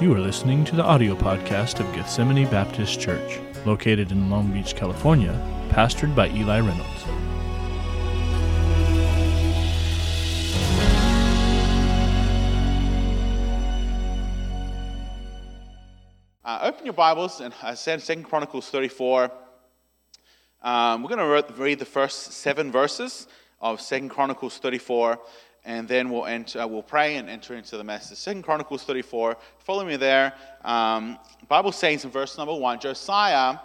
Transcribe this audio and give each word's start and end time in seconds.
You 0.00 0.14
are 0.14 0.20
listening 0.20 0.64
to 0.66 0.76
the 0.76 0.84
audio 0.84 1.16
podcast 1.16 1.80
of 1.80 1.92
Gethsemane 1.92 2.48
Baptist 2.48 3.00
Church, 3.00 3.40
located 3.66 4.12
in 4.12 4.30
Long 4.30 4.52
Beach, 4.52 4.76
California, 4.76 5.32
pastored 5.70 6.14
by 6.14 6.28
Eli 6.28 6.60
Reynolds. 6.60 7.04
Uh, 16.44 16.60
open 16.62 16.84
your 16.84 16.94
Bibles 16.94 17.40
and 17.40 17.52
I 17.60 17.74
said 17.74 18.00
Second 18.00 18.22
Chronicles 18.22 18.70
34. 18.70 19.32
Um, 20.62 21.02
we're 21.02 21.08
going 21.08 21.44
to 21.44 21.54
read 21.60 21.80
the 21.80 21.84
first 21.84 22.34
seven 22.34 22.70
verses 22.70 23.26
of 23.60 23.80
Second 23.80 24.10
Chronicles 24.10 24.58
34 24.58 25.18
and 25.68 25.86
then 25.86 26.08
we'll, 26.08 26.24
enter, 26.24 26.62
uh, 26.62 26.66
we'll 26.66 26.82
pray 26.82 27.16
and 27.16 27.28
enter 27.28 27.54
into 27.54 27.76
the 27.76 27.84
message. 27.84 28.16
Second 28.16 28.42
Chronicles 28.42 28.84
34. 28.84 29.36
Follow 29.58 29.84
me 29.84 29.96
there. 29.96 30.32
Um, 30.64 31.18
Bible 31.46 31.72
says 31.72 32.06
in 32.06 32.10
verse 32.10 32.38
number 32.38 32.54
one, 32.54 32.80
Josiah 32.80 33.58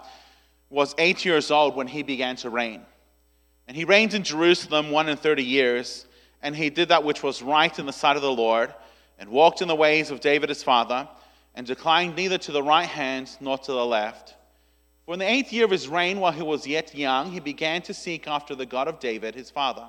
was 0.69 0.93
eight 0.97 1.23
years 1.23 1.49
old 1.49 1.77
when 1.77 1.87
he 1.87 2.03
began 2.03 2.35
to 2.35 2.49
reign, 2.49 2.81
and 3.69 3.77
he 3.77 3.85
reigned 3.85 4.13
in 4.13 4.23
Jerusalem 4.23 4.91
one 4.91 5.07
and 5.07 5.17
thirty 5.17 5.45
years, 5.45 6.05
and 6.41 6.53
he 6.53 6.69
did 6.69 6.89
that 6.89 7.05
which 7.05 7.23
was 7.23 7.41
right 7.41 7.77
in 7.79 7.85
the 7.85 7.93
sight 7.93 8.17
of 8.17 8.21
the 8.21 8.31
Lord, 8.31 8.73
and 9.17 9.29
walked 9.29 9.61
in 9.61 9.69
the 9.69 9.75
ways 9.75 10.11
of 10.11 10.19
David 10.19 10.49
his 10.49 10.61
father, 10.61 11.07
and 11.55 11.65
declined 11.65 12.17
neither 12.17 12.37
to 12.39 12.51
the 12.51 12.63
right 12.63 12.87
hand 12.87 13.29
nor 13.39 13.57
to 13.59 13.71
the 13.71 13.85
left. 13.85 14.35
For 15.05 15.13
in 15.13 15.19
the 15.19 15.29
eighth 15.29 15.53
year 15.53 15.63
of 15.63 15.71
his 15.71 15.87
reign, 15.87 16.19
while 16.19 16.33
he 16.33 16.41
was 16.41 16.67
yet 16.67 16.93
young, 16.93 17.31
he 17.31 17.39
began 17.39 17.81
to 17.83 17.93
seek 17.93 18.27
after 18.27 18.55
the 18.55 18.65
God 18.65 18.89
of 18.89 18.99
David 18.99 19.35
his 19.35 19.49
father. 19.49 19.85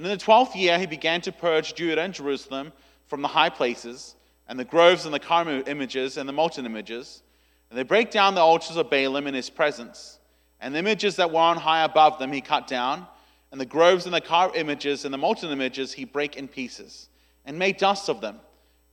And 0.00 0.06
in 0.06 0.16
the 0.16 0.24
twelfth 0.24 0.56
year, 0.56 0.78
he 0.78 0.86
began 0.86 1.20
to 1.20 1.30
purge 1.30 1.74
Judah 1.74 2.00
and 2.00 2.14
Jerusalem 2.14 2.72
from 3.06 3.20
the 3.20 3.28
high 3.28 3.50
places, 3.50 4.14
and 4.48 4.58
the 4.58 4.64
groves 4.64 5.04
and 5.04 5.12
the 5.12 5.20
carved 5.20 5.68
images 5.68 6.16
and 6.16 6.26
the 6.26 6.32
molten 6.32 6.64
images. 6.64 7.22
And 7.68 7.78
they 7.78 7.82
break 7.82 8.10
down 8.10 8.34
the 8.34 8.40
altars 8.40 8.78
of 8.78 8.88
Baalim 8.88 9.26
in 9.26 9.34
his 9.34 9.50
presence. 9.50 10.18
And 10.58 10.74
the 10.74 10.78
images 10.78 11.16
that 11.16 11.30
were 11.30 11.40
on 11.40 11.58
high 11.58 11.84
above 11.84 12.18
them 12.18 12.32
he 12.32 12.40
cut 12.40 12.66
down, 12.66 13.06
and 13.52 13.60
the 13.60 13.66
groves 13.66 14.06
and 14.06 14.14
the 14.14 14.22
carved 14.22 14.56
images 14.56 15.04
and 15.04 15.12
the 15.12 15.18
molten 15.18 15.50
images 15.50 15.92
he 15.92 16.06
brake 16.06 16.34
in 16.34 16.48
pieces, 16.48 17.10
and 17.44 17.58
made 17.58 17.76
dust 17.76 18.08
of 18.08 18.22
them, 18.22 18.40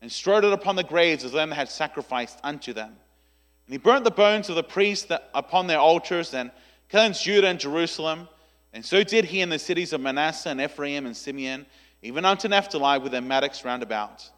and 0.02 0.12
strode 0.12 0.44
it 0.44 0.52
upon 0.52 0.76
the 0.76 0.84
graves 0.84 1.24
of 1.24 1.32
them 1.32 1.52
that 1.52 1.56
had 1.56 1.70
sacrificed 1.70 2.38
unto 2.44 2.74
them. 2.74 2.90
And 2.90 3.72
he 3.72 3.78
burnt 3.78 4.04
the 4.04 4.12
bones 4.12 4.50
of 4.50 4.58
the 4.58 4.62
priests 4.62 5.10
upon 5.34 5.68
their 5.68 5.80
altars, 5.80 6.34
and 6.34 6.52
cleansed 6.90 7.24
Judah 7.24 7.48
and 7.48 7.62
Jerusalem 7.62 8.28
and 8.74 8.86
so 8.86 9.04
did 9.04 9.26
he 9.26 9.42
in 9.42 9.50
the 9.50 9.60
cities 9.60 9.94
of 9.94 10.02
Manasseh 10.02 10.50
and 10.50 10.62
Ephraim 10.62 11.06
and 11.06 11.16
Simeon, 11.16 11.66
even 12.02 12.26
unto 12.26 12.48
Naphtali 12.48 13.00
with 13.00 13.12
their 13.12 13.22
mattocks 13.22 13.66
round 13.66 13.84
about. 13.84 14.30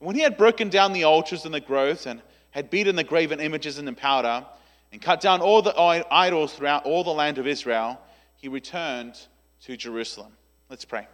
And 0.00 0.06
when 0.06 0.16
he 0.16 0.22
had 0.22 0.36
broken 0.36 0.68
down 0.68 0.92
the 0.92 1.04
altars 1.04 1.44
and 1.44 1.54
the 1.54 1.60
groves, 1.60 2.06
and 2.06 2.20
had 2.50 2.70
beaten 2.70 2.96
the 2.96 3.04
graven 3.04 3.40
images 3.40 3.78
into 3.78 3.92
powder, 3.92 4.44
and 4.92 5.02
cut 5.02 5.20
down 5.20 5.40
all 5.40 5.62
the 5.62 5.74
idols 6.10 6.54
throughout 6.54 6.84
all 6.84 7.04
the 7.04 7.10
land 7.10 7.38
of 7.38 7.46
Israel, 7.46 8.00
he 8.36 8.48
returned 8.48 9.18
to 9.62 9.76
Jerusalem. 9.76 10.32
Let's 10.68 10.84
pray. 10.84 11.06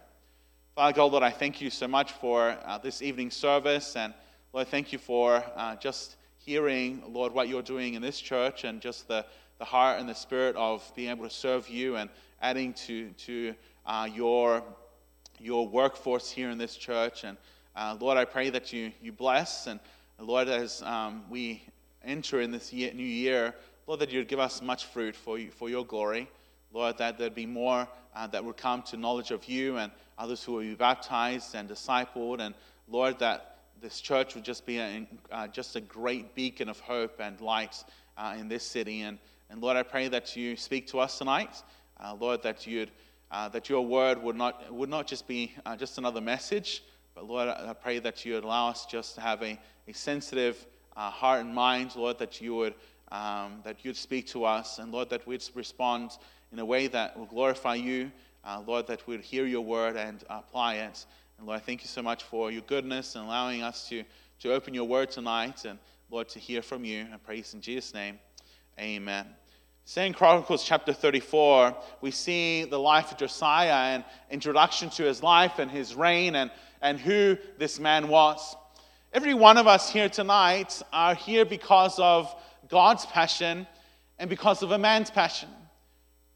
Father 0.75 0.93
God, 0.93 1.11
Lord, 1.11 1.23
I 1.23 1.29
thank 1.29 1.61
you 1.61 1.69
so 1.69 1.87
much 1.87 2.11
for 2.13 2.57
uh, 2.65 2.77
this 2.79 3.01
evening 3.01 3.29
service. 3.29 3.95
And 3.95 4.13
Lord, 4.53 4.67
thank 4.67 4.91
you 4.91 4.97
for 4.99 5.43
uh, 5.55 5.75
just 5.75 6.15
hearing, 6.37 7.03
Lord, 7.07 7.33
what 7.33 7.47
you're 7.47 7.61
doing 7.61 7.93
in 7.93 8.01
this 8.01 8.19
church 8.19 8.63
and 8.63 8.81
just 8.81 9.07
the, 9.07 9.25
the 9.59 9.65
heart 9.65 9.99
and 9.99 10.09
the 10.09 10.15
spirit 10.15 10.55
of 10.55 10.89
being 10.95 11.09
able 11.09 11.25
to 11.25 11.33
serve 11.33 11.69
you 11.69 11.95
and, 11.97 12.09
adding 12.43 12.73
to, 12.73 13.09
to 13.11 13.55
uh, 13.85 14.07
your, 14.13 14.61
your 15.39 15.65
workforce 15.65 16.29
here 16.29 16.49
in 16.49 16.57
this 16.57 16.75
church. 16.75 17.23
And 17.23 17.37
uh, 17.73 17.97
Lord, 17.99 18.17
I 18.17 18.25
pray 18.25 18.49
that 18.49 18.73
you, 18.73 18.91
you 19.01 19.13
bless. 19.13 19.65
And 19.65 19.79
Lord, 20.19 20.49
as 20.49 20.81
um, 20.81 21.23
we 21.29 21.63
enter 22.03 22.41
in 22.41 22.51
this 22.51 22.73
year, 22.73 22.93
new 22.93 23.03
year, 23.03 23.55
Lord, 23.87 24.01
that 24.01 24.11
you'd 24.11 24.27
give 24.27 24.39
us 24.39 24.61
much 24.61 24.85
fruit 24.87 25.15
for, 25.15 25.39
you, 25.39 25.51
for 25.51 25.69
your 25.69 25.85
glory. 25.85 26.29
Lord, 26.73 26.97
that 26.97 27.17
there'd 27.17 27.33
be 27.33 27.45
more 27.45 27.87
uh, 28.13 28.27
that 28.27 28.43
would 28.43 28.57
come 28.57 28.81
to 28.83 28.97
knowledge 28.97 29.31
of 29.31 29.45
you 29.45 29.77
and 29.77 29.89
others 30.17 30.43
who 30.43 30.51
will 30.53 30.61
be 30.61 30.75
baptized 30.75 31.55
and 31.55 31.69
discipled. 31.69 32.41
And 32.41 32.53
Lord, 32.89 33.19
that 33.19 33.59
this 33.81 34.01
church 34.01 34.35
would 34.35 34.43
just 34.43 34.65
be 34.65 34.79
a, 34.79 35.07
uh, 35.31 35.47
just 35.47 35.77
a 35.77 35.81
great 35.81 36.35
beacon 36.35 36.67
of 36.67 36.79
hope 36.81 37.21
and 37.21 37.39
light 37.39 37.81
uh, 38.17 38.35
in 38.37 38.49
this 38.49 38.63
city. 38.63 39.01
And, 39.01 39.17
and 39.49 39.61
Lord, 39.61 39.77
I 39.77 39.83
pray 39.83 40.09
that 40.09 40.35
you 40.35 40.57
speak 40.57 40.87
to 40.87 40.99
us 40.99 41.17
tonight. 41.17 41.63
Uh, 41.99 42.15
Lord, 42.19 42.43
that, 42.43 42.67
you'd, 42.67 42.91
uh, 43.31 43.49
that 43.49 43.69
your 43.69 43.85
word 43.85 44.21
would 44.21 44.35
not, 44.35 44.73
would 44.73 44.89
not 44.89 45.07
just 45.07 45.27
be 45.27 45.53
uh, 45.65 45.75
just 45.75 45.97
another 45.97 46.21
message, 46.21 46.83
but 47.15 47.27
Lord, 47.27 47.47
I 47.49 47.73
pray 47.73 47.99
that 47.99 48.25
you 48.25 48.33
would 48.35 48.43
allow 48.43 48.69
us 48.69 48.85
just 48.85 49.15
to 49.15 49.21
have 49.21 49.41
a, 49.43 49.59
a 49.87 49.93
sensitive 49.93 50.65
uh, 50.95 51.09
heart 51.09 51.41
and 51.41 51.53
mind, 51.53 51.95
Lord, 51.95 52.19
that 52.19 52.41
you 52.41 52.55
would 52.55 52.73
um, 53.13 53.59
that 53.63 53.85
you'd 53.85 53.95
speak 53.95 54.27
to 54.27 54.43
us, 54.43 54.79
and 54.79 54.91
Lord, 54.91 55.09
that 55.11 55.25
we'd 55.27 55.43
respond 55.53 56.11
in 56.51 56.59
a 56.59 56.65
way 56.65 56.87
that 56.87 57.17
will 57.17 57.27
glorify 57.27 57.75
you. 57.75 58.11
Uh, 58.43 58.61
Lord, 58.65 58.87
that 58.87 59.07
we'd 59.07 59.21
hear 59.21 59.45
your 59.45 59.61
word 59.61 59.95
and 59.95 60.23
apply 60.29 60.75
it. 60.75 61.05
And 61.37 61.47
Lord, 61.47 61.57
I 61.57 61.61
thank 61.61 61.81
you 61.81 61.87
so 61.87 62.01
much 62.01 62.23
for 62.23 62.51
your 62.51 62.63
goodness 62.63 63.15
and 63.15 63.25
allowing 63.25 63.61
us 63.61 63.87
to, 63.89 64.03
to 64.39 64.51
open 64.51 64.73
your 64.73 64.85
word 64.85 65.11
tonight, 65.11 65.63
and 65.63 65.79
Lord, 66.09 66.27
to 66.29 66.39
hear 66.39 66.61
from 66.61 66.83
you. 66.83 67.05
I 67.13 67.17
praise 67.17 67.53
in 67.53 67.61
Jesus' 67.61 67.93
name. 67.93 68.19
Amen. 68.79 69.42
Second 69.85 70.13
Chronicles 70.13 70.63
chapter 70.63 70.93
34, 70.93 71.75
we 71.99 72.09
see 72.09 72.63
the 72.63 72.79
life 72.79 73.11
of 73.11 73.17
Josiah 73.17 73.93
and 73.93 74.05
introduction 74.31 74.89
to 74.91 75.03
his 75.03 75.21
life 75.21 75.59
and 75.59 75.69
his 75.69 75.93
reign 75.93 76.35
and, 76.35 76.51
and 76.81 76.97
who 76.97 77.37
this 77.57 77.81
man 77.81 78.07
was. 78.07 78.55
Every 79.11 79.33
one 79.33 79.57
of 79.57 79.67
us 79.67 79.89
here 79.89 80.07
tonight 80.07 80.81
are 80.93 81.13
here 81.13 81.43
because 81.43 81.99
of 81.99 82.33
God's 82.69 83.05
passion 83.07 83.67
and 84.17 84.29
because 84.29 84.63
of 84.63 84.71
a 84.71 84.77
man's 84.77 85.11
passion. 85.11 85.49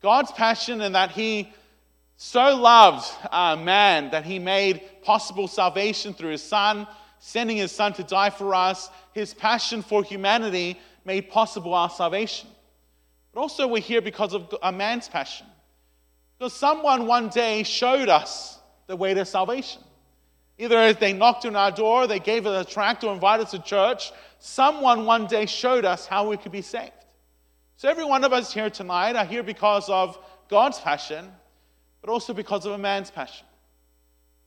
God's 0.01 0.33
passion 0.33 0.81
in 0.81 0.91
that 0.91 1.11
he 1.11 1.49
so 2.17 2.53
loved 2.53 3.09
uh, 3.31 3.55
man 3.55 4.11
that 4.11 4.25
he 4.25 4.39
made 4.39 4.81
possible 5.03 5.47
salvation 5.47 6.13
through 6.13 6.31
his 6.31 6.43
son, 6.43 6.85
sending 7.19 7.55
his 7.55 7.71
son 7.71 7.93
to 7.93 8.03
die 8.03 8.29
for 8.29 8.53
us. 8.53 8.89
His 9.13 9.33
passion 9.33 9.83
for 9.83 10.03
humanity 10.03 10.77
made 11.05 11.29
possible 11.29 11.73
our 11.73 11.89
salvation. 11.89 12.49
But 13.37 13.43
also, 13.43 13.67
we're 13.67 13.83
here 13.83 14.01
because 14.01 14.33
of 14.33 14.51
a 14.63 14.71
man's 14.71 15.07
passion. 15.07 15.45
Because 16.39 16.53
someone 16.53 17.05
one 17.05 17.29
day 17.29 17.61
showed 17.61 18.09
us 18.09 18.57
the 18.87 18.95
way 18.95 19.13
to 19.13 19.25
salvation. 19.25 19.83
Either 20.57 20.75
as 20.75 20.97
they 20.97 21.13
knocked 21.13 21.45
on 21.45 21.55
our 21.55 21.69
door, 21.69 22.07
they 22.07 22.17
gave 22.17 22.47
us 22.47 22.65
a 22.65 22.67
tract, 22.67 23.03
or 23.03 23.13
invited 23.13 23.43
us 23.43 23.51
to 23.51 23.59
church. 23.59 24.11
Someone 24.39 25.05
one 25.05 25.27
day 25.27 25.45
showed 25.45 25.85
us 25.85 26.07
how 26.07 26.27
we 26.27 26.37
could 26.37 26.51
be 26.51 26.63
saved. 26.63 26.93
So, 27.75 27.87
every 27.87 28.05
one 28.05 28.23
of 28.23 28.33
us 28.33 28.51
here 28.51 28.71
tonight 28.71 29.15
are 29.15 29.23
here 29.23 29.43
because 29.43 29.87
of 29.87 30.17
God's 30.49 30.79
passion, 30.79 31.31
but 32.01 32.09
also 32.09 32.33
because 32.33 32.65
of 32.65 32.71
a 32.71 32.77
man's 32.79 33.11
passion. 33.11 33.45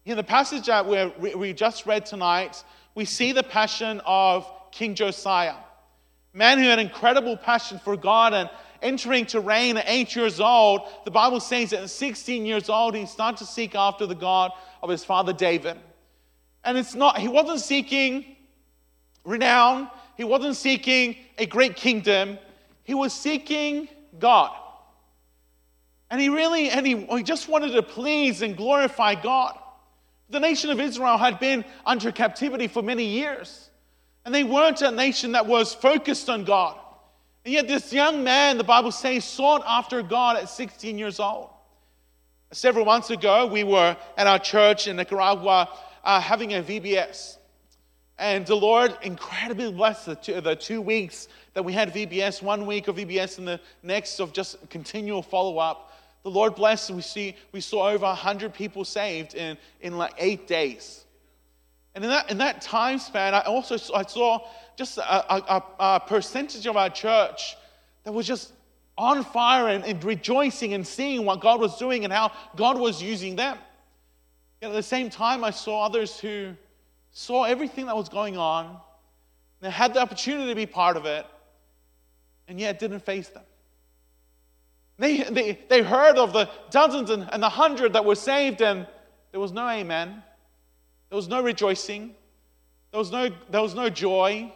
In 0.05 0.17
the 0.17 0.25
passage 0.25 0.67
that 0.67 0.85
we 1.21 1.53
just 1.53 1.87
read 1.87 2.07
tonight, 2.07 2.65
we 2.97 3.05
see 3.05 3.31
the 3.31 3.45
passion 3.45 4.01
of 4.05 4.51
King 4.73 4.97
Josiah, 4.97 5.55
man 6.35 6.59
who 6.59 6.65
had 6.65 6.81
incredible 6.81 7.37
passion 7.37 7.79
for 7.79 7.97
God 7.97 8.35
and 8.35 8.51
entering 8.83 9.27
to 9.27 9.41
reign 9.41 9.77
at 9.77 9.85
eight 9.87 10.15
years 10.17 10.41
old, 10.41 10.83
the 11.05 11.11
Bible 11.11 11.41
says 11.41 11.71
that 11.71 11.83
at 11.83 11.91
16 11.91 12.47
years 12.47 12.69
old, 12.69 12.95
he 12.95 13.07
started 13.07 13.39
to 13.39 13.47
seek 13.47 13.75
after 13.75 14.07
the 14.07 14.15
God 14.15 14.53
of 14.83 14.91
his 14.91 15.05
father 15.05 15.33
David. 15.33 15.77
And 16.65 16.77
it's 16.77 16.95
not, 16.95 17.19
he 17.19 17.29
wasn't 17.29 17.61
seeking 17.61 18.37
renown, 19.25 19.91
he 20.17 20.25
wasn't 20.25 20.57
seeking 20.57 21.17
a 21.39 21.47
great 21.47 21.77
kingdom, 21.77 22.39
he 22.85 22.95
was 22.95 23.13
seeking 23.13 23.89
God. 24.19 24.53
And 26.11 26.21
he 26.21 26.29
really, 26.29 26.71
and 26.71 26.87
he, 26.87 26.97
he 26.97 27.23
just 27.23 27.49
wanted 27.49 27.73
to 27.73 27.83
please 27.83 28.43
and 28.43 28.57
glorify 28.57 29.15
God. 29.15 29.57
The 30.29 30.41
nation 30.41 30.71
of 30.71 30.81
Israel 30.81 31.19
had 31.19 31.39
been 31.39 31.65
under 31.87 32.11
captivity 32.11 32.67
for 32.67 32.83
many 32.83 33.05
years. 33.05 33.71
And 34.25 34.35
they 34.35 34.45
weren't 34.45 34.83
a 34.83 34.91
nation 34.91 35.33
that 35.33 35.47
was 35.47 35.73
focused 35.73 36.29
on 36.29 36.45
God. 36.45 36.79
And 37.45 37.55
yet, 37.55 37.69
this 37.69 37.93
young 37.93 38.23
man, 38.23 38.59
the 38.59 38.65
Bible 38.65 38.93
says, 38.93 39.25
sought 39.25 39.63
after 39.67 40.03
God 40.03 40.37
at 40.37 40.49
16 40.49 40.99
years 40.99 41.19
old. 41.19 41.51
Several 42.53 42.85
months 42.85 43.11
ago, 43.11 43.47
we 43.47 43.65
were 43.65 43.97
at 44.17 44.27
our 44.27 44.39
church 44.39 44.89
in 44.89 44.97
Nicaragua 44.97 45.71
uh, 46.05 46.21
having 46.21 46.55
a 46.55 46.63
VBS. 46.63 47.39
And 48.19 48.45
the 48.45 48.57
Lord 48.57 48.95
incredibly 49.03 49.73
blessed 49.73 50.07
the 50.07 50.15
two, 50.17 50.41
the 50.43 50.55
two 50.55 50.83
weeks 50.83 51.29
that 51.55 51.65
we 51.65 51.73
had 51.73 51.95
VBS, 51.95 52.43
one 52.43 52.67
week 52.67 52.89
of 52.89 52.97
VBS 52.97 53.39
and 53.39 53.49
the 53.49 53.61
next 53.83 54.21
of 54.21 54.35
just 54.35 54.69
continual 54.69 55.23
follow 55.23 55.57
up. 55.59 55.93
The 56.23 56.31
Lord 56.31 56.55
blessed, 56.55 56.91
we, 56.91 57.01
see, 57.01 57.35
we 57.53 57.63
saw 57.63 57.89
over 57.89 58.05
100 58.05 58.53
people 58.53 58.85
saved 58.85 59.35
in, 59.35 59.57
in 59.81 59.97
like 59.97 60.13
eight 60.19 60.47
days. 60.47 61.07
And 61.95 62.05
in 62.05 62.11
that, 62.11 62.31
in 62.31 62.39
that 62.39 62.61
time 62.61 62.99
span, 62.99 63.35
I 63.35 63.41
also 63.41 63.77
I 63.95 64.03
saw 64.05 64.47
just 64.81 64.97
a, 64.97 65.35
a, 65.35 65.63
a, 65.79 66.01
percentage 66.01 66.67
of 66.67 66.75
our 66.75 66.89
church 66.89 67.55
that 68.05 68.13
was 68.13 68.27
just 68.27 68.51
on 68.97 69.23
fire 69.23 69.69
and, 69.69 69.85
and 69.85 70.03
rejoicing 70.03 70.73
and 70.73 70.87
seeing 70.87 71.27
what 71.27 71.39
God 71.43 71.61
was 71.61 71.77
doing 71.77 72.05
and 72.05 72.11
how 72.11 72.33
God 72.57 72.79
was 72.79 73.03
using 73.03 73.37
them. 73.37 73.59
Yet 74.63 74.71
at 74.71 74.73
the 74.73 74.83
same 74.83 75.11
time, 75.11 75.45
I 75.45 75.51
saw 75.51 75.85
others 75.85 76.19
who 76.19 76.55
saw 77.13 77.45
everything 77.45 77.85
that 77.87 77.97
was 77.97 78.09
going 78.09 78.39
on, 78.39 78.79
They 79.61 79.69
had 79.69 79.93
the 79.93 80.01
opportunity 80.01 80.49
to 80.49 80.55
be 80.55 80.65
part 80.65 80.97
of 80.97 81.05
it, 81.05 81.27
and 82.49 82.59
yet 82.59 82.79
didn't 82.79 83.01
face 83.01 83.29
them. 83.29 83.45
They, 84.99 85.25
they, 85.25 85.59
they 85.69 85.83
heard 85.83 86.17
of 86.17 86.33
the 86.33 86.49
dozens 86.71 87.11
and, 87.11 87.29
and 87.31 87.43
the 87.43 87.51
hundred 87.51 87.93
that 87.93 88.07
were 88.07 88.15
saved, 88.15 88.63
and 88.63 88.87
there 89.31 89.41
was 89.41 89.53
no 89.53 89.69
amen. 89.69 90.23
There 91.11 91.17
was 91.17 91.29
no 91.29 91.43
rejoicing. 91.43 92.15
There 92.93 92.99
was 92.99 93.13
no, 93.13 93.29
there 93.51 93.61
was 93.61 93.75
no 93.75 93.91
joy. 93.91 94.51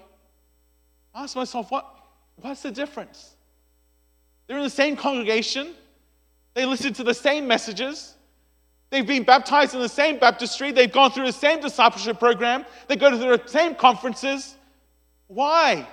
I 1.14 1.20
myself, 1.34 1.70
what, 1.70 1.86
what's 2.36 2.62
the 2.62 2.72
difference? 2.72 3.34
They're 4.46 4.58
in 4.58 4.64
the 4.64 4.70
same 4.70 4.96
congregation. 4.96 5.74
They 6.54 6.66
listen 6.66 6.92
to 6.94 7.04
the 7.04 7.14
same 7.14 7.46
messages. 7.46 8.14
They've 8.90 9.06
been 9.06 9.22
baptized 9.22 9.74
in 9.74 9.80
the 9.80 9.88
same 9.88 10.18
baptistry. 10.18 10.72
They've 10.72 10.90
gone 10.90 11.10
through 11.10 11.26
the 11.26 11.32
same 11.32 11.60
discipleship 11.60 12.18
program. 12.18 12.66
They 12.88 12.96
go 12.96 13.10
to 13.10 13.16
the 13.16 13.42
same 13.46 13.74
conferences. 13.74 14.56
Why? 15.28 15.86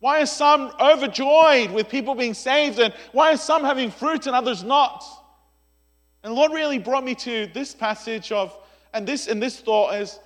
Why 0.00 0.22
are 0.22 0.26
some 0.26 0.72
overjoyed 0.80 1.70
with 1.70 1.88
people 1.88 2.14
being 2.14 2.34
saved? 2.34 2.78
And 2.78 2.92
why 3.12 3.32
are 3.32 3.36
some 3.36 3.64
having 3.64 3.90
fruit 3.90 4.26
and 4.26 4.34
others 4.34 4.62
not? 4.62 5.04
And 6.22 6.32
the 6.32 6.36
Lord 6.36 6.52
really 6.52 6.78
brought 6.78 7.04
me 7.04 7.14
to 7.16 7.46
this 7.48 7.74
passage 7.74 8.30
of, 8.32 8.56
and 8.92 9.06
this 9.06 9.26
and 9.26 9.42
this 9.42 9.60
thought 9.60 9.94
is 9.94 10.18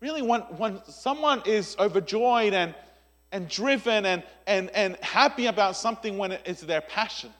really 0.00 0.22
when, 0.22 0.40
when 0.42 0.80
someone 0.88 1.42
is 1.44 1.76
overjoyed 1.78 2.54
and, 2.54 2.74
and 3.34 3.48
driven 3.48 4.06
and, 4.06 4.22
and, 4.46 4.70
and 4.70 4.96
happy 4.98 5.46
about 5.46 5.74
something 5.74 6.16
when 6.18 6.32
it's 6.32 6.60
their 6.60 6.80
passion. 6.80 7.30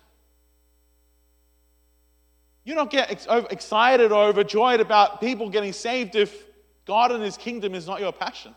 You 2.64 2.74
don't 2.74 2.90
get 2.90 3.12
excited 3.12 4.10
or 4.10 4.24
overjoyed 4.24 4.80
about 4.80 5.20
people 5.20 5.48
getting 5.50 5.72
saved 5.72 6.16
if 6.16 6.36
God 6.84 7.12
and 7.12 7.22
His 7.22 7.36
kingdom 7.36 7.76
is 7.76 7.86
not 7.86 8.00
your 8.00 8.12
passion. 8.12 8.56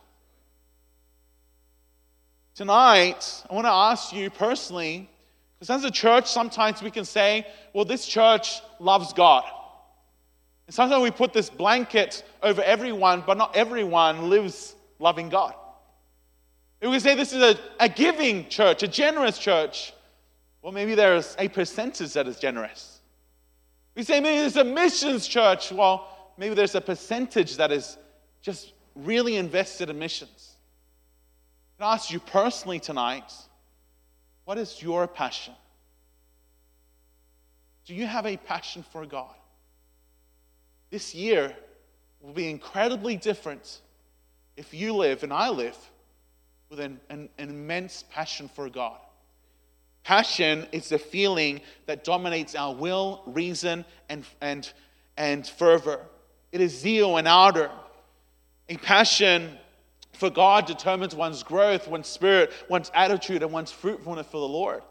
Tonight, 2.56 3.44
I 3.48 3.54
want 3.54 3.68
to 3.68 3.72
ask 3.72 4.12
you 4.14 4.32
personally, 4.32 5.08
because 5.60 5.70
as 5.70 5.84
a 5.84 5.92
church, 5.92 6.26
sometimes 6.26 6.82
we 6.82 6.90
can 6.90 7.06
say, 7.06 7.46
well, 7.72 7.86
this 7.86 8.08
church 8.08 8.62
loves 8.80 9.14
God. 9.14 9.44
And 10.66 10.74
sometimes 10.74 11.04
we 11.04 11.12
put 11.12 11.34
this 11.34 11.52
blanket 11.52 12.24
over 12.42 12.64
everyone, 12.64 13.24
but 13.28 13.38
not 13.38 13.56
everyone 13.56 14.32
lives 14.32 14.76
loving 14.98 15.30
God. 15.30 15.54
We 16.82 17.00
say 17.00 17.16
this 17.16 17.34
is 17.34 17.42
a, 17.42 17.60
a 17.80 17.90
giving 17.90 18.48
church, 18.50 18.84
a 18.84 18.88
generous 18.88 19.40
church. 19.40 19.94
Well, 20.62 20.72
maybe 20.72 20.96
there's 20.96 21.36
a 21.40 21.48
percentage 21.48 22.14
that 22.14 22.28
is 22.28 22.38
generous. 22.38 23.00
We 23.96 24.04
say 24.04 24.20
maybe 24.20 24.42
there's 24.42 24.58
a 24.58 24.64
missions 24.64 25.28
church. 25.28 25.72
Well, 25.72 26.08
maybe 26.38 26.54
there's 26.54 26.76
a 26.76 26.82
percentage 26.82 27.58
that 27.58 27.72
is 27.72 27.98
just 28.42 28.74
really 28.96 29.38
invested 29.38 29.90
in 29.90 29.98
missions. 29.98 30.54
I 31.80 31.94
ask 31.94 32.12
you 32.12 32.20
personally 32.20 32.80
tonight 32.80 33.32
what 34.46 34.58
is 34.58 34.82
your 34.82 35.08
passion? 35.08 35.54
Do 37.86 37.94
you 37.94 38.06
have 38.08 38.26
a 38.26 38.38
passion 38.38 38.84
for 38.92 39.06
God? 39.06 39.36
This 40.90 41.14
year 41.14 41.56
will 42.22 42.34
be 42.34 42.50
incredibly 42.50 43.18
different 43.18 43.82
if 44.56 44.74
you 44.74 44.96
live 44.96 45.24
and 45.24 45.34
I 45.34 45.50
live 45.50 45.78
with 46.70 46.80
an, 46.80 47.00
an, 47.10 47.30
an 47.38 47.50
immense 47.50 48.04
passion 48.12 48.50
for 48.50 48.70
God. 48.70 48.98
Passion 50.04 50.66
is 50.72 50.90
the 50.90 50.98
feeling 50.98 51.62
that 51.86 52.04
dominates 52.04 52.56
our 52.56 52.74
will, 52.74 53.24
reason, 53.26 53.84
and, 54.10 54.24
and, 54.42 54.72
and 55.18 55.46
fervor. 55.46 56.00
It 56.52 56.62
is 56.62 56.78
zeal 56.78 57.18
and 57.18 57.28
ardor. 57.28 57.70
A 58.70 58.78
passion 58.78 59.58
for 60.14 60.30
God 60.30 60.66
determines 60.66 61.14
one's 61.14 61.44
growth, 61.44 61.88
one's 61.88 62.08
spirit, 62.08 62.52
one's 62.70 62.92
attitude, 62.94 63.44
and 63.44 63.52
one's 63.52 63.72
fruitfulness 63.72 64.28
for 64.28 64.40
the 64.40 64.48
Lord. 64.48 64.82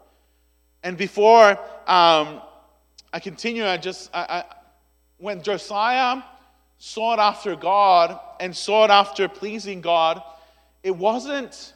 And 0.83 0.97
before 0.97 1.51
um, 1.87 2.41
I 3.11 3.19
continue, 3.21 3.65
I 3.65 3.77
just, 3.77 4.09
I, 4.13 4.21
I, 4.21 4.43
when 5.17 5.41
Josiah 5.41 6.21
sought 6.77 7.19
after 7.19 7.55
God 7.55 8.19
and 8.39 8.55
sought 8.55 8.91
after 8.91 9.27
pleasing 9.27 9.81
God, 9.81 10.21
it 10.87 10.95
wasn't, 10.95 11.73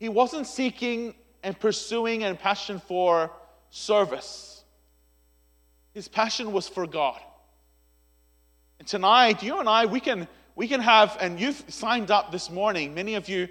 he 0.00 0.08
wasn't 0.08 0.48
seeking 0.48 1.14
and 1.44 1.58
pursuing 1.58 2.24
and 2.24 2.36
passion 2.36 2.80
for 2.80 3.30
service. 3.70 4.64
His 5.94 6.08
passion 6.08 6.50
was 6.50 6.68
for 6.68 6.88
God. 6.88 7.20
And 8.80 8.88
tonight, 8.88 9.44
you 9.44 9.60
and 9.60 9.68
I, 9.68 9.86
we 9.86 10.00
can, 10.00 10.26
we 10.56 10.66
can 10.66 10.80
have, 10.80 11.16
and 11.20 11.38
you've 11.38 11.62
signed 11.68 12.10
up 12.10 12.32
this 12.32 12.50
morning, 12.50 12.94
many 12.94 13.14
of 13.14 13.28
you 13.28 13.48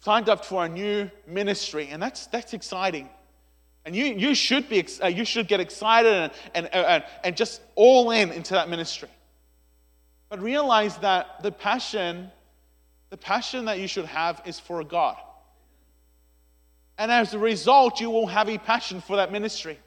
signed 0.00 0.28
up 0.28 0.44
for 0.44 0.66
a 0.66 0.68
new 0.68 1.10
ministry, 1.26 1.88
and 1.90 2.02
that's, 2.02 2.26
that's 2.26 2.52
exciting. 2.52 3.08
And 3.86 3.96
you, 3.96 4.04
you, 4.04 4.34
should 4.34 4.68
be, 4.68 4.86
uh, 5.02 5.06
you 5.06 5.24
should 5.24 5.48
get 5.48 5.60
excited 5.60 6.12
and, 6.12 6.32
and, 6.54 6.66
uh, 6.66 6.68
and, 6.76 7.04
and 7.24 7.34
just 7.34 7.62
all 7.76 8.10
in 8.10 8.30
into 8.30 8.52
that 8.52 8.68
ministry. 8.68 9.08
But 10.28 10.42
realize 10.42 10.98
that 10.98 11.42
the 11.42 11.50
passion, 11.50 12.30
the 13.14 13.18
passion 13.18 13.66
that 13.66 13.78
you 13.78 13.86
should 13.86 14.06
have 14.06 14.42
is 14.44 14.58
for 14.58 14.82
God. 14.82 15.16
And 16.98 17.12
as 17.12 17.32
a 17.32 17.38
result, 17.38 18.00
you 18.00 18.10
will 18.10 18.26
have 18.26 18.48
a 18.48 18.58
passion 18.58 19.00
for 19.00 19.14
that 19.14 19.30
ministry. 19.30 19.78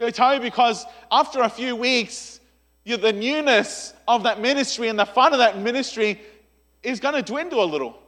I 0.00 0.10
tell 0.10 0.32
you 0.32 0.40
because 0.40 0.86
after 1.12 1.42
a 1.42 1.50
few 1.50 1.76
weeks, 1.76 2.40
the 2.86 3.12
newness 3.12 3.92
of 4.08 4.22
that 4.22 4.40
ministry 4.40 4.88
and 4.88 4.98
the 4.98 5.04
fun 5.04 5.34
of 5.34 5.38
that 5.40 5.58
ministry 5.58 6.18
is 6.82 6.98
going 6.98 7.14
to 7.14 7.20
dwindle 7.20 7.62
a 7.62 7.66
little. 7.66 7.98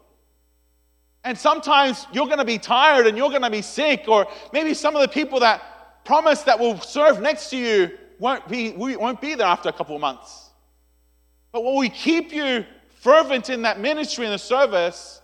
And 1.22 1.36
sometimes 1.36 2.06
you're 2.10 2.24
going 2.24 2.38
to 2.38 2.46
be 2.46 2.56
tired 2.56 3.06
and 3.06 3.18
you're 3.18 3.28
going 3.28 3.42
to 3.42 3.50
be 3.50 3.60
sick, 3.60 4.04
or 4.08 4.26
maybe 4.54 4.72
some 4.72 4.96
of 4.96 5.02
the 5.02 5.08
people 5.08 5.40
that 5.40 6.06
promise 6.06 6.42
that 6.44 6.58
will 6.58 6.80
serve 6.80 7.20
next 7.20 7.50
to 7.50 7.58
you 7.58 7.98
won't 8.18 8.48
be, 8.48 8.70
won't 8.70 9.20
be 9.20 9.34
there 9.34 9.46
after 9.46 9.68
a 9.68 9.74
couple 9.74 9.94
of 9.94 10.00
months. 10.00 10.48
But 11.52 11.64
what 11.64 11.74
will 11.74 11.90
keep 11.90 12.32
you 12.32 12.64
fervent 13.00 13.48
in 13.50 13.62
that 13.62 13.80
ministry 13.80 14.24
and 14.26 14.34
the 14.34 14.38
service 14.38 15.20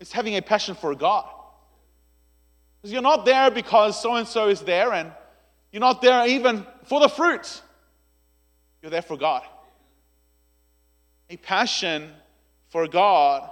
is 0.00 0.12
having 0.12 0.36
a 0.36 0.42
passion 0.42 0.74
for 0.74 0.94
God. 0.94 1.26
Because 2.80 2.92
you're 2.92 3.02
not 3.02 3.24
there 3.24 3.50
because 3.50 4.00
so 4.00 4.14
and 4.14 4.26
so 4.26 4.48
is 4.48 4.60
there, 4.60 4.92
and 4.92 5.10
you're 5.72 5.80
not 5.80 6.00
there 6.00 6.26
even 6.28 6.64
for 6.84 7.00
the 7.00 7.08
fruit. 7.08 7.60
You're 8.82 8.90
there 8.90 9.02
for 9.02 9.16
God. 9.16 9.42
A 11.28 11.36
passion 11.36 12.12
for 12.68 12.86
God 12.86 13.50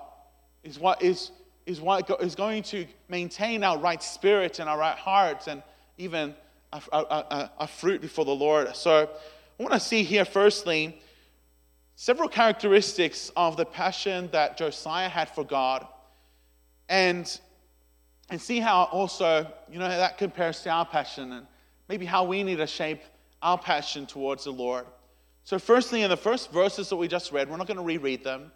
is 0.63 0.79
what 0.79 1.03
is, 1.03 1.33
is 1.67 1.81
what 1.81 2.09
is 2.21 2.37
going 2.37 2.63
to 2.65 2.87
maintain 3.09 3.65
our 3.65 3.79
right 3.79 4.03
spirit 4.03 4.61
and 4.61 4.69
our 4.69 4.79
right 4.79 4.97
hearts 4.97 5.49
and 5.49 5.63
even 5.99 6.35
a, 6.73 6.81
a, 6.93 7.51
a 7.61 7.67
fruit 7.67 8.01
before 8.01 8.25
the 8.25 8.35
Lord. 8.35 8.75
So 8.77 9.11
I 9.59 9.63
want 9.63 9.75
to 9.75 9.81
see 9.81 10.05
here, 10.05 10.25
firstly, 10.25 11.01
several 11.97 12.29
characteristics 12.29 13.33
of 13.37 13.57
the 13.57 13.65
passion 13.65 14.29
that 14.33 14.57
Josiah 14.57 15.09
had 15.09 15.29
for 15.29 15.45
God. 15.45 15.87
And 16.89 17.41
and 18.29 18.41
see 18.41 18.59
how 18.61 18.85
also, 18.85 19.47
you 19.71 19.79
know, 19.79 19.89
that 19.89 20.19
compares 20.19 20.61
to 20.63 20.71
our 20.71 20.85
passion 20.85 21.33
and 21.33 21.47
maybe 21.89 22.05
how 22.05 22.25
we 22.25 22.43
need 22.43 22.57
to 22.57 22.67
shape 22.67 23.03
our 23.43 23.57
passion 23.57 24.07
towards 24.07 24.45
the 24.45 24.51
Lord. 24.51 24.85
So, 25.45 25.59
firstly, 25.59 26.03
in 26.03 26.11
the 26.11 26.17
first 26.17 26.51
verses 26.51 26.89
that 26.89 26.97
we 26.97 27.07
just 27.07 27.31
read, 27.31 27.49
we're 27.49 27.57
not 27.57 27.69
going 27.69 27.77
to 27.77 27.85
reread 27.85 28.25
them, 28.25 28.51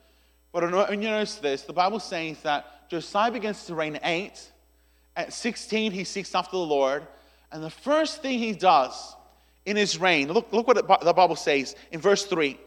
but 0.53 0.65
when 0.89 1.01
you 1.01 1.09
notice 1.09 1.37
this, 1.37 1.63
the 1.63 1.73
Bible 1.73 2.01
says 2.01 2.41
that 2.43 2.91
Josiah 2.91 3.31
begins 3.31 3.65
to 3.67 3.75
reign 3.75 4.01
eight. 4.03 4.51
At 5.17 5.33
16, 5.33 5.93
he 5.93 6.03
seeks 6.03 6.35
after 6.35 6.57
the 6.57 6.59
Lord. 6.59 7.07
And 7.53 7.63
the 7.63 7.71
first 7.71 8.23
thing 8.23 8.39
he 8.39 8.53
does 8.53 9.15
in 9.67 9.77
his 9.77 9.99
reign, 9.99 10.33
look, 10.33 10.53
look 10.53 10.67
what 10.67 10.77
the 10.77 11.13
Bible 11.13 11.37
says 11.37 11.77
in 11.93 12.01
verse 12.01 12.25
3. 12.25 12.59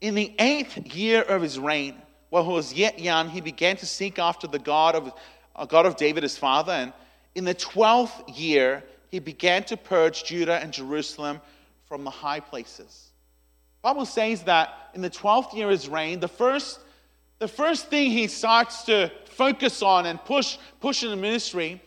In 0.00 0.14
the 0.14 0.32
eighth 0.38 0.94
year 0.94 1.22
of 1.22 1.42
his 1.42 1.58
reign, 1.58 1.94
while 2.30 2.44
he 2.44 2.50
was 2.50 2.72
yet 2.72 3.00
young, 3.00 3.28
he 3.28 3.40
began 3.40 3.76
to 3.76 3.86
seek 3.86 4.18
after 4.18 4.46
the 4.46 4.58
God 4.58 4.94
of 4.94 5.12
a 5.56 5.66
God 5.66 5.86
of 5.86 5.96
David 5.96 6.22
his 6.22 6.38
father. 6.38 6.72
And 6.72 6.92
in 7.34 7.44
the 7.44 7.54
12th 7.54 8.38
year, 8.38 8.84
he 9.10 9.18
began 9.18 9.64
to 9.64 9.76
purge 9.76 10.24
Judah 10.24 10.58
and 10.58 10.72
Jerusalem 10.72 11.40
from 11.86 12.04
the 12.04 12.10
high 12.10 12.40
places. 12.40 13.10
The 13.82 13.88
Bible 13.88 14.06
says 14.06 14.42
that 14.44 14.90
in 14.94 15.02
the 15.02 15.10
12th 15.10 15.54
year 15.54 15.66
of 15.66 15.72
his 15.72 15.88
reign, 15.88 16.20
the 16.20 16.28
first, 16.28 16.80
the 17.38 17.48
first 17.48 17.88
thing 17.88 18.10
he 18.10 18.28
starts 18.28 18.82
to 18.84 19.10
focus 19.24 19.82
on 19.82 20.06
and 20.06 20.22
push, 20.24 20.58
push 20.80 21.02
in 21.02 21.10
the 21.10 21.16
ministry 21.16 21.80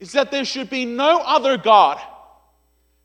is 0.00 0.12
that 0.12 0.30
there 0.30 0.44
should 0.44 0.70
be 0.70 0.84
no 0.84 1.20
other 1.20 1.56
God 1.56 2.00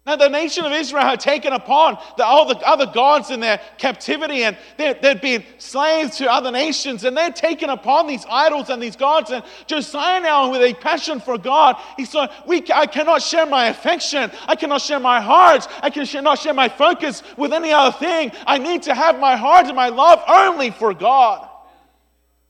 now, 0.07 0.15
the 0.15 0.29
nation 0.29 0.63
of 0.63 0.71
Israel 0.71 1.03
had 1.03 1.19
taken 1.19 1.51
upon 1.51 1.97
the, 2.15 2.23
all 2.23 2.47
the 2.47 2.57
other 2.65 2.85
gods 2.85 3.29
in 3.29 3.41
their 3.41 3.59
captivity, 3.77 4.43
and 4.43 4.57
they'd 4.77 5.19
been 5.19 5.43
slaves 5.57 6.15
to 6.19 6.31
other 6.31 6.49
nations, 6.49 7.03
and 7.03 7.17
they'd 7.17 7.35
taken 7.35 7.69
upon 7.69 8.07
these 8.07 8.25
idols 8.29 8.69
and 8.69 8.81
these 8.81 8.95
gods. 8.95 9.31
And 9.31 9.43
Josiah, 9.65 10.21
now 10.21 10.49
with 10.49 10.61
a 10.61 10.73
passion 10.75 11.19
for 11.19 11.37
God, 11.37 11.75
he 11.97 12.05
said, 12.05 12.29
we, 12.45 12.63
I 12.73 12.85
cannot 12.85 13.21
share 13.21 13.45
my 13.45 13.67
affection, 13.67 14.31
I 14.47 14.55
cannot 14.55 14.79
share 14.79 15.01
my 15.01 15.19
heart, 15.19 15.67
I 15.83 15.89
cannot 15.89 16.39
share 16.39 16.53
my 16.53 16.69
focus 16.69 17.21
with 17.35 17.51
any 17.51 17.73
other 17.73 17.97
thing. 17.97 18.31
I 18.45 18.59
need 18.59 18.83
to 18.83 18.95
have 18.95 19.19
my 19.19 19.35
heart 19.35 19.65
and 19.65 19.75
my 19.75 19.89
love 19.89 20.23
only 20.25 20.71
for 20.71 20.93
God. 20.93 21.49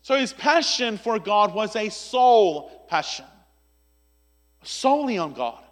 So 0.03 0.15
his 0.15 0.31
passion 0.31 0.99
for 0.99 1.17
God 1.17 1.55
was 1.55 1.75
a 1.75 1.89
sole 1.89 2.85
passion, 2.87 3.25
solely 4.61 5.17
on 5.17 5.33
God. 5.33 5.63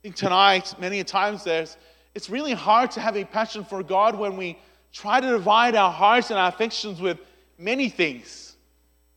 I 0.00 0.02
think 0.04 0.16
tonight, 0.16 0.74
many 0.78 1.04
times, 1.04 1.44
there's, 1.44 1.76
it's 2.14 2.30
really 2.30 2.54
hard 2.54 2.90
to 2.92 3.00
have 3.00 3.18
a 3.18 3.24
passion 3.26 3.66
for 3.66 3.82
God 3.82 4.18
when 4.18 4.38
we 4.38 4.58
try 4.94 5.20
to 5.20 5.26
divide 5.26 5.74
our 5.74 5.92
hearts 5.92 6.30
and 6.30 6.38
our 6.38 6.48
affections 6.48 7.02
with 7.02 7.18
many 7.58 7.90
things. 7.90 8.56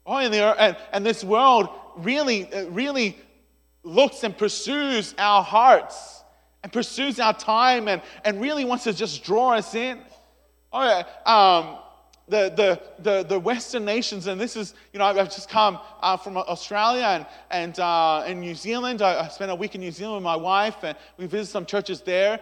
Oh, 0.06 0.18
and, 0.18 0.34
the, 0.34 0.44
and, 0.62 0.76
and 0.92 1.06
this 1.06 1.24
world 1.24 1.70
really, 1.96 2.50
really 2.68 3.18
looks 3.84 4.26
and 4.26 4.38
pursues 4.38 5.16
our 5.18 5.42
hearts 5.42 6.22
and 6.64 6.74
pursues 6.74 7.18
our 7.18 7.34
time 7.34 7.88
and, 7.88 8.02
and 8.26 8.42
really 8.42 8.66
wants 8.66 8.84
to 8.84 8.92
just 8.92 9.24
draw 9.24 9.54
us 9.54 9.76
in. 9.76 10.02
Oh, 10.74 10.84
yeah. 10.84 11.04
Um, 11.26 11.78
the, 12.28 12.54
the, 12.56 12.82
the, 13.00 13.24
the 13.24 13.40
Western 13.40 13.84
nations, 13.84 14.28
and 14.28 14.40
this 14.40 14.56
is, 14.56 14.74
you 14.94 15.00
know, 15.00 15.06
I've 15.06 15.34
just 15.34 15.50
come 15.50 15.78
uh, 16.02 16.16
from 16.16 16.38
Australia 16.38 17.04
and, 17.04 17.26
and, 17.52 17.80
uh, 17.80 18.24
and 18.26 18.40
New 18.40 18.56
Zealand. 18.56 19.02
I, 19.02 19.26
I, 19.26 19.28
spent 19.28 19.52
a 19.52 19.56
week 19.56 19.76
in 19.76 19.82
New 19.82 19.92
Zealand 19.92 20.18
with 20.18 20.24
my 20.24 20.36
wife, 20.36 20.84
and 20.84 20.98
we 21.18 21.26
visited 21.26 21.52
some 21.52 21.66
churches 21.66 22.02
there. 22.02 22.40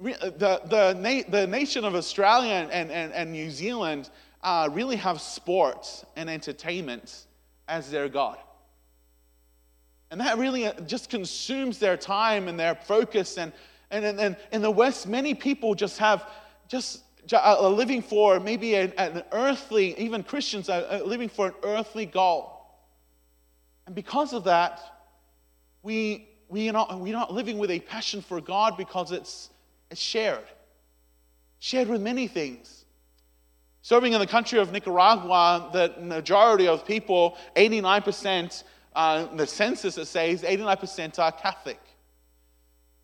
The, 0.00 0.60
the, 0.66 0.96
na- 0.98 1.30
the 1.30 1.46
nation 1.46 1.84
of 1.84 1.94
Australia 1.94 2.68
and, 2.70 2.90
and, 2.90 3.12
and 3.12 3.30
New 3.30 3.50
Zealand 3.50 4.10
uh, 4.42 4.68
really 4.72 4.96
have 4.96 5.20
sports 5.20 6.04
and 6.16 6.28
entertainment 6.28 7.26
as 7.68 7.90
their 7.90 8.08
God. 8.08 8.38
And 10.10 10.20
that 10.20 10.38
really 10.38 10.66
uh, 10.66 10.72
just 10.82 11.08
consumes 11.08 11.78
their 11.78 11.96
time 11.96 12.48
and 12.48 12.58
their 12.58 12.74
focus. 12.74 13.38
And, 13.38 13.52
and, 13.90 14.04
and, 14.04 14.36
in 14.52 14.60
the 14.60 14.70
West, 14.70 15.06
many 15.06 15.34
people 15.34 15.74
just 15.74 15.98
have 15.98 16.28
just 16.68 17.03
living 17.32 18.02
for 18.02 18.40
maybe 18.40 18.74
an, 18.74 18.92
an 18.98 19.22
earthly, 19.32 19.98
even 19.98 20.22
Christians 20.22 20.68
are 20.68 21.02
living 21.02 21.28
for 21.28 21.48
an 21.48 21.54
earthly 21.62 22.06
goal. 22.06 22.50
And 23.86 23.94
because 23.94 24.32
of 24.32 24.44
that, 24.44 24.80
we, 25.82 26.28
we 26.48 26.68
are 26.68 26.72
not, 26.72 27.00
we're 27.00 27.12
not 27.12 27.32
living 27.32 27.58
with 27.58 27.70
a 27.70 27.80
passion 27.80 28.22
for 28.22 28.40
God 28.40 28.76
because 28.76 29.12
it's, 29.12 29.50
it's 29.90 30.00
shared. 30.00 30.44
Shared 31.58 31.88
with 31.88 32.00
many 32.00 32.26
things. 32.26 32.84
Serving 33.82 34.14
in 34.14 34.20
the 34.20 34.26
country 34.26 34.58
of 34.58 34.72
Nicaragua, 34.72 35.68
the 35.72 35.94
majority 36.00 36.66
of 36.66 36.86
people, 36.86 37.36
89%, 37.54 38.64
uh, 38.96 39.26
the 39.36 39.46
census 39.46 39.98
it 39.98 40.06
says, 40.06 40.42
89% 40.42 41.18
are 41.18 41.32
Catholic. 41.32 41.80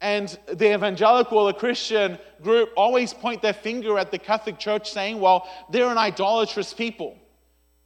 And 0.01 0.37
the 0.47 0.75
evangelical 0.75 1.39
or 1.39 1.53
the 1.53 1.59
Christian 1.59 2.19
group 2.43 2.71
always 2.77 3.13
point 3.13 3.43
their 3.43 3.53
finger 3.53 3.99
at 3.99 4.11
the 4.11 4.19
Catholic 4.19 4.59
Church 4.59 4.91
saying, 4.91 5.21
well, 5.21 5.47
they're 5.71 5.91
an 5.91 5.99
idolatrous 5.99 6.73
people. 6.73 7.19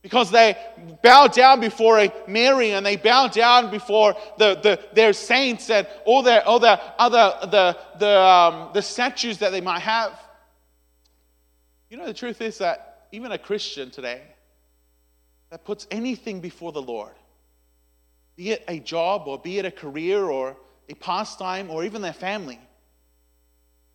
Because 0.01 0.31
they 0.31 0.57
bow 1.03 1.29
down 1.29 1.61
before 1.61 1.99
a 1.99 2.13
Mary 2.29 2.73
and 2.73 2.85
they 2.85 2.97
bow 2.97 3.27
down 3.27 3.71
before 3.71 4.15
the, 4.37 4.55
the, 4.57 4.79
their 4.93 5.15
saints 5.15 5.71
and 5.71 5.87
all 6.05 6.23
their, 6.23 6.47
all 6.47 6.59
their 6.59 6.79
other 6.99 7.35
the, 7.47 7.79
the, 7.99 8.21
um, 8.21 8.71
the 8.75 8.83
statues 8.83 9.39
that 9.39 9.51
they 9.51 9.63
might 9.63 9.81
have. 9.81 10.13
You 11.89 11.97
know, 11.97 12.05
the 12.05 12.15
truth 12.15 12.43
is 12.43 12.59
that 12.59 13.07
even 13.13 13.33
a 13.33 13.39
Christian 13.39 13.91
today 13.91 14.21
that 15.49 15.65
puts 15.65 15.87
anything 15.91 16.41
before 16.41 16.71
the 16.71 16.83
Lord, 16.83 17.13
be 18.37 18.51
it 18.51 18.63
a 18.69 18.81
job 18.81 19.27
or 19.27 19.39
be 19.39 19.59
it 19.59 19.65
a 19.65 19.71
career 19.71 20.25
or 20.25 20.57
a 20.89 20.95
pastime, 20.95 21.71
or 21.71 21.85
even 21.85 22.03
their 22.03 22.13
family. 22.13 22.61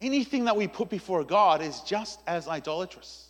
Anything 0.01 0.45
that 0.45 0.55
we 0.55 0.67
put 0.67 0.89
before 0.89 1.23
God 1.23 1.61
is 1.61 1.81
just 1.81 2.19
as 2.25 2.47
idolatrous. 2.47 3.27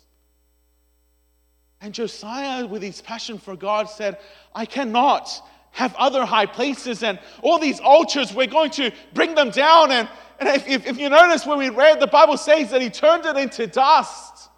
And 1.80 1.94
Josiah, 1.94 2.66
with 2.66 2.82
his 2.82 3.00
passion 3.00 3.38
for 3.38 3.56
God, 3.56 3.88
said, 3.88 4.18
I 4.54 4.66
cannot 4.66 5.30
have 5.72 5.94
other 5.96 6.24
high 6.24 6.46
places 6.46 7.02
and 7.02 7.18
all 7.42 7.58
these 7.58 7.80
altars, 7.80 8.34
we're 8.34 8.46
going 8.46 8.70
to 8.72 8.92
bring 9.14 9.34
them 9.34 9.50
down. 9.50 9.90
And, 9.90 10.08
and 10.38 10.48
if, 10.48 10.68
if, 10.68 10.86
if 10.86 10.98
you 10.98 11.08
notice 11.08 11.46
when 11.46 11.58
we 11.58 11.70
read, 11.70 12.00
the 12.00 12.06
Bible 12.06 12.36
says 12.36 12.70
that 12.70 12.82
he 12.82 12.90
turned 12.90 13.24
it 13.24 13.36
into 13.36 13.66
dust 13.66 14.48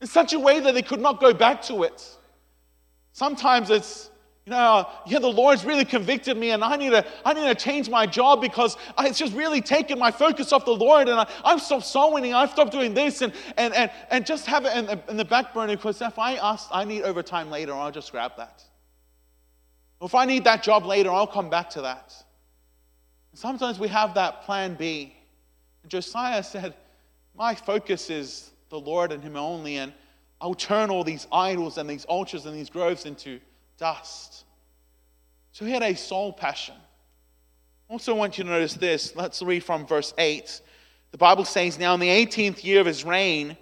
in 0.00 0.06
such 0.06 0.32
a 0.32 0.38
way 0.38 0.60
that 0.60 0.74
they 0.74 0.82
could 0.82 1.00
not 1.00 1.20
go 1.20 1.32
back 1.32 1.62
to 1.62 1.82
it. 1.82 2.16
Sometimes 3.12 3.70
it's 3.70 4.09
you 4.50 4.56
know, 4.56 4.88
yeah, 5.06 5.20
the 5.20 5.28
Lord's 5.28 5.64
really 5.64 5.84
convicted 5.84 6.36
me, 6.36 6.50
and 6.50 6.64
I 6.64 6.74
need 6.74 6.90
to, 6.90 7.06
I 7.24 7.34
need 7.34 7.46
to 7.46 7.54
change 7.54 7.88
my 7.88 8.04
job 8.04 8.40
because 8.40 8.76
it's 8.98 9.16
just 9.16 9.32
really 9.32 9.60
taken 9.60 9.96
my 9.96 10.10
focus 10.10 10.52
off 10.52 10.64
the 10.64 10.74
Lord, 10.74 11.08
and 11.08 11.20
I, 11.20 11.30
I've 11.44 11.62
stopped 11.62 11.86
sowing, 11.86 12.34
I've 12.34 12.50
stopped 12.50 12.72
doing 12.72 12.92
this, 12.92 13.22
and, 13.22 13.32
and, 13.56 13.72
and, 13.74 13.92
and 14.10 14.26
just 14.26 14.46
have 14.46 14.64
it 14.64 14.76
in 14.76 14.86
the, 14.86 15.00
in 15.08 15.16
the 15.16 15.24
back 15.24 15.54
burner 15.54 15.76
because 15.76 16.02
if 16.02 16.18
I 16.18 16.34
ask, 16.34 16.68
I 16.72 16.84
need 16.84 17.02
overtime 17.02 17.48
later, 17.48 17.72
I'll 17.72 17.92
just 17.92 18.10
grab 18.10 18.32
that. 18.38 18.64
If 20.02 20.16
I 20.16 20.24
need 20.24 20.42
that 20.44 20.64
job 20.64 20.84
later, 20.84 21.10
I'll 21.10 21.28
come 21.28 21.48
back 21.48 21.70
to 21.70 21.82
that. 21.82 22.12
Sometimes 23.34 23.78
we 23.78 23.86
have 23.86 24.14
that 24.14 24.42
plan 24.42 24.74
B. 24.74 25.14
Josiah 25.86 26.42
said, 26.42 26.74
My 27.36 27.54
focus 27.54 28.10
is 28.10 28.50
the 28.68 28.80
Lord 28.80 29.12
and 29.12 29.22
Him 29.22 29.36
only, 29.36 29.76
and 29.76 29.92
I'll 30.40 30.54
turn 30.54 30.90
all 30.90 31.04
these 31.04 31.28
idols 31.30 31.78
and 31.78 31.88
these 31.88 32.04
altars 32.06 32.46
and 32.46 32.56
these 32.56 32.68
groves 32.68 33.06
into 33.06 33.38
dust. 33.80 34.44
So 35.50 35.64
he 35.64 35.72
had 35.72 35.82
a 35.82 35.96
sole 35.96 36.32
passion. 36.32 36.76
Also, 37.88 38.14
I 38.14 38.18
want 38.18 38.38
you 38.38 38.44
to 38.44 38.50
notice 38.50 38.74
this. 38.74 39.16
Let's 39.16 39.42
read 39.42 39.64
from 39.64 39.84
verse 39.84 40.14
8. 40.16 40.60
The 41.10 41.18
Bible 41.18 41.44
says, 41.44 41.76
Now 41.78 41.94
in 41.94 42.00
the 42.00 42.08
18th 42.08 42.62
year 42.62 42.80
of 42.80 42.86
his 42.86 43.04
reign, 43.04 43.56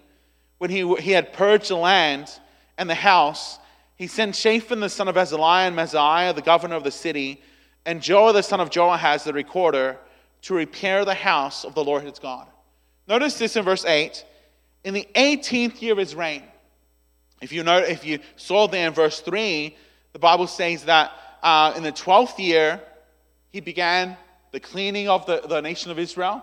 when 0.59 0.69
he, 0.69 0.95
he 0.97 1.13
had 1.13 1.33
purged 1.33 1.71
the 1.71 1.77
land 1.77 2.29
and 2.77 2.91
the 2.91 2.95
house, 2.95 3.59
he 3.97 4.07
sent 4.07 4.37
Shaphan 4.37 4.81
the 4.81 4.91
son 4.91 5.09
of 5.09 5.15
Azaliah 5.15 5.69
and 5.69 5.77
Maaseiah, 5.77 6.35
the 6.35 6.43
governor 6.43 6.75
of 6.75 6.85
the 6.85 6.91
city, 6.91 7.41
and 7.87 8.03
Joah 8.03 8.35
the 8.35 8.43
son 8.43 8.61
of 8.61 8.71
Joahaz, 8.71 9.25
the 9.25 9.33
recorder, 9.33 9.99
to 10.43 10.55
repair 10.55 11.05
the 11.05 11.15
house 11.15 11.65
of 11.65 11.75
the 11.75 11.83
Lord 11.83 12.03
his 12.03 12.19
God. 12.19 12.47
Notice 13.07 13.39
this 13.39 13.57
in 13.57 13.65
verse 13.65 13.85
8. 13.85 14.25
In 14.85 14.95
the 14.95 15.09
18th 15.15 15.81
year 15.81 15.93
of 15.93 15.99
his 15.99 16.15
reign, 16.15 16.43
if 17.41 17.53
you, 17.53 17.63
know, 17.63 17.79
if 17.79 18.05
you 18.05 18.19
saw 18.37 18.67
there 18.67 18.89
in 18.89 18.93
verse 18.93 19.21
3, 19.21 19.75
the 20.19 20.23
Bible 20.23 20.49
says 20.49 20.83
that 20.87 21.13
uh, 21.45 21.75
in 21.77 21.85
the 21.85 21.93
12th 21.93 22.41
year, 22.41 22.81
he 23.53 23.61
began 23.61 24.17
the 24.51 24.59
cleaning 24.59 25.09
of 25.09 25.25
the, 25.27 25.43
the 25.49 25.61
nation 25.61 25.93
of 25.93 25.99
Israel. 26.01 26.43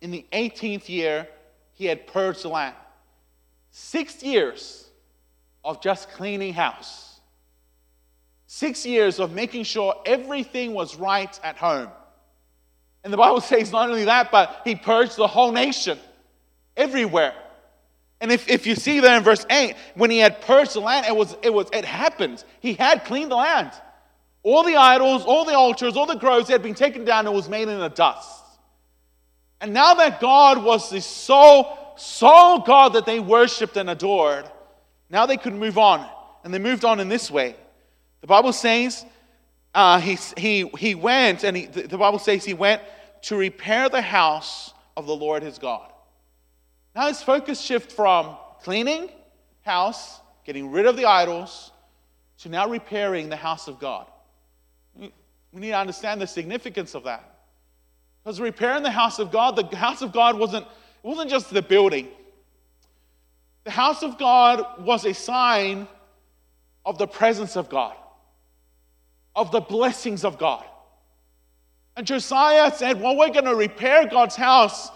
In 0.00 0.10
the 0.10 0.26
18th 0.32 0.88
year, 0.88 1.28
he 1.74 1.86
had 1.86 2.08
purged 2.08 2.42
the 2.42 2.48
land. 2.48 2.74
Six 3.70 4.24
years 4.24 4.88
of 5.64 5.80
just 5.80 6.10
cleaning 6.10 6.52
house. 6.52 7.20
Six 8.48 8.84
years 8.84 9.20
of 9.20 9.32
making 9.32 9.62
sure 9.62 9.94
everything 10.04 10.74
was 10.74 10.96
right 10.96 11.38
at 11.44 11.56
home. 11.56 11.90
And 13.04 13.12
the 13.12 13.18
Bible 13.18 13.40
says 13.40 13.70
not 13.70 13.88
only 13.88 14.06
that, 14.06 14.32
but 14.32 14.62
he 14.64 14.74
purged 14.74 15.14
the 15.14 15.28
whole 15.28 15.52
nation 15.52 15.96
everywhere. 16.76 17.36
And 18.22 18.30
if, 18.30 18.48
if 18.48 18.68
you 18.68 18.76
see 18.76 19.00
there 19.00 19.16
in 19.16 19.24
verse 19.24 19.44
8, 19.50 19.74
when 19.96 20.08
he 20.08 20.18
had 20.18 20.40
purged 20.42 20.74
the 20.74 20.80
land, 20.80 21.06
it 21.06 21.14
was 21.14 21.36
it 21.42 21.52
was 21.52 21.66
it 21.72 21.84
happened. 21.84 22.42
He 22.60 22.74
had 22.74 23.04
cleaned 23.04 23.32
the 23.32 23.36
land. 23.36 23.72
All 24.44 24.62
the 24.62 24.76
idols, 24.76 25.24
all 25.24 25.44
the 25.44 25.54
altars, 25.54 25.96
all 25.96 26.06
the 26.06 26.14
groves 26.14 26.48
had 26.48 26.62
been 26.62 26.74
taken 26.74 27.04
down 27.04 27.26
and 27.26 27.34
was 27.34 27.48
made 27.48 27.66
into 27.66 27.88
dust. 27.88 28.42
And 29.60 29.74
now 29.74 29.94
that 29.94 30.20
God 30.20 30.62
was 30.62 30.88
the 30.88 31.00
sole, 31.00 31.76
sole 31.96 32.60
God 32.60 32.92
that 32.92 33.06
they 33.06 33.18
worshipped 33.18 33.76
and 33.76 33.90
adored, 33.90 34.48
now 35.10 35.26
they 35.26 35.36
could 35.36 35.54
move 35.54 35.76
on. 35.76 36.08
And 36.44 36.54
they 36.54 36.60
moved 36.60 36.84
on 36.84 37.00
in 37.00 37.08
this 37.08 37.28
way. 37.28 37.56
The 38.20 38.28
Bible 38.28 38.52
says 38.52 39.04
uh, 39.74 40.00
he, 40.00 40.16
he, 40.36 40.68
he 40.78 40.94
went, 40.94 41.42
and 41.42 41.56
he, 41.56 41.66
the 41.66 41.98
Bible 41.98 42.20
says 42.20 42.44
he 42.44 42.54
went 42.54 42.82
to 43.22 43.36
repair 43.36 43.88
the 43.88 44.02
house 44.02 44.74
of 44.96 45.06
the 45.06 45.14
Lord 45.14 45.42
his 45.42 45.58
God. 45.58 45.91
Now 46.94 47.08
his 47.08 47.22
focus 47.22 47.60
shift 47.60 47.92
from 47.92 48.36
cleaning 48.62 49.10
house, 49.62 50.20
getting 50.44 50.70
rid 50.70 50.86
of 50.86 50.96
the 50.96 51.06
idols, 51.06 51.70
to 52.38 52.48
now 52.48 52.68
repairing 52.68 53.28
the 53.28 53.36
house 53.36 53.68
of 53.68 53.78
God. 53.78 54.06
We 54.96 55.10
need 55.60 55.68
to 55.68 55.78
understand 55.78 56.20
the 56.20 56.26
significance 56.26 56.94
of 56.94 57.04
that. 57.04 57.28
Because 58.22 58.40
repairing 58.40 58.82
the 58.82 58.90
house 58.90 59.18
of 59.18 59.30
God, 59.30 59.56
the 59.56 59.76
house 59.76 60.02
of 60.02 60.12
God 60.12 60.38
wasn't, 60.38 60.64
it 60.64 61.06
wasn't 61.06 61.30
just 61.30 61.50
the 61.50 61.62
building. 61.62 62.08
The 63.64 63.70
house 63.70 64.02
of 64.02 64.18
God 64.18 64.84
was 64.84 65.04
a 65.04 65.14
sign 65.14 65.86
of 66.84 66.98
the 66.98 67.06
presence 67.06 67.56
of 67.56 67.68
God, 67.68 67.96
of 69.36 69.52
the 69.52 69.60
blessings 69.60 70.24
of 70.24 70.38
God. 70.38 70.64
And 71.96 72.06
Josiah 72.06 72.72
said, 72.74 73.00
Well, 73.00 73.16
we're 73.16 73.30
going 73.30 73.44
to 73.44 73.54
repair 73.54 74.06
God's 74.06 74.36
house 74.36 74.90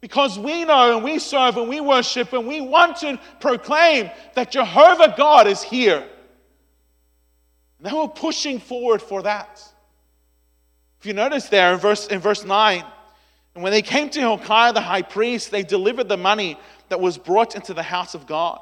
because 0.00 0.38
we 0.38 0.64
know 0.64 0.96
and 0.96 1.04
we 1.04 1.18
serve 1.18 1.56
and 1.56 1.68
we 1.68 1.80
worship 1.80 2.32
and 2.32 2.46
we 2.46 2.60
want 2.60 2.96
to 2.98 3.18
proclaim 3.40 4.10
that 4.34 4.50
Jehovah 4.50 5.14
God 5.16 5.46
is 5.46 5.62
here. 5.62 6.06
And 7.78 7.86
they 7.86 7.92
were 7.92 8.08
pushing 8.08 8.60
forward 8.60 9.02
for 9.02 9.22
that. 9.22 9.62
If 11.00 11.06
you 11.06 11.12
notice 11.12 11.48
there 11.48 11.72
in 11.72 11.78
verse, 11.78 12.06
in 12.08 12.20
verse 12.20 12.44
9, 12.44 12.84
and 13.54 13.62
when 13.62 13.72
they 13.72 13.82
came 13.82 14.08
to 14.10 14.20
Hilkiah 14.20 14.72
the 14.72 14.80
high 14.80 15.02
priest, 15.02 15.50
they 15.50 15.62
delivered 15.62 16.08
the 16.08 16.16
money 16.16 16.58
that 16.88 17.00
was 17.00 17.18
brought 17.18 17.56
into 17.56 17.74
the 17.74 17.82
house 17.82 18.14
of 18.14 18.26
God. 18.26 18.60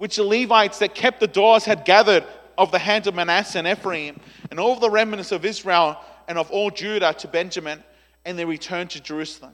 which 0.00 0.16
the 0.16 0.24
Levites 0.24 0.78
that 0.78 0.94
kept 0.94 1.20
the 1.20 1.26
doors 1.26 1.66
had 1.66 1.84
gathered 1.84 2.24
of 2.56 2.72
the 2.72 2.78
hand 2.78 3.06
of 3.06 3.14
Manasseh 3.14 3.58
and 3.58 3.68
Ephraim, 3.68 4.18
and 4.50 4.58
all 4.58 4.76
the 4.76 4.88
remnants 4.88 5.30
of 5.30 5.44
Israel 5.44 6.00
and 6.26 6.38
of 6.38 6.50
all 6.50 6.70
Judah 6.70 7.12
to 7.18 7.28
Benjamin, 7.28 7.84
and 8.24 8.38
they 8.38 8.46
returned 8.46 8.88
to 8.88 9.00
Jerusalem. 9.00 9.52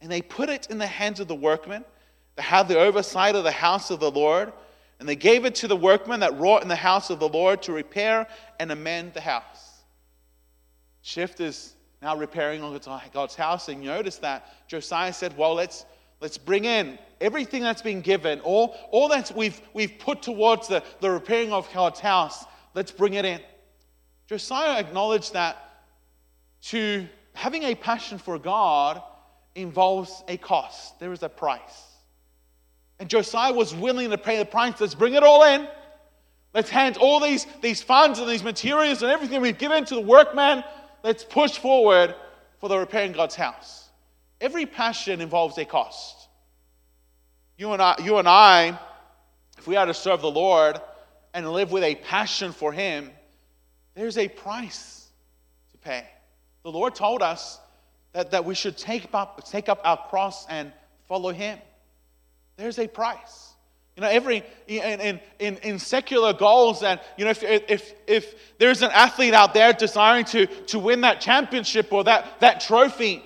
And 0.00 0.10
they 0.10 0.22
put 0.22 0.48
it 0.48 0.68
in 0.70 0.78
the 0.78 0.86
hands 0.86 1.20
of 1.20 1.28
the 1.28 1.34
workmen 1.34 1.84
that 2.36 2.42
had 2.42 2.68
the 2.68 2.78
oversight 2.78 3.34
of 3.34 3.44
the 3.44 3.50
house 3.50 3.90
of 3.90 4.00
the 4.00 4.10
Lord, 4.10 4.52
and 4.98 5.08
they 5.08 5.16
gave 5.16 5.44
it 5.44 5.54
to 5.56 5.68
the 5.68 5.76
workmen 5.76 6.20
that 6.20 6.38
wrought 6.38 6.62
in 6.62 6.68
the 6.68 6.76
house 6.76 7.10
of 7.10 7.18
the 7.18 7.28
Lord 7.28 7.62
to 7.62 7.72
repair 7.72 8.26
and 8.58 8.70
amend 8.70 9.14
the 9.14 9.20
house. 9.20 9.82
Shift 11.02 11.40
is 11.40 11.74
now 12.02 12.16
repairing 12.16 12.62
God's 13.12 13.34
house, 13.34 13.68
and 13.68 13.82
notice 13.82 14.16
that 14.18 14.68
Josiah 14.68 15.12
said, 15.12 15.36
Well, 15.36 15.54
let's 15.54 15.84
Let's 16.20 16.36
bring 16.36 16.66
in 16.66 16.98
everything 17.20 17.62
that's 17.62 17.82
been 17.82 18.02
given, 18.02 18.40
all, 18.40 18.76
all 18.90 19.08
that 19.08 19.32
we've, 19.34 19.60
we've 19.72 19.98
put 19.98 20.22
towards 20.22 20.68
the, 20.68 20.82
the 21.00 21.10
repairing 21.10 21.52
of 21.52 21.68
God's 21.72 22.00
house, 22.00 22.44
let's 22.74 22.92
bring 22.92 23.14
it 23.14 23.24
in. 23.24 23.40
Josiah 24.26 24.78
acknowledged 24.78 25.32
that 25.32 25.56
to 26.64 27.08
having 27.32 27.62
a 27.64 27.74
passion 27.74 28.18
for 28.18 28.38
God 28.38 29.02
involves 29.54 30.22
a 30.28 30.36
cost, 30.36 30.98
there 31.00 31.12
is 31.12 31.22
a 31.22 31.28
price. 31.28 31.86
And 32.98 33.08
Josiah 33.08 33.52
was 33.52 33.74
willing 33.74 34.10
to 34.10 34.18
pay 34.18 34.38
the 34.38 34.44
price. 34.44 34.80
Let's 34.80 34.94
bring 34.94 35.14
it 35.14 35.22
all 35.22 35.44
in. 35.44 35.66
Let's 36.52 36.68
hand 36.68 36.96
all 36.98 37.20
these, 37.20 37.46
these 37.62 37.80
funds 37.80 38.18
and 38.18 38.28
these 38.28 38.42
materials 38.42 39.02
and 39.02 39.10
everything 39.10 39.40
we've 39.40 39.56
given 39.56 39.84
to 39.86 39.94
the 39.94 40.00
workman. 40.00 40.62
Let's 41.02 41.24
push 41.24 41.56
forward 41.56 42.14
for 42.58 42.68
the 42.68 42.78
repairing 42.78 43.12
God's 43.12 43.36
house. 43.36 43.88
Every 44.40 44.66
passion 44.66 45.20
involves 45.20 45.56
a 45.58 45.64
cost. 45.64 46.28
You 47.56 47.72
and 47.72 47.80
I, 47.80 47.94
you 48.02 48.18
and 48.18 48.28
I 48.28 48.78
if 49.60 49.66
we 49.66 49.76
are 49.76 49.84
to 49.84 49.92
serve 49.92 50.22
the 50.22 50.30
Lord 50.30 50.80
and 51.34 51.46
live 51.46 51.70
with 51.70 51.82
a 51.82 51.94
passion 51.94 52.50
for 52.50 52.72
Him, 52.72 53.10
there's 53.94 54.16
a 54.16 54.26
price 54.26 55.10
to 55.72 55.76
pay. 55.76 56.06
The 56.62 56.72
Lord 56.72 56.94
told 56.94 57.20
us 57.20 57.60
that, 58.12 58.30
that 58.30 58.44
we 58.44 58.54
should 58.54 58.76
take 58.76 59.08
up, 59.12 59.44
take 59.48 59.68
up 59.68 59.80
our 59.84 59.96
cross 60.08 60.46
and 60.48 60.72
follow 61.06 61.32
Him. 61.32 61.58
There's 62.56 62.78
a 62.78 62.88
price. 62.88 63.54
You 63.96 64.02
know, 64.02 64.08
every 64.08 64.44
in, 64.66 65.20
in, 65.38 65.56
in 65.58 65.78
secular 65.78 66.32
goals, 66.32 66.82
and 66.82 67.00
you 67.18 67.24
know, 67.24 67.30
if, 67.30 67.42
if, 67.42 67.92
if 68.06 68.34
there's 68.58 68.82
an 68.82 68.90
athlete 68.92 69.34
out 69.34 69.52
there 69.52 69.72
desiring 69.72 70.24
to, 70.26 70.46
to 70.46 70.78
win 70.78 71.02
that 71.02 71.20
championship 71.20 71.92
or 71.92 72.04
that, 72.04 72.40
that 72.40 72.60
trophy, 72.60 73.22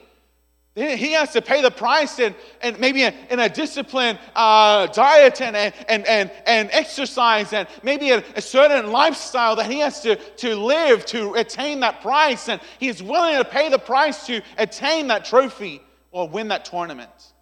he 0.75 1.13
has 1.13 1.33
to 1.33 1.41
pay 1.41 1.63
the 1.63 1.71
price 1.71 2.19
and, 2.19 2.35
and 2.61 2.79
maybe 2.81 3.05
in, 3.05 3.15
in 3.31 3.39
a 3.39 3.49
disciplined 3.49 4.19
uh, 4.35 4.89
diet 4.89 5.41
and, 5.41 5.55
and, 5.55 6.05
and, 6.07 6.33
and 6.47 6.69
exercise 6.73 7.53
and 7.53 7.69
maybe 7.85 8.11
a, 8.11 8.25
a, 8.35 8.41
certain 8.41 8.91
lifestyle 8.91 9.55
that 9.55 9.71
he 9.71 9.79
has 9.79 10.01
to, 10.01 10.17
to 10.17 10.57
live 10.57 11.07
to 11.07 11.35
attain 11.35 11.79
that 11.81 12.03
price. 12.03 12.49
And 12.49 12.61
he 12.81 12.89
is 12.89 13.01
willing 13.05 13.37
to 13.37 13.45
pay 13.45 13.69
the 13.69 13.79
price 13.79 14.27
to 14.27 14.43
attain 14.59 15.07
that 15.09 15.25
trophy 15.25 15.81
or 16.11 16.29
win 16.29 16.49
that 16.49 16.65
tournament. 16.65 17.33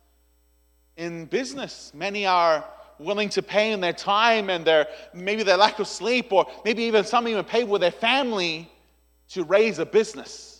In 0.98 1.24
business, 1.24 1.90
many 1.94 2.26
are 2.26 2.62
willing 2.98 3.30
to 3.30 3.42
pay 3.42 3.72
in 3.72 3.80
their 3.80 3.94
time 3.94 4.50
and 4.50 4.62
their 4.62 4.86
maybe 5.14 5.42
their 5.42 5.56
lack 5.56 5.78
of 5.78 5.88
sleep 5.88 6.32
or 6.32 6.46
maybe 6.66 6.82
even 6.82 7.02
some 7.02 7.26
even 7.26 7.44
pay 7.46 7.64
with 7.64 7.80
their 7.80 7.90
family 7.90 8.70
to 9.28 9.42
raise 9.44 9.78
a 9.78 9.86
business. 9.86 10.51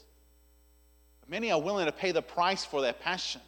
Many 1.33 1.51
are 1.51 1.63
willing 1.63 1.87
to 1.87 1.93
pay 1.93 2.13
the 2.13 2.21
price 2.21 2.63
for 2.63 2.83
their 2.83 2.93
passion. 2.93 3.41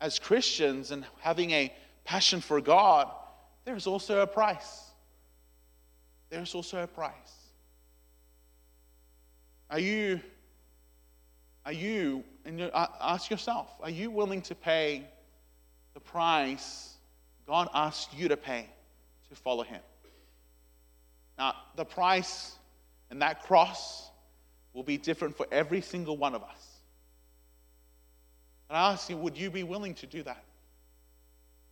As 0.00 0.18
Christians 0.18 0.90
and 0.90 1.04
having 1.20 1.50
a 1.50 1.70
passion 2.02 2.40
for 2.40 2.62
God, 2.62 3.10
there's 3.66 3.86
also 3.86 4.20
a 4.20 4.26
price. 4.26 4.84
There's 6.30 6.54
also 6.54 6.82
a 6.82 6.86
price. 6.86 7.12
Are 9.68 9.78
you, 9.78 10.18
are 11.66 11.72
you, 11.72 12.24
and 12.46 12.58
you, 12.58 12.70
ask 12.72 13.30
yourself, 13.30 13.68
are 13.82 13.90
you 13.90 14.10
willing 14.10 14.40
to 14.40 14.54
pay 14.54 15.04
the 15.92 16.00
price 16.00 16.94
God 17.46 17.68
asked 17.74 18.16
you 18.16 18.28
to 18.28 18.36
pay 18.38 18.66
to 19.28 19.36
follow 19.36 19.62
Him? 19.62 19.82
Now, 21.36 21.52
the 21.76 21.84
price 21.84 22.56
and 23.10 23.20
that 23.20 23.42
cross 23.42 24.10
will 24.76 24.82
be 24.82 24.98
different 24.98 25.34
for 25.34 25.46
every 25.50 25.80
single 25.80 26.18
one 26.18 26.34
of 26.34 26.42
us. 26.42 26.80
And 28.68 28.76
I 28.76 28.92
ask 28.92 29.08
you, 29.08 29.16
would 29.16 29.38
you 29.38 29.50
be 29.50 29.62
willing 29.62 29.94
to 29.94 30.06
do 30.06 30.22
that? 30.24 30.44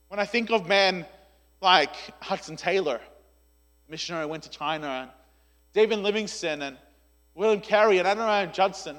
When 0.08 0.18
I 0.18 0.24
think 0.24 0.50
of 0.50 0.66
men 0.66 1.04
like 1.60 1.94
Hudson 2.22 2.56
Taylor, 2.56 3.02
missionary 3.90 4.24
went 4.24 4.44
to 4.44 4.50
China, 4.50 4.86
and 4.86 5.10
David 5.74 5.98
Livingstone, 5.98 6.62
and 6.62 6.78
William 7.34 7.60
Carey, 7.60 7.98
and 7.98 8.08
Adoniram 8.08 8.54
Judson, 8.54 8.96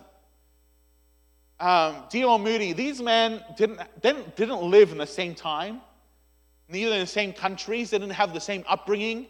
um, 1.59 1.95
D.L. 2.11 2.37
Moody, 2.37 2.73
these 2.73 3.01
men 3.01 3.43
didn't, 3.57 3.79
didn't, 4.03 4.35
didn't 4.35 4.61
live 4.61 4.91
in 4.91 4.99
the 4.99 5.07
same 5.07 5.33
time, 5.33 5.81
neither 6.69 6.93
in 6.93 6.99
the 6.99 7.07
same 7.07 7.33
countries, 7.33 7.89
they 7.89 7.97
didn't 7.97 8.13
have 8.13 8.35
the 8.35 8.39
same 8.39 8.63
upbringing, 8.67 9.25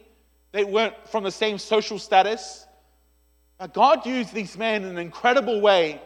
they 0.52 0.64
weren't 0.64 0.94
from 1.08 1.24
the 1.24 1.30
same 1.30 1.56
social 1.56 1.98
status. 1.98 2.65
God 3.72 4.04
used 4.04 4.34
these 4.34 4.56
men 4.58 4.84
in 4.84 4.90
an 4.90 4.98
incredible 4.98 5.60
way 5.60 6.00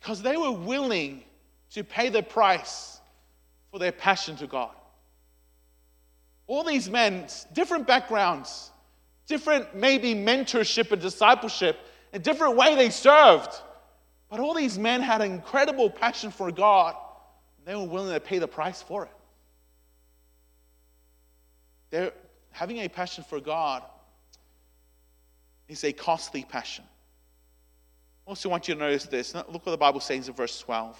because 0.00 0.20
they 0.20 0.36
were 0.36 0.50
willing 0.50 1.22
to 1.70 1.84
pay 1.84 2.08
the 2.08 2.22
price 2.22 3.00
for 3.70 3.78
their 3.78 3.92
passion 3.92 4.36
to 4.36 4.46
God. 4.46 4.74
All 6.46 6.64
these 6.64 6.90
men, 6.90 7.26
different 7.52 7.86
backgrounds, 7.86 8.70
different 9.26 9.74
maybe 9.74 10.14
mentorship 10.14 10.92
and 10.92 11.00
discipleship, 11.00 11.78
a 12.12 12.18
different 12.18 12.56
way 12.56 12.74
they 12.74 12.90
served. 12.90 13.50
But 14.28 14.40
all 14.40 14.54
these 14.54 14.78
men 14.78 15.00
had 15.00 15.20
an 15.20 15.30
incredible 15.30 15.88
passion 15.88 16.30
for 16.30 16.50
God. 16.50 16.96
And 17.58 17.66
they 17.66 17.74
were 17.74 17.88
willing 17.88 18.12
to 18.12 18.20
pay 18.20 18.38
the 18.38 18.48
price 18.48 18.82
for 18.82 19.04
it. 19.04 19.10
They're 21.90 22.12
having 22.50 22.78
a 22.78 22.88
passion 22.88 23.24
for 23.24 23.40
God 23.40 23.84
is 25.68 25.84
a 25.84 25.92
costly 25.92 26.44
passion. 26.44 26.84
I 28.26 28.30
also 28.30 28.48
want 28.48 28.68
you 28.68 28.74
to 28.74 28.80
notice 28.80 29.04
this. 29.04 29.34
Look 29.34 29.66
what 29.66 29.72
the 29.72 29.76
Bible 29.76 30.00
says 30.00 30.28
in 30.28 30.34
verse 30.34 30.58
12. 30.60 30.98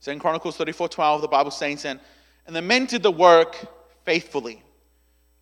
So 0.00 0.12
in 0.12 0.18
Chronicles 0.18 0.56
34 0.56 0.88
12, 0.88 1.22
the 1.22 1.28
Bible 1.28 1.50
says, 1.50 1.84
and, 1.84 2.00
and 2.46 2.54
the 2.54 2.62
men 2.62 2.86
did 2.86 3.02
the 3.02 3.10
work 3.10 3.56
faithfully. 4.04 4.62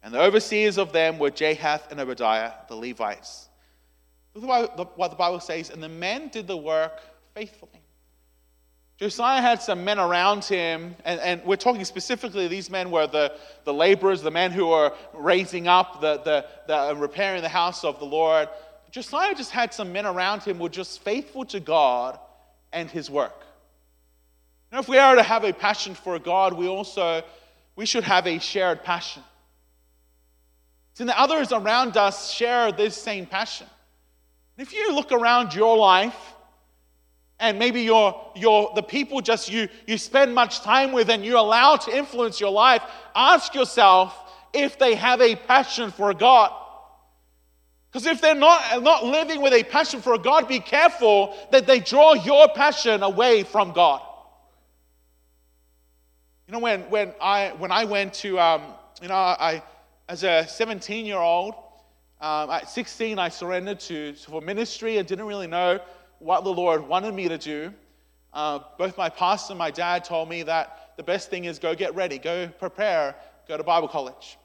And 0.02 0.14
the 0.14 0.20
overseers 0.20 0.78
of 0.78 0.92
them 0.92 1.18
were 1.18 1.30
Jahath 1.30 1.90
and 1.90 2.00
Obadiah, 2.00 2.52
the 2.68 2.76
Levites. 2.76 3.48
Look 4.34 4.96
what 4.96 5.10
the 5.10 5.16
Bible 5.16 5.40
says, 5.40 5.70
and 5.70 5.82
the 5.82 5.88
men 5.88 6.28
did 6.28 6.46
the 6.46 6.56
work 6.56 7.00
faithfully. 7.34 7.82
Josiah 8.98 9.42
had 9.42 9.60
some 9.60 9.84
men 9.84 9.98
around 9.98 10.44
him, 10.44 10.96
and, 11.04 11.20
and 11.20 11.44
we're 11.44 11.56
talking 11.56 11.84
specifically, 11.84 12.48
these 12.48 12.70
men 12.70 12.90
were 12.90 13.06
the, 13.06 13.34
the 13.64 13.74
laborers, 13.74 14.22
the 14.22 14.30
men 14.30 14.52
who 14.52 14.68
were 14.68 14.92
raising 15.12 15.68
up, 15.68 16.00
the, 16.00 16.16
the, 16.18 16.46
the 16.66 16.96
repairing 16.96 17.42
the 17.42 17.48
house 17.48 17.84
of 17.84 17.98
the 17.98 18.06
Lord. 18.06 18.48
Josiah 18.90 19.34
just 19.34 19.50
had 19.50 19.74
some 19.74 19.92
men 19.92 20.06
around 20.06 20.42
him 20.44 20.56
who 20.56 20.62
were 20.62 20.68
just 20.70 21.02
faithful 21.02 21.44
to 21.46 21.60
God 21.60 22.18
and 22.72 22.90
his 22.90 23.10
work. 23.10 23.44
Now, 24.72 24.80
if 24.80 24.88
we 24.88 24.96
are 24.96 25.14
to 25.14 25.22
have 25.22 25.44
a 25.44 25.52
passion 25.52 25.94
for 25.94 26.18
God, 26.18 26.54
we 26.54 26.66
also 26.66 27.22
we 27.76 27.84
should 27.84 28.04
have 28.04 28.26
a 28.26 28.38
shared 28.38 28.82
passion. 28.82 29.22
See, 30.94 31.04
the 31.04 31.18
others 31.18 31.52
around 31.52 31.98
us 31.98 32.32
share 32.32 32.72
this 32.72 32.96
same 32.96 33.26
passion. 33.26 33.66
If 34.56 34.72
you 34.72 34.94
look 34.94 35.12
around 35.12 35.54
your 35.54 35.76
life, 35.76 36.34
and 37.38 37.58
maybe 37.58 37.82
you're, 37.82 38.18
you're 38.34 38.72
the 38.74 38.82
people 38.82 39.20
just 39.20 39.50
you, 39.50 39.68
you 39.86 39.98
spend 39.98 40.34
much 40.34 40.60
time 40.60 40.92
with 40.92 41.10
and 41.10 41.24
you 41.24 41.38
allow 41.38 41.76
to 41.76 41.94
influence 41.94 42.40
your 42.40 42.50
life, 42.50 42.82
ask 43.14 43.54
yourself 43.54 44.16
if 44.54 44.78
they 44.78 44.94
have 44.94 45.20
a 45.20 45.36
passion 45.36 45.90
for 45.90 46.14
God. 46.14 46.50
Because 47.90 48.06
if 48.06 48.20
they're 48.20 48.34
not, 48.34 48.82
not 48.82 49.04
living 49.04 49.42
with 49.42 49.52
a 49.52 49.64
passion 49.64 50.00
for 50.00 50.18
God, 50.18 50.48
be 50.48 50.60
careful 50.60 51.36
that 51.52 51.66
they 51.66 51.80
draw 51.80 52.14
your 52.14 52.48
passion 52.48 53.02
away 53.02 53.42
from 53.42 53.72
God. 53.72 54.00
You 56.46 56.52
know, 56.52 56.58
when, 56.60 56.82
when, 56.82 57.12
I, 57.20 57.52
when 57.58 57.72
I 57.72 57.84
went 57.84 58.14
to, 58.14 58.38
um, 58.38 58.62
you 59.02 59.08
know, 59.08 59.14
I, 59.14 59.62
as 60.08 60.24
a 60.24 60.46
17 60.48 61.04
year 61.04 61.18
old, 61.18 61.54
um, 62.20 62.50
at 62.50 62.70
16, 62.70 63.18
I 63.18 63.28
surrendered 63.28 63.80
to, 63.80 64.14
for 64.14 64.40
ministry 64.40 64.96
and 64.96 65.06
didn't 65.06 65.26
really 65.26 65.46
know 65.48 65.80
what 66.18 66.44
the 66.44 66.52
Lord 66.52 66.86
wanted 66.86 67.14
me 67.14 67.28
to 67.28 67.38
do. 67.38 67.72
Uh, 68.32 68.60
both 68.78 68.98
my 68.98 69.08
pastor 69.08 69.52
and 69.52 69.58
my 69.58 69.70
dad 69.70 70.04
told 70.04 70.28
me 70.28 70.42
that 70.42 70.92
the 70.96 71.02
best 71.02 71.30
thing 71.30 71.44
is 71.44 71.58
go 71.58 71.74
get 71.74 71.94
ready, 71.94 72.18
go 72.18 72.48
prepare, 72.58 73.14
go 73.48 73.56
to 73.56 73.62
Bible 73.62 73.88
college. 73.88 74.38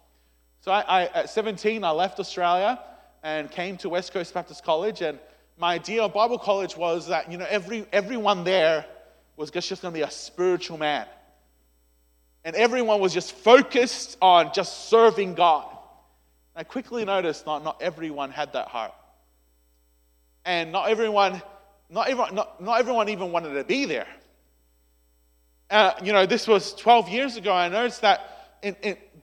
So 0.62 0.72
I, 0.72 0.82
I, 0.82 1.06
at 1.08 1.30
17, 1.30 1.84
I 1.84 1.92
left 1.92 2.20
Australia 2.20 2.80
and 3.24 3.50
came 3.50 3.78
to 3.78 3.90
West 3.90 4.14
Coast 4.14 4.34
Baptist 4.34 4.64
College. 4.64 5.02
And 5.02 5.20
my 5.58 5.74
idea 5.76 6.04
of 6.04 6.14
Bible 6.14 6.38
college 6.38 6.78
was 6.78 7.08
that 7.08 7.32
you 7.32 7.38
know 7.38 7.48
every, 7.50 7.86
everyone 7.92 8.44
there 8.44 8.86
was 9.38 9.52
just 9.52 9.82
going 9.82 9.94
to 9.94 9.98
be 9.98 10.04
a 10.04 10.12
spiritual 10.12 10.78
man. 10.78 11.08
and 12.44 12.56
everyone 12.56 13.00
was 13.00 13.14
just 13.14 13.34
focused 13.34 14.18
on 14.22 14.52
just 14.54 14.90
serving 14.90 15.36
God. 15.36 15.66
And 16.56 16.62
I 16.62 16.64
quickly 16.64 17.06
noticed 17.06 17.46
not, 17.46 17.64
not 17.64 17.82
everyone 17.82 18.32
had 18.32 18.54
that 18.54 18.68
heart. 18.68 18.94
And 20.44 20.72
not 20.72 20.90
everyone, 20.90 21.42
not 21.92 22.08
everyone, 22.08 22.34
not, 22.34 22.62
not 22.62 22.80
everyone 22.80 23.10
even 23.10 23.32
wanted 23.32 23.54
to 23.54 23.64
be 23.66 23.86
there. 23.86 24.08
Uh, 25.70 25.94
you 26.02 26.14
know, 26.14 26.26
this 26.26 26.48
was 26.48 26.74
12 26.76 27.10
years 27.10 27.36
ago. 27.38 27.54
I 27.54 27.68
noticed 27.68 28.02
that, 28.02 28.62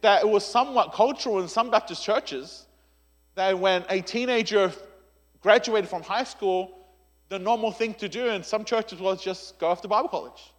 that 0.03 0.23
it 0.23 0.29
was 0.29 0.45
somewhat 0.45 0.93
cultural 0.93 1.41
in 1.41 1.49
some 1.49 1.71
Baptist 1.71 2.05
churches 2.05 2.67
that 3.35 3.59
when 3.59 3.85
a 3.89 4.01
teenager 4.03 4.73
graduated 5.41 5.89
from 5.89 6.03
high 6.03 6.25
school, 6.25 6.87
the 7.31 7.39
normal 7.39 7.73
thing 7.73 7.95
to 7.95 8.09
do 8.09 8.27
in 8.27 8.43
some 8.43 8.65
churches 8.65 9.01
was 9.01 9.23
just 9.23 9.59
go 9.59 9.69
off 9.69 9.81
to 9.83 9.89
Bible 9.89 10.09
college. 10.09 10.53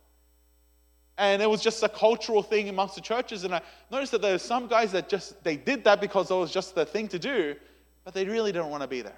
And 1.18 1.42
it 1.42 1.50
was 1.50 1.62
just 1.62 1.84
a 1.84 1.90
cultural 1.90 2.42
thing 2.42 2.70
amongst 2.70 2.96
the 2.96 3.02
churches. 3.02 3.44
And 3.44 3.54
I 3.54 3.62
noticed 3.92 4.14
that 4.14 4.22
there 4.22 4.32
were 4.32 4.40
some 4.40 4.68
guys 4.68 4.92
that 4.94 5.10
just, 5.10 5.44
they 5.44 5.58
did 5.58 5.84
that 5.84 6.00
because 6.00 6.32
it 6.32 6.36
was 6.36 6.52
just 6.52 6.76
the 6.76 6.86
thing 6.86 7.08
to 7.10 7.20
do, 7.20 7.56
but 8.04 8.14
they 8.14 8.26
really 8.26 8.52
didn't 8.52 8.70
want 8.70 8.82
to 8.82 8.88
be 8.88 9.02
there. 9.02 9.18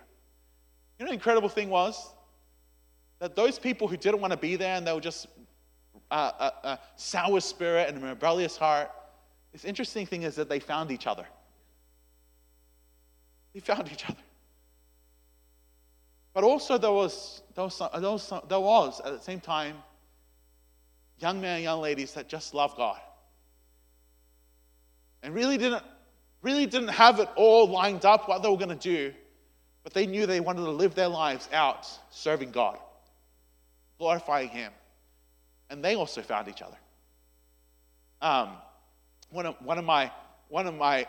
You 0.98 1.06
know 1.06 1.12
the 1.12 1.16
incredible 1.16 1.50
thing 1.50 1.70
was? 1.70 2.14
That 3.22 3.36
those 3.36 3.60
people 3.60 3.88
who 3.88 3.96
didn't 3.98 4.20
want 4.20 4.32
to 4.32 4.38
be 4.38 4.56
there 4.56 4.76
and 4.76 4.86
they 4.86 4.92
were 4.92 5.00
just 5.00 5.28
a, 6.10 6.16
a, 6.16 6.54
a 6.64 6.80
sour 6.96 7.40
spirit 7.40 7.88
and 7.88 8.04
a 8.04 8.08
rebellious 8.08 8.58
heart, 8.58 8.92
this 9.52 9.64
interesting 9.64 10.08
thing 10.08 10.24
is 10.24 10.36
that 10.36 10.50
they 10.50 10.60
found 10.60 10.90
each 10.90 11.06
other. 11.06 11.26
They 13.54 13.60
found 13.60 13.92
each 13.92 14.10
other. 14.10 14.18
But 16.34 16.44
also 16.44 16.80
there 16.80 16.92
was, 16.92 17.44
there 17.54 17.66
was, 17.66 17.78
there 17.78 18.02
was, 18.02 18.34
there 18.50 18.60
was 18.60 19.00
at 19.02 19.14
the 19.14 19.22
same 19.22 19.40
time 19.40 19.76
young 21.20 21.40
men 21.40 21.58
and 21.58 21.64
young 21.64 21.80
ladies 21.80 22.14
that 22.14 22.28
just 22.28 22.56
love 22.56 22.76
God. 22.76 23.00
And 25.22 25.36
really 25.36 25.60
didn't, 25.60 25.84
really 26.42 26.66
didn't 26.66 26.88
have 26.88 27.20
it 27.20 27.30
all 27.36 27.70
lined 27.70 28.04
up 28.04 28.28
what 28.28 28.42
they 28.42 28.50
were 28.50 28.58
going 28.58 28.70
to 28.70 28.76
do, 28.76 29.14
but 29.84 29.94
they 29.94 30.08
knew 30.08 30.26
they 30.26 30.40
wanted 30.40 30.64
to 30.64 30.72
live 30.72 30.96
their 30.96 31.08
lives 31.08 31.48
out 31.54 31.88
serving 32.10 32.50
God, 32.50 32.80
glorifying 34.02 34.50
Him. 34.50 34.72
And 35.70 35.86
they 35.86 35.96
also 35.96 36.24
found 36.24 36.48
each 36.48 36.64
other. 36.64 36.78
Um, 38.20 38.50
one, 39.30 39.46
of, 39.46 39.56
one, 39.64 39.78
of 39.78 39.86
my, 39.86 40.12
one 40.50 40.66
of 40.66 40.74
my 40.74 41.06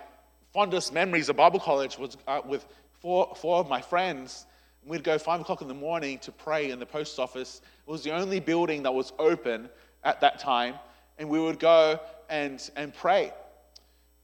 fondest 0.52 0.92
memories 0.92 1.30
of 1.30 1.36
Bible 1.36 1.58
college 1.58 1.96
was 1.96 2.18
uh, 2.28 2.42
with 2.44 2.66
four, 3.00 3.34
four 3.34 3.60
of 3.60 3.68
my 3.70 3.80
friends. 3.80 4.44
We'd 4.84 5.04
go 5.04 5.16
five 5.16 5.40
o'clock 5.40 5.62
in 5.62 5.68
the 5.68 5.74
morning 5.74 6.18
to 6.18 6.32
pray 6.32 6.70
in 6.70 6.78
the 6.78 6.84
post 6.84 7.18
office. 7.18 7.62
It 7.86 7.90
was 7.90 8.04
the 8.04 8.12
only 8.12 8.40
building 8.40 8.82
that 8.82 8.92
was 8.92 9.14
open 9.18 9.70
at 10.04 10.20
that 10.20 10.38
time, 10.38 10.74
and 11.18 11.30
we 11.30 11.40
would 11.40 11.58
go 11.58 11.98
and, 12.28 12.70
and 12.76 12.94
pray. 12.94 13.32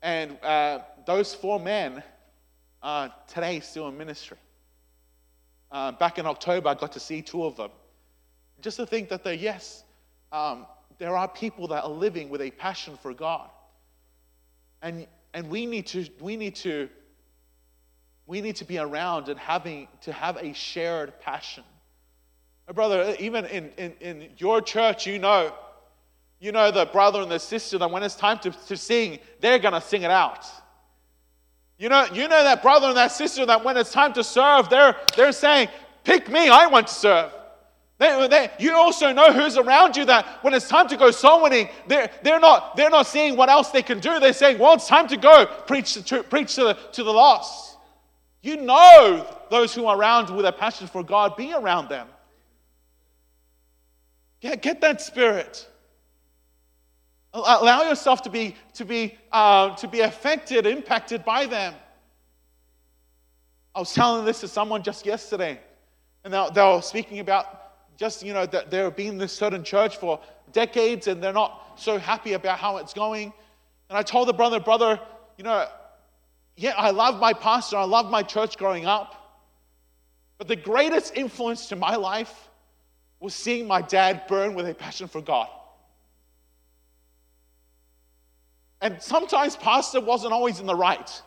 And 0.03 0.37
uh, 0.45 0.81
those 1.07 1.35
four 1.35 1.59
men 1.59 2.03
are 2.83 3.15
today 3.33 3.61
still 3.61 3.89
in 3.89 3.97
ministry. 3.97 4.37
Uh, 5.73 5.93
back 5.93 6.19
in 6.19 6.27
October, 6.27 6.69
I 6.69 6.75
got 6.75 6.93
to 6.93 7.01
see 7.01 7.23
two 7.23 7.45
of 7.45 7.57
them. 7.57 7.71
Just 8.61 8.77
to 8.79 8.87
think 8.87 9.09
that 9.09 9.25
they, 9.25 9.35
yes, 9.35 9.85
um, 10.33 10.67
there 10.99 11.17
are 11.17 11.29
people 11.29 11.69
that 11.69 11.85
are 11.85 11.91
living 11.91 12.29
with 12.29 12.41
a 12.41 12.51
passion 12.51 12.99
for 13.01 13.15
God. 13.15 13.51
And, 14.83 15.07
and 15.35 15.49
we 15.49 15.67
need 15.67 15.87
to, 15.89 16.07
we 16.21 16.37
need 16.37 16.57
to, 16.57 16.89
we 18.27 18.41
need 18.41 18.57
to 18.57 18.65
be 18.65 18.79
around 18.79 19.29
and 19.29 19.39
having 19.39 19.89
to 20.03 20.13
have 20.13 20.37
a 20.37 20.53
shared 20.53 21.19
passion. 21.21 21.65
My 22.67 22.73
brother, 22.73 23.17
even 23.19 23.47
in, 23.47 23.71
in, 23.79 23.93
in 24.01 24.29
your 24.39 24.61
church, 24.61 25.07
you 25.07 25.19
know 25.19 25.53
you 26.41 26.53
know, 26.53 26.71
the 26.71 26.87
brother 26.87 27.21
and 27.21 27.31
the 27.31 27.39
sister 27.39 27.79
that 27.79 27.91
when 27.91 28.03
it's 28.03 28.15
time 28.15 28.39
to, 28.41 28.51
to 28.51 28.77
sing, 28.77 29.19
they're 29.41 29.59
going 29.59 29.75
to 29.75 29.81
sing 29.81 30.03
it 30.03 30.11
out. 30.11 30.47
You 31.79 31.89
know, 31.89 32.07
you 32.13 32.29
know 32.29 32.45
that 32.45 32.63
brother 32.63 32.89
and 32.89 32.97
that 32.97 33.13
sister 33.13 33.45
that 33.47 33.65
when 33.65 33.77
it's 33.77 33.93
time 33.93 34.13
to 34.15 34.25
serve, 34.25 34.69
they're, 34.69 34.97
they're 35.17 35.33
saying, 35.33 35.69
Pick 36.05 36.31
me, 36.31 36.49
I 36.49 36.67
want 36.67 36.87
to 36.87 36.95
serve. 36.95 37.33
They, 37.99 38.29
they, 38.29 38.51
you 38.61 38.77
also 38.77 39.13
know 39.13 39.33
who's 39.33 39.57
around 39.57 39.97
you 39.97 40.05
that 40.05 40.25
when 40.43 40.55
it's 40.55 40.69
time 40.69 40.87
to 40.89 40.97
go 40.97 41.11
soul 41.11 41.43
winning, 41.43 41.69
they're, 41.89 42.09
they're, 42.23 42.39
not, 42.39 42.77
they're 42.77 42.91
not 42.91 43.09
seeing 43.09 43.37
what 43.37 43.49
else 43.49 43.71
they 43.71 43.83
can 43.83 43.99
do. 43.99 44.21
They're 44.21 44.33
saying, 44.33 44.59
Well, 44.59 44.75
it's 44.75 44.87
time 44.87 45.09
to 45.09 45.17
go 45.17 45.47
preach, 45.67 45.95
to, 45.95 46.23
preach 46.23 46.55
to, 46.55 46.65
the, 46.65 46.75
to 46.93 47.03
the 47.03 47.13
lost. 47.13 47.77
You 48.41 48.57
know 48.57 49.27
those 49.51 49.75
who 49.75 49.87
are 49.87 49.99
around 49.99 50.31
with 50.31 50.47
a 50.47 50.53
passion 50.53 50.87
for 50.87 51.03
God, 51.03 51.37
be 51.37 51.53
around 51.53 51.89
them. 51.89 52.07
Get, 54.41 54.63
get 54.63 54.81
that 54.83 55.01
spirit. 55.01 55.69
Allow 57.35 57.83
yourself 57.83 58.23
to 58.23 58.31
be, 58.31 58.55
to 58.75 58.85
be, 58.85 59.19
uh, 59.33 59.75
to 59.77 59.89
be 59.89 60.01
affected, 60.01 60.67
impacted 60.67 61.25
by 61.25 61.47
them. 61.47 61.75
I 63.75 63.81
was 63.81 63.93
telling 63.93 64.25
this 64.25 64.41
to 64.41 64.49
someone 64.49 64.83
just 64.85 65.05
yesterday, 65.05 65.61
and 66.25 66.33
they, 66.33 66.49
they 66.55 66.63
were 66.63 66.81
speaking 66.81 67.19
about 67.19 67.58
just, 67.99 68.23
you 68.23 68.33
know, 68.33 68.47
that 68.47 68.71
they've 68.71 68.95
been 68.95 69.09
in 69.09 69.19
this 69.19 69.33
certain 69.33 69.65
church 69.65 69.97
for 69.97 70.21
decades 70.53 71.09
and 71.09 71.23
they're 71.23 71.33
not 71.33 71.73
so 71.77 71.99
happy 71.99 72.33
about 72.33 72.59
how 72.59 72.77
it's 72.79 72.95
going. 72.95 73.33
And 73.91 73.99
I 73.99 74.03
told 74.03 74.29
the 74.29 74.33
brother, 74.33 74.61
brother, 74.61 75.01
you 75.37 75.45
know, 75.45 75.67
yeah, 76.57 76.75
I 76.77 76.91
love 76.91 77.21
my 77.21 77.33
pastor, 77.33 77.77
I 77.77 77.85
love 77.85 78.11
my 78.11 78.23
church 78.23 78.57
growing 78.57 78.87
up. 78.87 79.41
But 80.39 80.47
the 80.47 80.57
greatest 80.57 81.17
influence 81.17 81.69
to 81.69 81.77
my 81.77 81.97
life 81.97 82.49
was 83.19 83.35
seeing 83.35 83.67
my 83.67 83.83
dad 83.83 84.23
burn 84.29 84.55
with 84.55 84.69
a 84.69 84.75
passion 84.75 85.09
for 85.09 85.21
God. 85.21 85.49
And 88.81 89.03
sometimes 89.03 89.57
pastor 89.57 90.01
wasn't 90.01 90.33
always 90.33 90.61
in 90.61 90.67
the 90.67 90.75
right. 90.75 91.23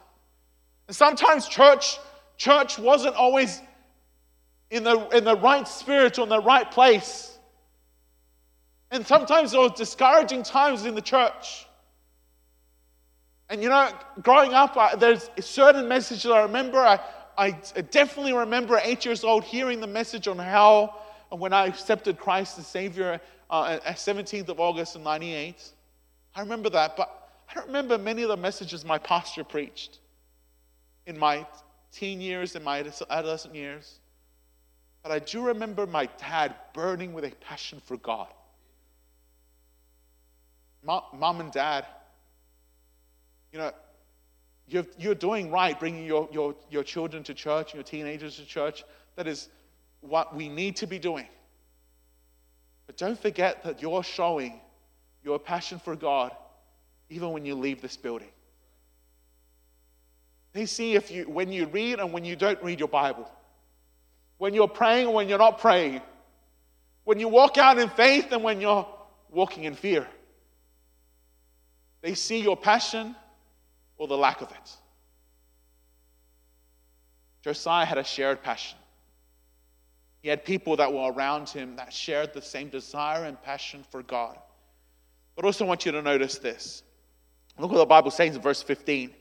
And 0.88 0.96
sometimes 0.96 1.50
church, 1.50 2.00
church 2.38 2.80
wasn't 2.80 3.16
always 3.16 3.62
in 4.72 4.86
the, 4.86 5.08
in 5.10 5.26
the 5.26 5.36
right 5.36 5.68
spirit 5.68 6.18
or 6.18 6.24
in 6.24 6.30
the 6.30 6.40
right 6.40 6.72
place. 6.72 7.38
And 8.90 9.06
sometimes 9.06 9.52
there 9.52 9.62
were 9.62 9.70
discouraging 9.70 10.44
times 10.44 10.86
in 10.86 10.96
the 10.96 11.02
church. 11.02 11.68
And 13.50 13.62
you 13.62 13.70
know, 13.70 13.92
growing 14.22 14.54
up, 14.54 14.78
I, 14.78 14.96
there's 14.96 15.30
certain 15.42 15.88
messages 15.88 16.32
I 16.32 16.44
remember. 16.44 16.80
I, 16.80 17.00
I 17.38 17.52
definitely 17.52 18.34
remember 18.34 18.78
at 18.78 18.88
eight 18.88 19.04
years 19.06 19.24
old 19.26 19.44
hearing 19.44 19.82
the 19.82 19.88
message 19.88 20.28
on 20.28 20.38
how, 20.38 20.96
when 21.30 21.52
I 21.52 21.68
accepted 21.68 22.18
Christ 22.18 22.58
as 22.58 22.68
Savior 22.68 23.20
uh, 23.50 23.80
at 23.84 23.98
17th 23.98 24.48
of 24.48 24.60
August 24.60 24.96
in 24.96 25.04
98. 25.04 25.74
I 26.34 26.40
remember 26.40 26.70
that, 26.70 26.96
but 26.96 27.30
I 27.50 27.54
don't 27.54 27.68
remember 27.68 27.98
many 27.98 28.24
of 28.24 28.30
the 28.30 28.38
messages 28.38 28.86
my 28.86 28.98
pastor 28.98 29.44
preached 29.44 30.00
in 31.06 31.18
my 31.20 31.46
teen 31.92 32.22
years 32.22 32.56
and 32.56 32.64
my 32.64 32.86
adolescent 33.10 33.54
years. 33.54 34.00
But 35.04 35.12
I 35.12 35.20
do 35.20 35.46
remember 35.46 35.88
my 35.88 36.08
dad 36.18 36.56
burning 36.74 37.14
with 37.14 37.26
a 37.26 37.32
passion 37.32 37.82
for 37.86 37.98
God. 37.98 38.28
Mom 40.84 41.40
and 41.40 41.52
dad, 41.52 41.86
you 43.52 43.60
know, 43.60 43.72
you're, 44.68 44.86
you're 44.98 45.16
doing 45.16 45.52
right 45.52 45.80
bringing 45.80 46.06
your, 46.06 46.30
your, 46.32 46.56
your 46.70 46.84
children 46.84 47.24
to 47.24 47.34
church, 47.34 47.74
your 47.74 47.84
teenagers 47.84 48.38
to 48.38 48.46
church. 48.46 48.84
That 49.16 49.28
is 49.28 49.50
what 50.02 50.36
we 50.36 50.50
need 50.50 50.76
to 50.78 50.88
be 50.88 50.98
doing. 50.98 51.28
But 52.88 52.98
don't 52.98 53.20
forget 53.20 53.64
that 53.64 53.82
you're 53.82 54.04
showing 54.04 54.60
your 55.24 55.40
passion 55.40 55.80
for 55.80 55.96
God 55.96 56.32
even 57.10 57.32
when 57.32 57.46
you 57.46 57.56
leave 57.56 57.82
this 57.82 57.98
building. 57.98 58.32
They 60.54 60.66
see 60.66 60.96
if 60.96 61.12
you, 61.12 61.24
when 61.26 61.52
you 61.52 61.68
read 61.68 62.00
and 62.00 62.12
when 62.12 62.26
you 62.26 62.36
don't 62.36 62.62
read 62.64 62.80
your 62.80 62.90
Bible, 62.90 63.30
when 64.42 64.56
you're 64.56 64.68
praying 64.68 65.06
and 65.06 65.14
when 65.14 65.30
you're 65.30 65.38
not 65.38 65.60
praying, 65.60 66.02
when 67.04 67.20
you 67.20 67.28
walk 67.28 67.60
out 67.60 67.78
in 67.78 67.88
faith 67.90 68.32
and 68.32 68.44
when 68.44 68.60
you're 68.60 68.88
walking 69.30 69.66
in 69.66 69.76
fear. 69.76 70.08
They 72.02 72.16
see 72.16 72.42
your 72.42 72.58
passion 72.58 73.16
or 73.98 74.08
the 74.08 74.18
lack 74.18 74.42
of 74.42 74.50
it. 74.50 74.76
Josiah 77.44 77.86
had 77.86 78.00
a 78.00 78.04
shared 78.04 78.42
passion. 78.42 78.80
He 80.24 80.30
had 80.30 80.44
people 80.44 80.76
that 80.78 80.92
were 80.92 81.12
around 81.12 81.50
him 81.50 81.76
that 81.76 81.94
shared 81.94 82.34
the 82.34 82.42
same 82.42 82.70
desire 82.70 83.26
and 83.26 83.40
passion 83.44 83.86
for 83.92 84.02
God. 84.02 84.40
But 85.36 85.46
also, 85.46 85.66
want 85.66 85.86
you 85.86 85.92
to 85.92 86.02
notice 86.02 86.40
this 86.40 86.82
Look 87.60 87.70
what 87.70 87.78
the 87.78 87.86
Bible 87.86 88.10
says 88.10 88.36
in 88.36 88.42
verse 88.42 88.64
15. 88.64 89.12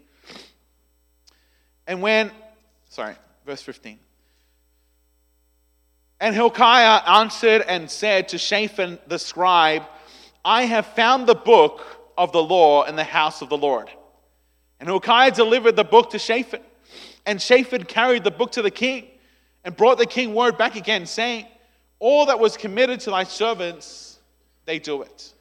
And 1.87 2.01
when, 2.01 2.31
sorry, 2.89 3.17
verse 3.45 3.61
15. 3.61 3.99
And 6.21 6.35
Hilkiah 6.35 7.01
answered 7.07 7.63
and 7.67 7.91
said 7.91 8.29
to 8.29 8.39
Shaphan 8.39 8.99
the 9.07 9.19
scribe, 9.19 9.83
I 10.45 10.65
have 10.65 10.87
found 10.87 11.27
the 11.27 11.35
book 11.35 11.85
of 12.17 12.33
the 12.33 12.43
law 12.43 12.85
in 12.85 12.95
the 12.95 13.05
house 13.05 13.41
of 13.41 13.49
the 13.49 13.57
Lord. 13.57 13.91
And 14.79 14.89
Hilkiah 14.89 15.31
delivered 15.31 15.77
the 15.77 15.85
book 15.85 16.11
to 16.11 16.19
Shaphan. 16.19 16.61
And 17.25 17.41
Shaphan 17.41 17.85
carried 17.85 18.25
the 18.25 18.31
book 18.31 18.53
to 18.53 18.63
the 18.63 18.71
king 18.71 19.07
and 19.65 19.77
brought 19.77 19.99
the 19.99 20.07
king 20.07 20.35
word 20.35 20.59
back 20.59 20.77
again, 20.77 21.07
saying, 21.07 21.47
All 21.99 22.27
that 22.27 22.39
was 22.39 22.57
committed 22.57 23.01
to 23.01 23.11
thy 23.11 23.25
servants, 23.25 24.19
they 24.67 24.79
do 24.79 25.03
it. 25.03 25.33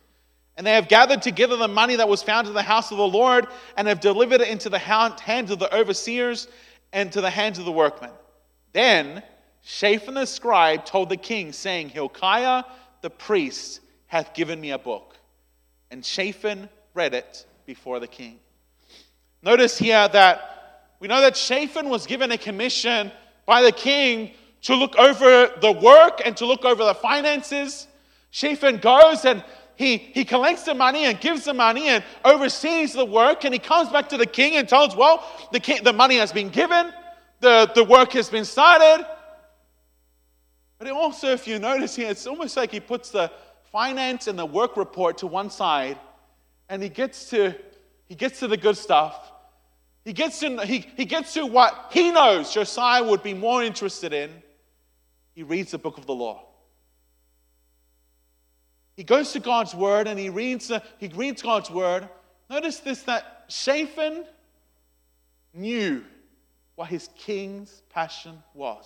And 0.58 0.68
they 0.68 0.74
have 0.74 0.90
gathered 0.90 1.22
together 1.22 1.56
the 1.56 1.70
money 1.70 1.96
that 1.96 2.10
was 2.10 2.22
found 2.22 2.48
in 2.48 2.54
the 2.54 2.62
house 2.62 2.92
of 2.92 2.98
the 2.98 3.08
Lord 3.08 3.48
and 3.78 3.88
have 3.88 4.02
delivered 4.02 4.42
it 4.42 4.50
into 4.50 4.70
the 4.70 4.78
hands 4.78 5.52
of 5.52 5.60
the 5.60 5.74
overseers 5.74 6.50
and 6.92 7.12
to 7.14 7.22
the 7.22 7.30
hands 7.30 7.60
of 7.60 7.66
the 7.66 7.72
workmen. 7.72 8.12
Then 8.74 9.24
Shaphan 9.70 10.16
the 10.16 10.26
scribe 10.26 10.84
told 10.84 11.10
the 11.10 11.16
king, 11.16 11.52
saying, 11.52 11.90
Hilkiah 11.90 12.64
the 13.02 13.10
priest 13.12 13.82
hath 14.08 14.34
given 14.34 14.60
me 14.60 14.72
a 14.72 14.80
book. 14.80 15.16
And 15.92 16.04
Shaphan 16.04 16.70
read 16.96 17.14
it 17.14 17.46
before 17.68 18.00
the 18.00 18.08
king. 18.08 18.40
Notice 19.44 19.78
here 19.78 20.08
that 20.08 20.88
we 21.00 21.08
know 21.08 21.22
that 21.22 21.38
Shaphan 21.38 21.88
was 21.88 22.08
given 22.08 22.32
a 22.32 22.38
commission 22.38 23.12
by 23.46 23.62
the 23.62 23.72
king 23.72 24.32
to 24.64 24.74
look 24.74 24.96
over 24.96 25.54
the 25.62 25.72
work 25.72 26.24
and 26.26 26.36
to 26.38 26.48
look 26.48 26.66
over 26.66 26.84
the 26.84 26.96
finances. 26.96 27.86
Shaphan 28.32 28.78
goes 28.78 29.24
and 29.24 29.44
he, 29.76 29.98
he 29.98 30.26
collects 30.26 30.64
the 30.64 30.74
money 30.74 31.06
and 31.06 31.22
gives 31.22 31.46
the 31.46 31.54
money 31.54 31.90
and 31.90 32.04
oversees 32.26 32.94
the 32.94 33.06
work. 33.06 33.46
And 33.46 33.54
he 33.54 33.60
comes 33.60 33.90
back 33.90 34.10
to 34.10 34.18
the 34.18 34.26
king 34.26 34.56
and 34.56 34.68
tells, 34.68 34.96
Well, 34.96 35.24
the, 35.52 35.60
king, 35.60 35.84
the 35.84 35.94
money 35.94 36.18
has 36.18 36.34
been 36.34 36.50
given, 36.50 36.92
the, 37.40 37.72
the 37.76 37.84
work 37.84 38.14
has 38.14 38.30
been 38.30 38.46
started. 38.46 39.06
But 40.80 40.90
also, 40.92 41.28
if 41.32 41.46
you 41.46 41.60
notice 41.60 41.98
here, 41.98 42.10
it's 42.10 42.26
almost 42.26 42.56
like 42.56 42.72
he 42.72 42.80
puts 42.80 43.12
the 43.12 43.30
finance 43.72 44.28
and 44.28 44.40
the 44.40 44.46
work 44.46 44.78
report 44.78 45.20
to 45.20 45.28
one 45.28 45.50
side 45.50 46.00
and 46.70 46.82
he 46.82 46.88
gets 46.90 47.30
to, 47.32 47.54
he 48.08 48.16
gets 48.16 48.40
to 48.40 48.48
the 48.48 48.58
good 48.58 48.78
stuff. 48.78 49.32
He 50.06 50.14
gets, 50.14 50.40
to, 50.40 50.66
he, 50.66 50.88
he 50.96 51.04
gets 51.04 51.34
to 51.34 51.46
what 51.46 51.90
he 51.92 52.12
knows 52.12 52.54
Josiah 52.54 53.04
would 53.04 53.22
be 53.22 53.34
more 53.34 53.62
interested 53.62 54.14
in. 54.14 54.32
He 55.36 55.44
reads 55.44 55.72
the 55.72 55.78
book 55.78 55.98
of 55.98 56.06
the 56.06 56.16
law. 56.16 56.46
He 58.96 59.04
goes 59.04 59.34
to 59.34 59.40
God's 59.40 59.76
word 59.76 60.08
and 60.08 60.18
he 60.18 60.30
reads, 60.30 60.70
the, 60.70 60.82
he 60.98 61.10
reads 61.10 61.42
God's 61.42 61.70
word. 61.70 62.08
Notice 62.50 62.80
this 62.80 63.04
that 63.04 63.46
Shaphan 63.50 64.26
knew 65.54 66.06
what 66.76 66.88
his 66.88 67.10
king's 67.18 67.82
passion 67.90 68.42
was. 68.54 68.86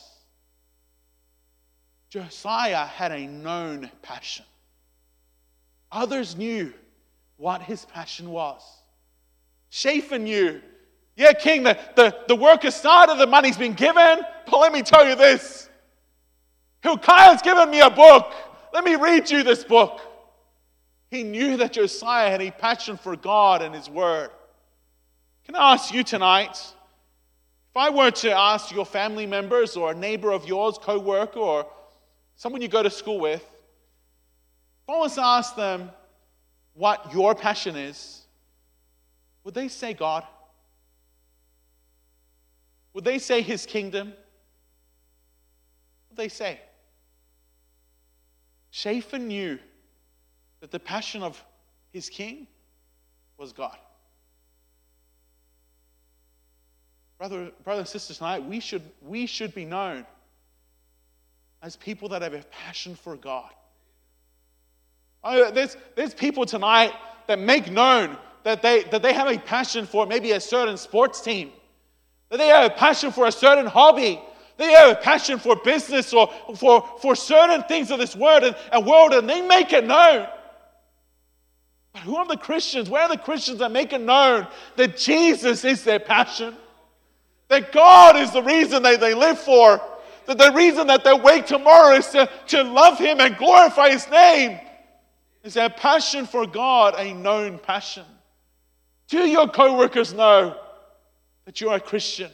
Josiah 2.13 2.85
had 2.85 3.11
a 3.11 3.25
known 3.25 3.89
passion. 4.03 4.45
Others 5.91 6.35
knew 6.35 6.71
what 7.37 7.63
his 7.63 7.85
passion 7.85 8.29
was. 8.29 8.61
Shaphan 9.71 10.25
knew, 10.25 10.61
yeah, 11.15 11.33
king, 11.33 11.63
the, 11.63 11.75
the, 11.95 12.15
the 12.27 12.35
work 12.35 12.61
has 12.61 12.75
started, 12.75 13.15
the 13.17 13.25
money's 13.25 13.57
been 13.57 13.73
given, 13.73 14.19
but 14.45 14.59
let 14.59 14.71
me 14.71 14.83
tell 14.83 15.09
you 15.09 15.15
this. 15.15 15.67
Hilkiah's 16.81 17.41
given 17.41 17.71
me 17.71 17.79
a 17.79 17.89
book. 17.89 18.31
Let 18.75 18.83
me 18.83 18.93
read 18.93 19.31
you 19.31 19.41
this 19.41 19.63
book. 19.63 19.99
He 21.09 21.23
knew 21.23 21.57
that 21.57 21.73
Josiah 21.73 22.29
had 22.29 22.43
a 22.43 22.51
passion 22.51 22.95
for 22.95 23.15
God 23.15 23.63
and 23.63 23.73
His 23.73 23.89
Word. 23.89 24.29
Can 25.45 25.55
I 25.55 25.73
ask 25.73 25.91
you 25.91 26.03
tonight? 26.03 26.51
If 27.71 27.75
I 27.75 27.89
were 27.89 28.11
to 28.11 28.31
ask 28.31 28.71
your 28.71 28.85
family 28.85 29.25
members 29.25 29.75
or 29.75 29.93
a 29.93 29.95
neighbor 29.95 30.31
of 30.31 30.47
yours, 30.47 30.77
co 30.79 30.99
worker, 30.99 31.39
or 31.39 31.65
someone 32.35 32.61
you 32.61 32.67
go 32.67 32.83
to 32.83 32.89
school 32.89 33.19
with, 33.19 33.41
if 33.41 34.89
I 34.89 34.97
was 34.97 35.15
to 35.15 35.23
ask 35.23 35.55
them 35.55 35.91
what 36.73 37.13
your 37.13 37.35
passion 37.35 37.75
is, 37.75 38.21
would 39.43 39.53
they 39.53 39.67
say 39.67 39.93
God? 39.93 40.23
Would 42.93 43.03
they 43.03 43.19
say 43.19 43.41
His 43.41 43.65
kingdom? 43.65 44.07
What 44.07 44.17
would 46.09 46.17
they 46.17 46.29
say? 46.29 46.59
Shaphan 48.71 49.27
knew 49.27 49.59
that 50.59 50.71
the 50.71 50.79
passion 50.79 51.21
of 51.21 51.43
his 51.91 52.09
king 52.09 52.47
was 53.37 53.53
God. 53.53 53.77
Brother, 57.19 57.51
brothers 57.63 57.81
and 57.81 57.87
sisters, 57.89 58.17
tonight 58.17 58.43
we 58.43 58.59
should, 58.59 58.81
we 59.01 59.27
should 59.27 59.53
be 59.53 59.63
known 59.63 60.05
as 61.63 61.77
people 61.77 62.09
that 62.09 62.21
have 62.21 62.33
a 62.33 62.43
passion 62.51 62.93
for 62.93 63.15
God. 63.15 63.49
Oh, 65.23 65.49
there's, 65.49 65.77
there's 65.95 66.13
people 66.13 66.45
tonight 66.45 66.91
that 67.27 67.39
make 67.39 67.71
known 67.71 68.17
that 68.43 68.61
they, 68.61 68.83
that 68.83 69.01
they 69.01 69.13
have 69.13 69.29
a 69.29 69.39
passion 69.39 69.85
for 69.85 70.05
maybe 70.05 70.33
a 70.33 70.41
certain 70.41 70.75
sports 70.75 71.21
team, 71.21 71.51
that 72.29 72.37
they 72.37 72.47
have 72.47 72.69
a 72.69 72.75
passion 72.75 73.13
for 73.13 73.27
a 73.27 73.31
certain 73.31 73.65
hobby, 73.65 74.19
they 74.57 74.73
have 74.73 74.91
a 74.91 74.95
passion 74.95 75.39
for 75.39 75.55
business 75.55 76.13
or 76.13 76.29
for, 76.57 76.87
for 77.01 77.15
certain 77.15 77.63
things 77.63 77.89
of 77.89 77.97
this 77.97 78.13
world 78.13 78.43
and, 78.43 78.55
and 78.73 78.85
world, 78.85 79.13
and 79.13 79.27
they 79.27 79.41
make 79.41 79.71
it 79.71 79.85
known. 79.85 80.27
But 81.93 82.01
who 82.01 82.17
are 82.17 82.27
the 82.27 82.37
Christians? 82.37 82.89
Where 82.89 83.03
are 83.03 83.09
the 83.09 83.17
Christians 83.17 83.59
that 83.59 83.71
make 83.71 83.93
it 83.93 84.01
known 84.01 84.47
that 84.75 84.97
Jesus 84.97 85.63
is 85.63 85.85
their 85.85 85.99
passion? 85.99 86.57
That 87.47 87.71
God 87.71 88.17
is 88.17 88.31
the 88.31 88.43
reason 88.43 88.83
that 88.83 88.99
they 88.99 89.13
live 89.13 89.39
for? 89.39 89.81
That 90.25 90.37
the 90.37 90.51
reason 90.53 90.87
that 90.87 91.03
they 91.03 91.13
wake 91.13 91.45
tomorrow 91.45 91.95
is 91.95 92.07
to, 92.09 92.29
to 92.47 92.63
love 92.63 92.97
Him 92.97 93.19
and 93.19 93.37
glorify 93.37 93.89
His 93.89 94.09
name? 94.09 94.59
Is 95.43 95.55
their 95.55 95.69
passion 95.69 96.25
for 96.25 96.47
God 96.47 96.95
a 96.97 97.13
known 97.13 97.59
passion? 97.59 98.05
Do 99.09 99.19
your 99.27 99.47
co 99.47 99.77
workers 99.77 100.13
know 100.13 100.57
that 101.45 101.59
you're 101.59 101.75
a 101.75 101.79
Christian? 101.79 102.31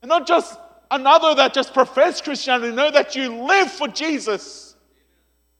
And 0.00 0.08
not 0.08 0.26
just 0.26 0.58
another 0.90 1.34
that 1.34 1.52
just 1.52 1.74
profess 1.74 2.20
Christianity, 2.20 2.74
know 2.74 2.90
that 2.90 3.16
you 3.16 3.34
live 3.34 3.70
for 3.70 3.88
Jesus. 3.88 4.76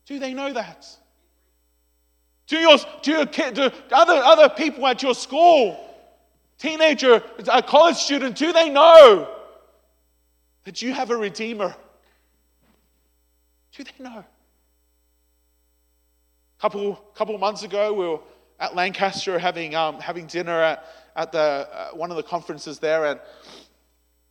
Do 0.07 0.19
they 0.19 0.33
know 0.33 0.53
that? 0.53 0.87
Do 2.47 2.57
your, 2.57 2.79
do 3.03 3.11
your 3.11 3.27
kid, 3.27 3.55
do 3.55 3.71
other, 3.93 4.15
other 4.15 4.49
people 4.49 4.87
at 4.87 5.03
your 5.03 5.15
school, 5.15 5.79
teenager, 6.59 7.23
a 7.53 7.63
college 7.63 7.97
student, 7.97 8.37
do 8.37 8.53
they 8.53 8.71
know 8.71 9.29
that 10.69 10.83
you 10.83 10.93
have 10.93 11.09
a 11.11 11.17
Redeemer? 11.17 11.75
Do 13.75 13.85
they 13.85 14.05
know? 14.05 14.19
A 14.19 14.25
couple, 16.61 16.95
couple 17.15 17.39
months 17.39 17.63
ago, 17.63 17.95
we 17.95 18.07
were 18.07 18.19
at 18.61 18.77
Lancaster 18.77 19.39
having, 19.39 19.75
um, 19.75 19.99
having 19.99 20.27
dinner 20.27 20.61
at, 20.61 20.85
at 21.17 21.33
the, 21.33 21.39
uh, 21.39 21.89
one 21.93 22.11
of 22.11 22.19
the 22.19 22.23
conferences 22.23 22.79
there, 22.79 23.07
and 23.07 23.19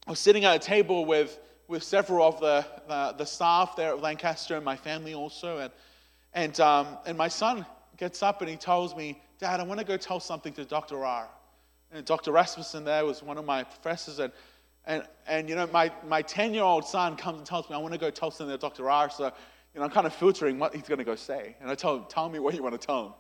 I 0.06 0.12
was 0.12 0.20
sitting 0.20 0.46
at 0.46 0.56
a 0.56 0.60
table 0.60 1.06
with, 1.06 1.40
with 1.68 1.82
several 1.82 2.28
of 2.28 2.40
the, 2.40 2.64
the, 2.88 3.16
the 3.18 3.26
staff 3.26 3.76
there 3.76 3.90
at 3.90 4.02
Lancaster 4.04 4.56
and 4.58 4.64
my 4.64 4.76
family 4.76 5.16
also. 5.16 5.58
And, 5.58 5.72
and, 6.36 6.60
um, 6.60 7.00
and 7.08 7.18
my 7.18 7.30
son 7.30 7.66
gets 7.98 8.22
up 8.22 8.42
and 8.42 8.50
he 8.50 8.58
tells 8.58 8.96
me, 8.96 9.20
Dad, 9.40 9.60
I 9.60 9.64
want 9.64 9.80
to 9.80 9.86
go 9.88 9.98
tell 9.98 10.20
something 10.20 10.54
to 10.54 10.66
Dr. 10.66 11.04
R. 11.04 11.28
And 11.92 12.06
Dr. 12.06 12.32
Rasmussen 12.32 12.84
there 12.84 13.08
was 13.08 13.24
one 13.24 13.40
of 13.40 13.46
my 13.46 13.64
professors. 13.64 14.20
And, 14.20 14.32
and, 14.88 15.04
and 15.28 15.48
you 15.48 15.56
know, 15.56 15.68
my, 15.68 15.92
my 16.08 16.24
10 16.24 16.54
year 16.54 16.64
old 16.64 16.86
son 16.86 17.16
comes 17.16 17.38
and 17.38 17.46
tells 17.46 17.70
me, 17.70 17.76
I 17.76 17.78
want 17.78 17.94
to 17.94 18.00
go 18.00 18.10
tell 18.10 18.32
something 18.32 18.56
to 18.56 18.60
Dr. 18.60 18.90
R. 18.90 19.10
So, 19.10 19.26
you 19.26 19.80
know, 19.80 19.84
I'm 19.84 19.92
kind 19.92 20.08
of 20.08 20.16
filtering 20.16 20.58
what 20.58 20.74
he's 20.74 20.88
going 20.88 20.98
to 20.98 21.04
go 21.04 21.16
say. 21.16 21.56
And 21.62 21.70
I 21.70 21.76
tell 21.76 21.98
him, 21.98 22.06
Tell 22.10 22.30
me 22.30 22.40
what 22.40 22.56
you 22.56 22.64
want 22.64 22.80
to 22.80 22.84
tell 22.84 23.06
him. 23.06 23.14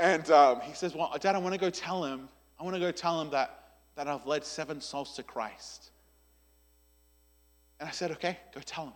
And 0.00 0.30
um, 0.30 0.60
he 0.62 0.72
says, 0.72 0.94
Well, 0.94 1.14
Dad, 1.20 1.34
I 1.34 1.38
want 1.38 1.52
to 1.52 1.60
go 1.60 1.68
tell 1.68 2.04
him, 2.04 2.30
I 2.58 2.62
want 2.62 2.74
to 2.74 2.80
go 2.80 2.90
tell 2.90 3.20
him 3.20 3.30
that 3.30 3.58
that 3.98 4.06
I've 4.06 4.26
led 4.26 4.44
seven 4.44 4.80
souls 4.80 5.16
to 5.16 5.24
Christ. 5.24 5.90
And 7.80 7.88
I 7.88 7.92
said, 7.92 8.12
okay, 8.12 8.38
go 8.54 8.60
tell 8.60 8.84
him. 8.84 8.92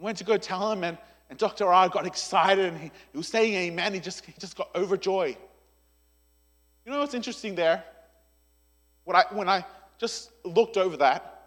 I 0.00 0.02
went 0.02 0.18
to 0.18 0.24
go 0.24 0.36
tell 0.36 0.72
him, 0.72 0.82
and, 0.82 0.98
and 1.30 1.38
Dr. 1.38 1.72
R 1.72 1.88
got 1.88 2.04
excited, 2.04 2.64
and 2.64 2.78
he, 2.78 2.90
he 3.12 3.16
was 3.16 3.28
saying 3.28 3.54
amen. 3.54 3.94
He 3.94 4.00
just, 4.00 4.24
he 4.24 4.34
just 4.40 4.56
got 4.56 4.70
overjoyed. 4.74 5.36
You 6.84 6.90
know 6.90 6.98
what's 6.98 7.14
interesting 7.14 7.54
there? 7.54 7.84
What 9.04 9.14
I, 9.14 9.24
when 9.32 9.48
I 9.48 9.64
just 10.02 10.32
looked 10.44 10.76
over 10.76 10.96
that, 10.96 11.44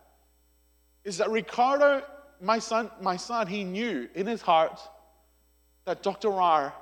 is 1.03 1.17
that 1.17 1.29
Ricardo, 1.29 2.01
my 2.39 2.57
son, 2.57 2.89
my 3.01 3.17
son, 3.17 3.47
he 3.47 3.65
knew 3.65 4.07
in 4.15 4.25
his 4.25 4.41
heart 4.41 4.79
that 5.83 6.01
Dr. 6.01 6.31
R 6.31 6.73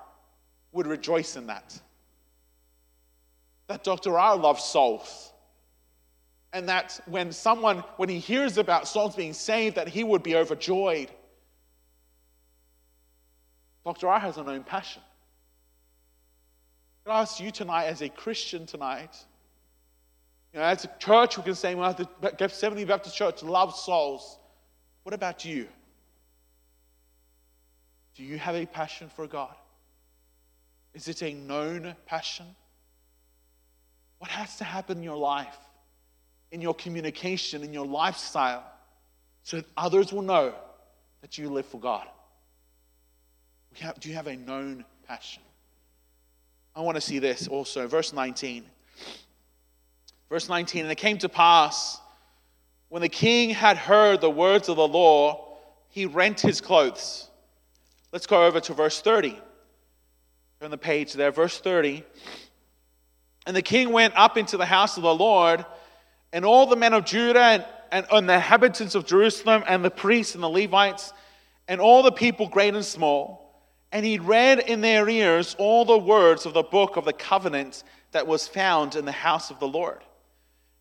would 0.72 0.86
rejoice 0.86 1.36
in 1.36 1.48
that. 1.48 1.80
That 3.66 3.84
Dr. 3.84 4.20
R 4.20 4.38
loves 4.38 4.64
souls 4.64 5.34
and 6.54 6.70
that 6.70 7.02
when 7.08 7.32
someone, 7.32 7.80
when 7.98 8.08
he 8.08 8.20
hears 8.20 8.60
about 8.60 8.88
souls 8.88 9.16
being 9.16 9.34
saved, 9.34 9.76
that 9.76 9.88
he 9.88 10.04
would 10.04 10.22
be 10.22 10.36
overjoyed. 10.36 11.10
Dr. 13.84 14.10
R 14.10 14.20
has 14.20 14.38
an 14.38 14.48
own 14.48 14.64
passion. 14.64 15.02
I 17.08 17.22
ask 17.22 17.40
you 17.40 17.50
tonight, 17.50 17.86
as 17.86 18.04
a 18.04 18.10
Christian 18.10 18.68
tonight, 18.68 19.18
you 20.54 20.60
know, 20.60 20.66
as 20.66 20.86
a 20.86 20.92
church, 21.00 21.38
we 21.38 21.44
can 21.44 21.56
say, 21.56 21.76
well, 21.76 21.94
the 21.94 22.32
Gethsemane 22.38 22.86
Baptist 22.86 23.16
Church 23.16 23.42
loves 23.44 23.80
souls. 23.80 24.38
What 25.04 25.14
about 25.14 25.44
you? 25.44 25.68
Do 28.16 28.24
you 28.24 28.38
have 28.38 28.56
a 28.56 28.66
passion 28.66 29.10
for 29.16 29.26
God? 29.28 29.56
Is 30.94 31.08
it 31.08 31.24
a 31.24 31.34
known 31.34 31.96
passion? 32.06 32.46
What 34.20 34.30
has 34.30 34.58
to 34.58 34.64
happen 34.64 34.98
in 34.98 35.04
your 35.04 35.18
life? 35.18 35.58
in 36.54 36.62
your 36.62 36.76
communication, 36.76 37.64
in 37.64 37.74
your 37.74 37.86
lifestyle, 37.86 38.64
so 39.42 39.58
that 39.58 39.66
others 39.76 40.14
will 40.14 40.22
know 40.22 40.54
that 41.22 41.36
you 41.36 41.50
live 41.50 41.66
for 41.66 41.80
God. 41.80 42.08
have, 43.80 44.00
do 44.00 44.08
you 44.08 44.16
have 44.16 44.28
a 44.28 44.36
known 44.36 44.86
passion? 45.08 45.42
I 46.76 46.82
want 46.82 46.96
to 46.96 47.02
see 47.02 47.18
this 47.18 47.48
also. 47.48 47.88
Verse 47.88 48.14
19. 48.14 48.66
Verse 50.30 50.50
19, 50.50 50.84
and 50.84 50.92
it 50.92 50.96
came 50.96 51.18
to 51.20 51.30
pass 51.30 52.00
when 52.94 53.02
the 53.02 53.10
king 53.10 53.50
had 53.50 53.76
heard 53.76 54.22
the 54.22 54.30
words 54.30 54.70
of 54.70 54.76
the 54.76 54.88
law, 54.88 55.58
he 55.90 56.06
rent 56.06 56.42
his 56.42 56.62
clothes. 56.62 57.28
Let's 58.12 58.28
go 58.28 58.46
over 58.46 58.60
to 58.60 58.74
verse 58.76 59.02
30. 59.02 59.36
Turn 60.62 60.70
the 60.70 60.78
page 60.78 61.14
there, 61.14 61.32
verse 61.32 61.58
30. 61.58 62.04
And 63.48 63.56
the 63.56 63.64
king 63.64 63.92
went 63.92 64.14
up 64.16 64.38
into 64.38 64.58
the 64.58 64.68
house 64.68 64.96
of 64.96 65.02
the 65.02 65.16
Lord, 65.16 65.66
and 66.32 66.46
all 66.46 66.68
the 66.68 66.76
men 66.76 66.94
of 66.94 67.04
Judah 67.04 67.40
and, 67.40 67.66
and, 67.92 68.06
and 68.12 68.30
the 68.30 68.36
inhabitants 68.36 68.94
of 68.94 69.08
Jerusalem, 69.08 69.64
and 69.68 69.84
the 69.84 69.90
priests 69.90 70.36
and 70.36 70.44
the 70.44 70.48
Levites, 70.48 71.14
and 71.68 71.82
all 71.82 72.04
the 72.04 72.12
people, 72.12 72.48
great 72.48 72.76
and 72.76 72.86
small. 72.86 73.60
And 73.92 74.06
he 74.06 74.20
read 74.20 74.60
in 74.60 74.82
their 74.82 75.10
ears 75.10 75.56
all 75.58 75.84
the 75.84 75.98
words 75.98 76.46
of 76.46 76.54
the 76.54 76.62
book 76.62 76.96
of 76.96 77.06
the 77.06 77.14
covenant 77.14 77.84
that 78.12 78.28
was 78.28 78.48
found 78.48 78.94
in 78.94 79.06
the 79.06 79.12
house 79.12 79.50
of 79.50 79.60
the 79.60 79.68
Lord. 79.68 80.04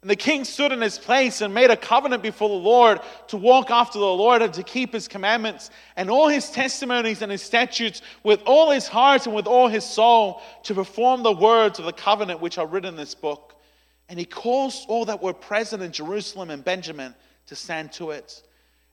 And 0.02 0.10
the 0.10 0.16
king 0.16 0.42
stood 0.44 0.72
in 0.72 0.80
his 0.80 0.98
place 0.98 1.40
and 1.40 1.54
made 1.54 1.70
a 1.70 1.76
covenant 1.76 2.24
before 2.24 2.48
the 2.48 2.54
Lord 2.56 2.98
to 3.28 3.36
walk 3.36 3.70
after 3.70 4.00
the 4.00 4.04
Lord 4.04 4.42
and 4.42 4.52
to 4.54 4.64
keep 4.64 4.92
his 4.92 5.06
commandments 5.06 5.70
and 5.94 6.10
all 6.10 6.26
his 6.26 6.50
testimonies 6.50 7.22
and 7.22 7.30
his 7.30 7.40
statutes 7.40 8.02
with 8.24 8.42
all 8.44 8.72
his 8.72 8.88
heart 8.88 9.26
and 9.26 9.34
with 9.34 9.46
all 9.46 9.68
his 9.68 9.84
soul 9.84 10.42
to 10.64 10.74
perform 10.74 11.22
the 11.22 11.32
words 11.32 11.78
of 11.78 11.84
the 11.84 11.92
covenant 11.92 12.40
which 12.40 12.58
are 12.58 12.66
written 12.66 12.88
in 12.88 12.96
this 12.96 13.14
book. 13.14 13.54
And 14.08 14.18
he 14.18 14.24
caused 14.24 14.88
all 14.88 15.04
that 15.04 15.22
were 15.22 15.32
present 15.32 15.84
in 15.84 15.92
Jerusalem 15.92 16.50
and 16.50 16.64
Benjamin 16.64 17.14
to 17.46 17.54
stand 17.54 17.92
to 17.92 18.10
it. 18.10 18.42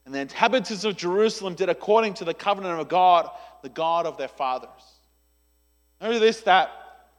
And 0.05 0.13
the 0.13 0.19
inhabitants 0.19 0.83
of 0.83 0.95
Jerusalem 0.95 1.55
did 1.55 1.69
according 1.69 2.13
to 2.15 2.25
the 2.25 2.35
covenant 2.35 2.79
of 2.79 2.87
God, 2.87 3.31
the 3.63 3.69
God 3.69 4.05
of 4.05 4.17
their 4.17 4.27
fathers. 4.27 4.69
Know 5.99 6.19
this 6.19 6.41
that 6.41 6.71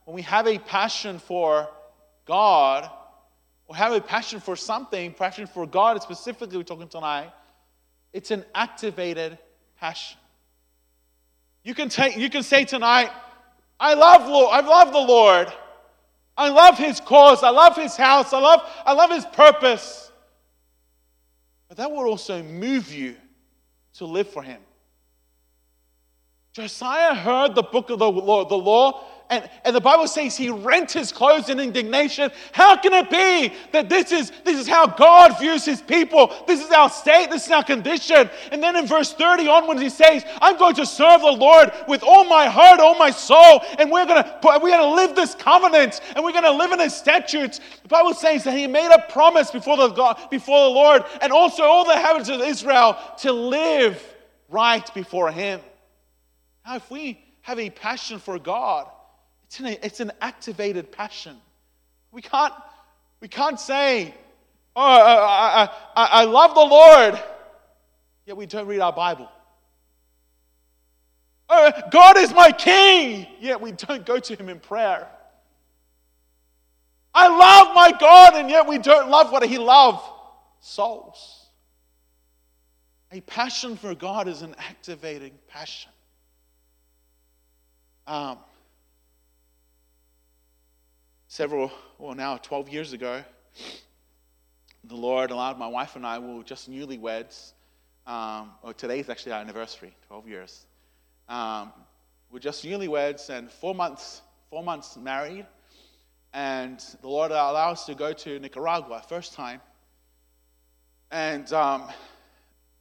when 0.05 0.15
we 0.15 0.23
have 0.23 0.47
a 0.47 0.61
passion 0.61 1.19
for 1.19 1.69
God, 2.25 2.89
or 3.71 3.77
have 3.77 3.93
a 3.93 4.01
passion 4.01 4.41
for 4.41 4.57
something, 4.57 5.15
passion 5.15 5.47
for 5.47 5.65
God 5.65 6.03
specifically, 6.03 6.57
we're 6.57 6.65
talking 6.65 6.89
tonight, 6.89 7.31
it's 8.13 8.33
an 8.33 8.45
activated 8.53 9.39
passion. 9.79 10.19
You 11.63 11.77
can, 11.77 11.89
take, 11.89 12.17
you 12.17 12.29
can 12.29 12.43
say 12.43 12.65
tonight, 12.65 13.13
I 13.79 13.95
love, 13.95 14.29
Lord, 14.29 14.53
I 14.53 14.67
love 14.67 14.93
the 14.93 14.99
Lord. 14.99 15.53
I 16.37 16.49
love 16.49 16.79
his 16.79 16.99
cause. 16.99 17.45
I 17.45 17.51
love 17.51 17.77
his 17.77 17.95
house. 17.95 18.33
I 18.33 18.41
love, 18.41 18.61
I 18.85 18.93
love 18.93 19.11
his 19.13 19.25
purpose. 19.27 20.11
But 21.69 21.77
that 21.77 21.93
will 21.93 22.07
also 22.07 22.43
move 22.43 22.93
you 22.93 23.15
to 23.95 24.05
live 24.05 24.29
for 24.31 24.43
him. 24.43 24.61
Josiah 26.55 27.15
heard 27.15 27.55
the 27.55 27.63
book 27.63 27.91
of 27.91 28.01
the 28.01 28.11
law, 28.11 28.45
the 28.45 28.57
law 28.57 29.05
and, 29.31 29.49
and 29.65 29.77
the 29.77 29.81
Bible 29.81 30.09
says 30.09 30.37
he 30.37 30.51
rent 30.51 30.91
his 30.91 31.13
clothes 31.13 31.49
in 31.49 31.61
indignation. 31.61 32.33
How 32.51 32.77
can 32.77 32.93
it 32.93 33.09
be 33.09 33.55
that 33.71 33.89
this 33.89 34.11
is, 34.11 34.33
this 34.45 34.59
is 34.59 34.67
how 34.67 34.89
God 34.89 35.39
views 35.39 35.65
his 35.65 35.81
people? 35.81 36.35
This 36.49 36.61
is 36.61 36.71
our 36.73 36.91
state, 36.91 37.31
this 37.31 37.47
is 37.47 37.53
our 37.53 37.63
condition. 37.63 38.29
And 38.51 38.61
then 38.61 38.75
in 38.75 38.87
verse 38.87 39.13
30 39.15 39.47
onwards, 39.47 39.81
he 39.81 39.89
says, 39.89 40.25
I'm 40.43 40.59
going 40.59 40.75
to 40.75 40.85
serve 40.85 41.21
the 41.21 41.31
Lord 41.31 41.71
with 41.87 42.03
all 42.03 42.25
my 42.25 42.47
heart, 42.47 42.81
all 42.81 42.99
my 42.99 43.13
soul, 43.13 43.63
and 43.79 43.89
we're 43.89 44.05
going 44.05 44.25
to, 44.25 44.41
we're 44.61 44.77
to 44.77 44.95
live 44.95 45.15
this 45.15 45.37
covenant 45.37 46.01
and 46.17 46.25
we're 46.25 46.33
going 46.33 46.43
to 46.43 46.51
live 46.51 46.73
in 46.73 46.81
his 46.81 46.95
statutes. 46.95 47.61
The 47.83 47.89
Bible 47.89 48.15
says 48.15 48.43
that 48.45 48.57
he 48.57 48.67
made 48.67 48.93
a 48.93 49.11
promise 49.13 49.53
before 49.53 49.77
the, 49.77 49.91
God, 49.91 50.19
before 50.31 50.61
the 50.65 50.75
Lord 50.75 51.05
and 51.23 51.33
also 51.33 51.63
all 51.63 51.85
the 51.85 51.93
inhabitants 51.93 52.31
of 52.31 52.41
Israel 52.41 52.99
to 53.19 53.33
live 53.33 54.03
right 54.49 54.93
before 54.93 55.31
him. 55.31 55.61
Now, 56.67 56.77
if 56.77 56.91
we 56.91 57.23
have 57.43 57.61
a 57.61 57.71
passion 57.71 58.19
for 58.19 58.39
God, 58.39 58.89
it's 59.51 59.59
an, 59.59 59.67
it's 59.83 59.99
an 59.99 60.13
activated 60.21 60.93
passion. 60.93 61.37
We 62.13 62.23
can't, 62.23 62.55
we 63.21 63.27
can't 63.27 63.59
say, 63.59 64.15
oh, 64.77 64.81
I, 64.81 65.69
I, 65.97 66.05
I, 66.05 66.25
love 66.25 66.55
the 66.55 66.61
Lord, 66.61 67.21
yet 68.27 68.37
we 68.37 68.47
don't 68.47 68.69
read 68.69 68.79
our 68.79 68.93
Bible. 68.93 69.29
Oh, 71.49 71.73
God 71.91 72.17
is 72.19 72.33
my 72.33 72.53
king, 72.53 73.27
yet 73.41 73.61
we 73.61 73.73
don't 73.73 74.07
go 74.07 74.21
to 74.21 74.37
him 74.37 74.49
in 74.49 74.61
prayer. 74.61 75.09
I 77.13 77.27
love 77.27 77.75
my 77.75 77.91
God, 77.99 78.35
and 78.35 78.49
yet 78.49 78.69
we 78.69 78.79
don't 78.79 79.11
love 79.11 79.33
what 79.33 79.45
he 79.45 79.59
loves 79.59 80.01
souls. 80.61 81.49
A 83.11 83.21
passion 83.23 83.77
for 83.77 83.97
God 83.97 84.29
is 84.29 84.43
an 84.43 84.55
activating 84.59 85.33
passion. 85.49 85.91
Um, 88.07 88.39
several, 91.31 91.71
well, 91.97 92.17
now 92.17 92.37
12 92.37 92.69
years 92.71 92.93
ago, 92.93 93.23
the 94.83 94.97
Lord 94.97 95.31
allowed 95.31 95.61
my 95.61 95.69
wife 95.69 95.95
and 95.95 96.05
I, 96.05 96.19
we 96.19 96.35
were 96.35 96.43
just 96.43 96.69
newlyweds. 96.69 97.53
Um, 98.05 98.51
well, 98.65 98.73
today's 98.77 99.09
actually 99.09 99.31
our 99.31 99.41
anniversary, 99.41 99.95
12 100.09 100.27
years. 100.27 100.67
Um, 101.29 101.73
we're 102.33 102.41
just 102.41 102.65
newlyweds 102.65 103.31
and 103.31 103.49
four 103.49 103.77
months, 103.77 104.23
four 104.51 104.65
months 104.65 104.97
married. 104.97 105.47
And 106.35 106.81
the 107.01 107.09
Lord 107.09 107.31
allowed 107.31 107.75
us 107.75 107.87
to 107.87 107.95
go 107.95 108.13
to 108.13 108.41
Nicaragua, 108.41 109.01
first 109.09 109.33
time. 109.33 109.61
And 111.13 111.53
um, 111.53 111.85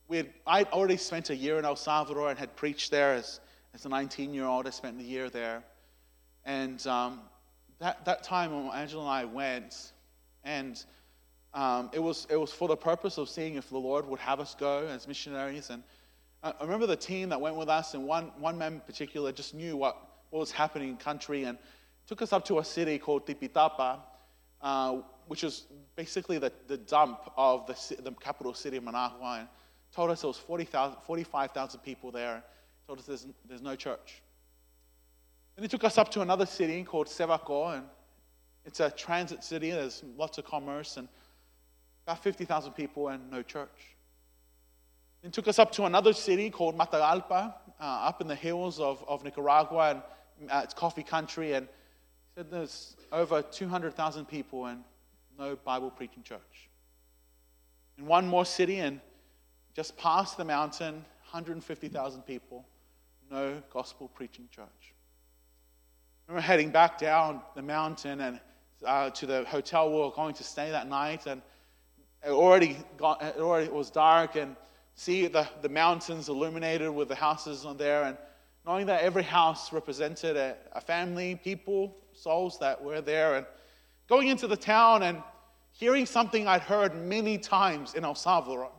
we 0.08 0.28
I'd 0.48 0.70
already 0.70 0.98
spent 0.98 1.30
a 1.30 1.36
year 1.36 1.60
in 1.60 1.66
El 1.66 1.76
Salvador 1.76 2.32
and 2.32 2.40
had 2.40 2.56
preached 2.56 2.90
there 2.90 3.14
as, 3.14 3.42
as 3.76 3.86
a 3.86 3.90
19 3.90 4.34
year 4.34 4.46
old. 4.46 4.66
I 4.66 4.72
spent 4.72 5.00
a 5.00 5.04
year 5.04 5.30
there. 5.30 5.62
And 6.46 6.86
um, 6.88 7.20
that, 7.80 8.06
that 8.06 8.24
time 8.24 8.52
when 8.52 8.74
Angela 8.76 9.04
and 9.04 9.12
I 9.12 9.26
went, 9.26 9.94
and 10.44 10.84
um, 11.54 11.90
it, 11.94 12.00
was, 12.00 12.28
it 12.30 12.36
was 12.36 12.52
for 12.52 12.68
the 12.68 12.76
purpose 12.76 13.18
of 13.18 13.30
seeing 13.30 13.56
if 13.56 13.70
the 13.70 13.78
Lord 13.78 14.06
would 14.08 14.20
have 14.20 14.40
us 14.40 14.56
go 14.56 14.86
as 14.88 15.08
missionaries. 15.08 15.70
And 15.70 15.84
I 16.44 16.54
remember 16.62 16.86
the 16.86 16.96
team 16.96 17.30
that 17.30 17.40
went 17.40 17.56
with 17.56 17.70
us, 17.70 17.94
and 17.94 18.06
one, 18.06 18.32
one 18.38 18.58
man 18.58 18.74
in 18.74 18.80
particular 18.82 19.32
just 19.32 19.54
knew 19.54 19.76
what, 19.78 19.98
what 20.30 20.40
was 20.40 20.52
happening 20.52 20.90
in 20.90 20.98
country 20.98 21.46
and 21.46 21.58
took 22.06 22.22
us 22.22 22.34
up 22.34 22.46
to 22.46 22.60
a 22.60 22.64
city 22.64 22.98
called 23.00 23.26
Tipitapa, 23.26 24.00
uh, 24.62 24.98
which 25.28 25.44
is 25.44 25.66
basically 25.96 26.38
the, 26.38 26.52
the 26.68 26.78
dump 26.78 27.32
of 27.38 27.66
the, 27.68 28.02
the 28.02 28.12
capital 28.12 28.54
city 28.54 28.78
of 28.78 28.84
Managua, 28.84 29.38
and 29.40 29.48
told 29.94 30.10
us 30.10 30.22
there 30.22 30.28
was 30.28 30.38
40, 30.38 30.68
45,000 31.06 31.80
people 31.80 32.12
there. 32.12 32.44
Told 32.88 33.00
us 33.00 33.06
there's, 33.06 33.28
there's 33.48 33.62
no 33.62 33.76
church. 33.76 34.22
Then 35.60 35.66
he 35.66 35.68
took 35.68 35.84
us 35.84 35.98
up 35.98 36.10
to 36.12 36.22
another 36.22 36.46
city 36.46 36.86
called 36.86 37.08
Sébaco, 37.08 37.76
and 37.76 37.84
it's 38.64 38.80
a 38.80 38.90
transit 38.90 39.44
city. 39.44 39.72
There's 39.72 40.02
lots 40.16 40.38
of 40.38 40.46
commerce 40.46 40.96
and 40.96 41.10
about 42.08 42.24
50,000 42.24 42.72
people 42.72 43.10
and 43.10 43.30
no 43.30 43.42
church. 43.42 43.98
Then 45.22 45.32
took 45.32 45.50
us 45.50 45.60
up 45.60 45.74
to 45.74 45.84
another 45.84 46.14
city 46.14 46.50
called 46.50 46.78
Matagalpa, 46.78 47.54
uh, 47.78 47.84
up 47.84 48.22
in 48.22 48.28
the 48.30 48.36
hills 48.36 48.80
of, 48.80 49.04
of 49.06 49.26
Nicaragua, 49.26 50.02
and 50.40 50.50
uh, 50.50 50.62
it's 50.64 50.74
coffee 50.74 51.04
country. 51.04 51.52
And 51.52 51.68
said 52.36 52.50
there's 52.50 52.96
over 53.12 53.42
200,000 53.42 54.30
people 54.30 54.68
and 54.68 54.82
no 55.38 55.58
Bible 55.58 55.92
preaching 55.92 56.24
church. 56.24 56.70
In 57.98 58.06
one 58.06 58.26
more 58.26 58.46
city, 58.46 58.80
and 58.80 59.02
just 59.76 59.98
past 59.98 60.38
the 60.38 60.46
mountain, 60.46 61.04
150,000 61.32 62.22
people, 62.22 62.66
no 63.30 63.62
gospel 63.74 64.08
preaching 64.08 64.48
church. 64.56 64.94
Remember 66.30 66.46
heading 66.46 66.70
back 66.70 67.00
down 67.00 67.42
the 67.56 67.62
mountain 67.64 68.22
and 68.22 68.40
uh, 68.86 69.10
to 69.10 69.26
the 69.26 69.44
hotel 69.46 69.90
we 69.90 69.98
were 69.98 70.12
going 70.12 70.36
to 70.36 70.44
stay 70.44 70.70
that 70.70 70.88
night, 70.88 71.26
and 71.26 71.42
it 72.24 72.30
already 72.30 72.78
got, 72.98 73.20
it 73.24 73.38
already 73.40 73.68
was 73.68 73.90
dark, 73.90 74.36
and 74.36 74.56
see 74.94 75.26
the, 75.26 75.48
the 75.64 75.70
mountains 75.70 76.30
illuminated 76.30 76.92
with 76.92 77.08
the 77.08 77.16
houses 77.16 77.66
on 77.66 77.78
there, 77.78 78.04
and 78.04 78.16
knowing 78.64 78.86
that 78.86 79.02
every 79.02 79.24
house 79.24 79.74
represented 79.74 80.38
a, 80.38 80.56
a 80.74 80.80
family, 80.80 81.34
people, 81.44 81.98
souls 82.14 82.60
that 82.60 82.80
were 82.80 83.02
there, 83.02 83.34
and 83.34 83.48
going 84.08 84.28
into 84.28 84.46
the 84.46 84.56
town 84.56 85.02
and 85.02 85.24
hearing 85.72 86.06
something 86.06 86.48
I'd 86.48 86.62
heard 86.62 86.94
many 86.94 87.40
times 87.40 87.96
in 87.96 88.06
El 88.06 88.14
Salvador. 88.14 88.70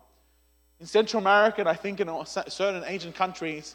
In 0.79 0.87
Central 0.87 1.21
America, 1.21 1.63
and 1.63 1.69
I 1.69 1.75
think 1.75 1.99
in 1.99 2.09
certain 2.25 2.85
Asian 2.87 3.13
countries, 3.13 3.75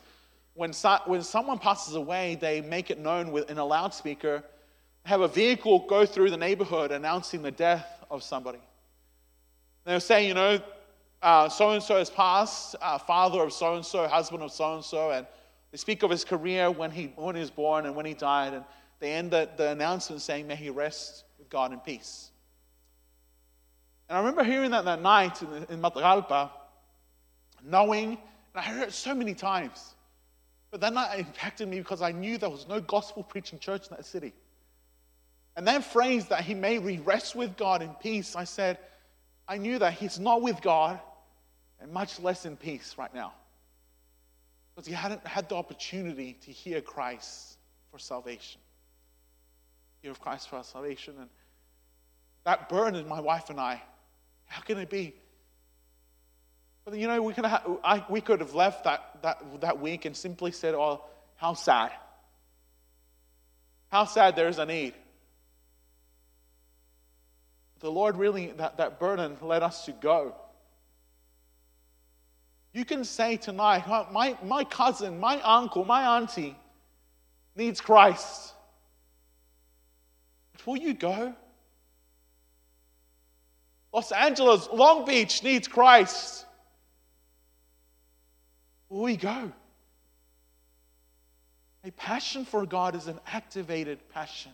when, 0.55 0.73
so, 0.73 0.97
when 1.05 1.21
someone 1.21 1.59
passes 1.59 1.95
away, 1.95 2.35
they 2.39 2.61
make 2.61 2.89
it 2.89 2.97
known 2.97 3.31
with, 3.31 3.51
in 3.51 3.57
a 3.57 3.65
loudspeaker, 3.65 4.43
have 5.03 5.21
a 5.21 5.27
vehicle 5.27 5.85
go 5.87 6.05
through 6.05 6.31
the 6.31 6.37
neighborhood 6.37 6.91
announcing 6.91 7.41
the 7.41 7.51
death 7.51 8.03
of 8.09 8.23
somebody. 8.23 8.61
They'll 9.83 9.99
say, 9.99 10.27
you 10.27 10.33
know, 10.33 10.59
so 11.21 11.71
and 11.71 11.83
so 11.83 11.97
has 11.97 12.09
passed, 12.09 12.75
uh, 12.81 12.97
father 12.97 13.41
of 13.41 13.53
so 13.53 13.75
and 13.75 13.85
so, 13.85 14.07
husband 14.07 14.43
of 14.43 14.51
so 14.51 14.75
and 14.75 14.83
so, 14.83 15.11
and 15.11 15.27
they 15.71 15.77
speak 15.77 16.03
of 16.03 16.09
his 16.09 16.23
career 16.23 16.71
when 16.71 16.89
he, 16.89 17.11
when 17.15 17.35
he 17.35 17.41
was 17.41 17.51
born 17.51 17.85
and 17.85 17.95
when 17.95 18.05
he 18.05 18.13
died, 18.13 18.53
and 18.53 18.63
they 18.99 19.11
end 19.11 19.31
the, 19.31 19.49
the 19.57 19.71
announcement 19.71 20.21
saying, 20.21 20.47
May 20.47 20.55
he 20.55 20.69
rest 20.69 21.25
with 21.37 21.49
God 21.49 21.73
in 21.73 21.79
peace. 21.79 22.31
And 24.07 24.17
I 24.17 24.21
remember 24.21 24.43
hearing 24.43 24.71
that 24.71 24.85
that 24.85 25.01
night 25.01 25.41
in, 25.41 25.65
in 25.69 25.81
Matagalpa, 25.81 26.49
knowing, 27.63 28.09
and 28.09 28.17
I 28.55 28.61
heard 28.61 28.87
it 28.87 28.93
so 28.93 29.13
many 29.13 29.33
times, 29.33 29.94
But 30.71 30.81
then 30.81 30.95
that 30.95 31.17
impacted 31.19 31.67
me 31.67 31.79
because 31.79 32.01
I 32.01 32.11
knew 32.11 32.37
there 32.37 32.49
was 32.49 32.67
no 32.67 32.81
gospel 32.81 33.23
preaching 33.23 33.59
church 33.59 33.87
in 33.89 33.95
that 33.95 34.05
city. 34.05 34.33
And 35.55 35.67
that 35.67 35.85
phrase 35.85 36.27
that 36.27 36.43
he 36.43 36.53
may 36.53 36.79
rest 36.97 37.35
with 37.35 37.55
God 37.55 37.81
in 37.81 37.89
peace, 37.95 38.35
I 38.35 38.43
said, 38.43 38.77
I 39.47 39.57
knew 39.57 39.79
that 39.79 39.93
he's 39.93 40.19
not 40.19 40.41
with 40.41 40.61
God 40.61 40.99
and 41.79 41.91
much 41.91 42.19
less 42.19 42.45
in 42.45 42.57
peace 42.57 42.95
right 42.97 43.13
now. 43.13 43.33
Because 44.73 44.87
he 44.87 44.93
hadn't 44.93 45.25
had 45.25 45.47
the 45.47 45.55
opportunity 45.55 46.37
to 46.41 46.51
hear 46.51 46.81
Christ 46.81 47.57
for 47.91 47.99
salvation. 47.99 48.59
Hear 50.01 50.11
of 50.11 50.19
Christ 50.19 50.49
for 50.49 50.57
our 50.57 50.63
salvation. 50.63 51.15
And 51.19 51.29
that 52.43 52.67
burdened 52.67 53.07
my 53.07 53.21
wife 53.21 53.49
and 53.49 53.59
I. 53.59 53.81
How 54.47 54.61
can 54.61 54.77
it 54.77 54.89
be? 54.89 55.15
But 56.85 56.99
you 56.99 57.07
know, 57.07 57.21
we 57.21 57.33
could 57.33 57.45
have, 57.45 57.67
I, 57.83 58.05
we 58.09 58.21
could 58.21 58.39
have 58.39 58.53
left 58.53 58.83
that, 58.83 59.17
that, 59.23 59.61
that 59.61 59.81
week 59.81 60.05
and 60.05 60.15
simply 60.15 60.51
said, 60.51 60.75
Oh, 60.75 61.03
how 61.35 61.55
sad. 61.55 61.91
How 63.91 64.05
sad 64.05 64.35
there's 64.35 64.59
a 64.59 64.65
need. 64.65 64.93
The 67.79 67.91
Lord 67.91 68.17
really, 68.17 68.47
that, 68.57 68.77
that 68.77 68.99
burden 68.99 69.37
led 69.41 69.63
us 69.63 69.85
to 69.85 69.91
go. 69.91 70.35
You 72.73 72.85
can 72.85 73.03
say 73.03 73.37
tonight, 73.37 73.87
my, 74.11 74.37
my 74.43 74.63
cousin, 74.63 75.19
my 75.19 75.41
uncle, 75.41 75.85
my 75.85 76.17
auntie 76.17 76.55
needs 77.55 77.79
Christ. 77.79 78.53
But 80.51 80.67
will 80.67 80.77
you 80.77 80.93
go? 80.93 81.33
Los 83.93 84.11
Angeles, 84.11 84.67
Long 84.73 85.05
Beach 85.05 85.41
needs 85.41 85.69
Christ. 85.69 86.45
We 88.95 89.17
go? 89.17 89.51
A 91.83 91.91
passion 91.91 92.45
for 92.45 92.65
God 92.65 92.95
is 92.95 93.07
an 93.07 93.19
activated 93.27 93.99
passion. 94.13 94.53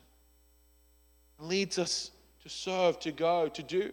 It 1.39 1.45
leads 1.45 1.77
us 1.77 2.09
to 2.41 2.49
serve, 2.49 2.99
to 3.01 3.11
go, 3.11 3.49
to 3.49 3.61
do. 3.61 3.91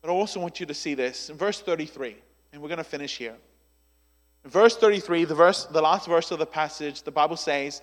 But 0.00 0.10
I 0.10 0.12
also 0.12 0.38
want 0.38 0.60
you 0.60 0.66
to 0.66 0.74
see 0.74 0.94
this 0.94 1.28
in 1.28 1.36
verse 1.36 1.60
33, 1.60 2.14
and 2.52 2.62
we're 2.62 2.68
going 2.68 2.78
to 2.78 2.84
finish 2.84 3.18
here. 3.18 3.34
In 4.44 4.50
verse 4.50 4.76
33, 4.76 5.24
the, 5.24 5.34
verse, 5.34 5.64
the 5.64 5.82
last 5.82 6.06
verse 6.06 6.30
of 6.30 6.38
the 6.38 6.46
passage, 6.46 7.02
the 7.02 7.10
Bible 7.10 7.36
says, 7.36 7.82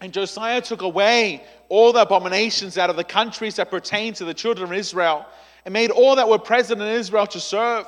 And 0.00 0.12
Josiah 0.12 0.60
took 0.60 0.82
away 0.82 1.44
all 1.68 1.92
the 1.92 2.02
abominations 2.02 2.78
out 2.78 2.90
of 2.90 2.96
the 2.96 3.04
countries 3.04 3.54
that 3.56 3.70
pertain 3.70 4.12
to 4.14 4.24
the 4.24 4.34
children 4.34 4.72
of 4.72 4.76
Israel, 4.76 5.24
and 5.64 5.72
made 5.72 5.92
all 5.92 6.16
that 6.16 6.28
were 6.28 6.40
present 6.40 6.82
in 6.82 6.88
Israel 6.88 7.28
to 7.28 7.38
serve, 7.38 7.86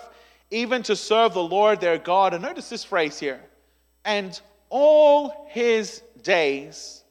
even 0.54 0.82
to 0.84 0.94
serve 0.94 1.34
the 1.34 1.42
Lord 1.42 1.80
their 1.80 1.98
God. 1.98 2.32
And 2.32 2.42
notice 2.42 2.68
this 2.68 2.84
phrase 2.84 3.18
here. 3.18 3.40
And 4.04 4.40
all 4.70 5.46
his 5.50 6.02
days 6.22 7.04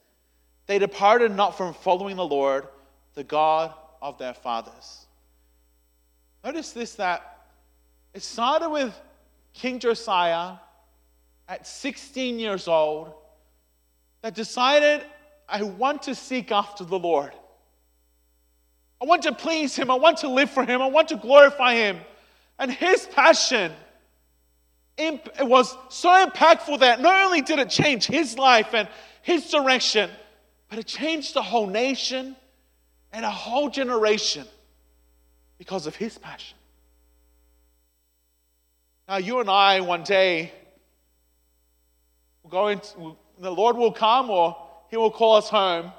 they 0.66 0.78
departed 0.78 1.34
not 1.34 1.56
from 1.56 1.74
following 1.74 2.16
the 2.16 2.24
Lord, 2.24 2.66
the 3.14 3.24
God 3.24 3.74
of 4.00 4.16
their 4.18 4.32
fathers. 4.32 5.06
Notice 6.42 6.72
this 6.72 6.94
that 6.94 7.48
it 8.14 8.22
started 8.22 8.70
with 8.70 8.98
King 9.52 9.78
Josiah 9.78 10.54
at 11.48 11.66
16 11.66 12.38
years 12.38 12.66
old 12.66 13.12
that 14.22 14.34
decided, 14.34 15.04
I 15.48 15.62
want 15.62 16.02
to 16.04 16.14
seek 16.14 16.50
after 16.50 16.84
the 16.84 16.98
Lord. 16.98 17.32
I 19.02 19.04
want 19.04 19.22
to 19.24 19.32
please 19.32 19.76
Him. 19.76 19.90
I 19.90 19.96
want 19.96 20.18
to 20.18 20.28
live 20.28 20.50
for 20.50 20.64
Him. 20.64 20.80
I 20.80 20.86
want 20.86 21.08
to 21.08 21.16
glorify 21.16 21.74
Him. 21.74 21.98
And 22.58 22.70
his 22.70 23.06
passion 23.06 23.72
it 24.96 25.46
was 25.46 25.76
so 25.88 26.08
impactful 26.08 26.80
that 26.80 27.00
not 27.00 27.24
only 27.26 27.42
did 27.42 27.58
it 27.58 27.70
change 27.70 28.06
his 28.06 28.38
life 28.38 28.74
and 28.74 28.88
his 29.22 29.50
direction, 29.50 30.10
but 30.68 30.78
it 30.78 30.86
changed 30.86 31.34
the 31.34 31.42
whole 31.42 31.66
nation 31.66 32.36
and 33.12 33.24
a 33.24 33.30
whole 33.30 33.68
generation 33.68 34.46
because 35.58 35.86
of 35.86 35.96
his 35.96 36.18
passion. 36.18 36.56
Now, 39.08 39.16
you 39.16 39.40
and 39.40 39.50
I, 39.50 39.80
one 39.80 40.02
day, 40.02 40.52
will 42.42 42.50
go 42.50 42.68
into, 42.68 43.16
the 43.38 43.50
Lord 43.50 43.76
will 43.76 43.92
come 43.92 44.30
or 44.30 44.56
he 44.90 44.96
will 44.96 45.10
call 45.10 45.36
us 45.36 45.48
home. 45.48 45.92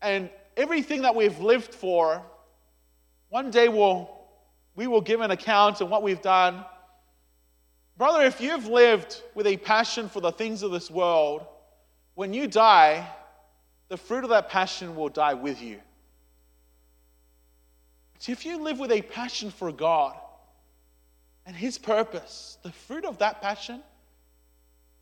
And 0.00 0.30
everything 0.56 1.02
that 1.02 1.14
we've 1.14 1.38
lived 1.40 1.74
for, 1.74 2.22
one 3.28 3.50
day 3.50 3.68
will 3.68 4.17
we 4.78 4.86
will 4.86 5.00
give 5.00 5.20
an 5.20 5.32
account 5.32 5.80
of 5.80 5.90
what 5.90 6.04
we've 6.04 6.22
done. 6.22 6.64
Brother, 7.96 8.22
if 8.22 8.40
you've 8.40 8.68
lived 8.68 9.20
with 9.34 9.48
a 9.48 9.56
passion 9.56 10.08
for 10.08 10.20
the 10.20 10.30
things 10.30 10.62
of 10.62 10.70
this 10.70 10.88
world, 10.88 11.44
when 12.14 12.32
you 12.32 12.46
die, 12.46 13.10
the 13.88 13.96
fruit 13.96 14.22
of 14.22 14.30
that 14.30 14.48
passion 14.50 14.94
will 14.94 15.08
die 15.08 15.34
with 15.34 15.60
you. 15.60 15.80
But 18.14 18.28
if 18.28 18.46
you 18.46 18.62
live 18.62 18.78
with 18.78 18.92
a 18.92 19.02
passion 19.02 19.50
for 19.50 19.72
God 19.72 20.16
and 21.44 21.56
His 21.56 21.76
purpose, 21.76 22.58
the 22.62 22.70
fruit 22.70 23.04
of 23.04 23.18
that 23.18 23.42
passion 23.42 23.82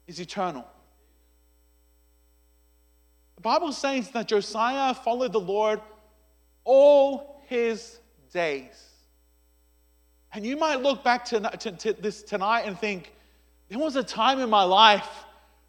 is 0.07 0.21
eternal. 0.21 0.67
The 3.35 3.43
Bible 3.43 3.73
says 3.73 4.09
that 4.13 4.27
Josiah 4.27 4.95
followed 4.95 5.35
the 5.35 5.39
Lord 5.39 5.83
all 6.65 7.43
his 7.47 7.99
days. 8.33 8.96
And 10.37 10.45
you 10.45 10.59
might 10.59 10.83
look 10.83 11.03
back 11.03 11.25
to, 11.27 11.41
to, 11.41 11.73
to, 11.73 11.93
this 11.95 12.23
tonight 12.23 12.65
and 12.67 12.79
think, 12.79 13.11
there 13.71 13.79
was 13.79 13.97
a 13.97 14.03
time 14.03 14.39
in 14.39 14.51
my 14.51 14.65
life 14.65 15.09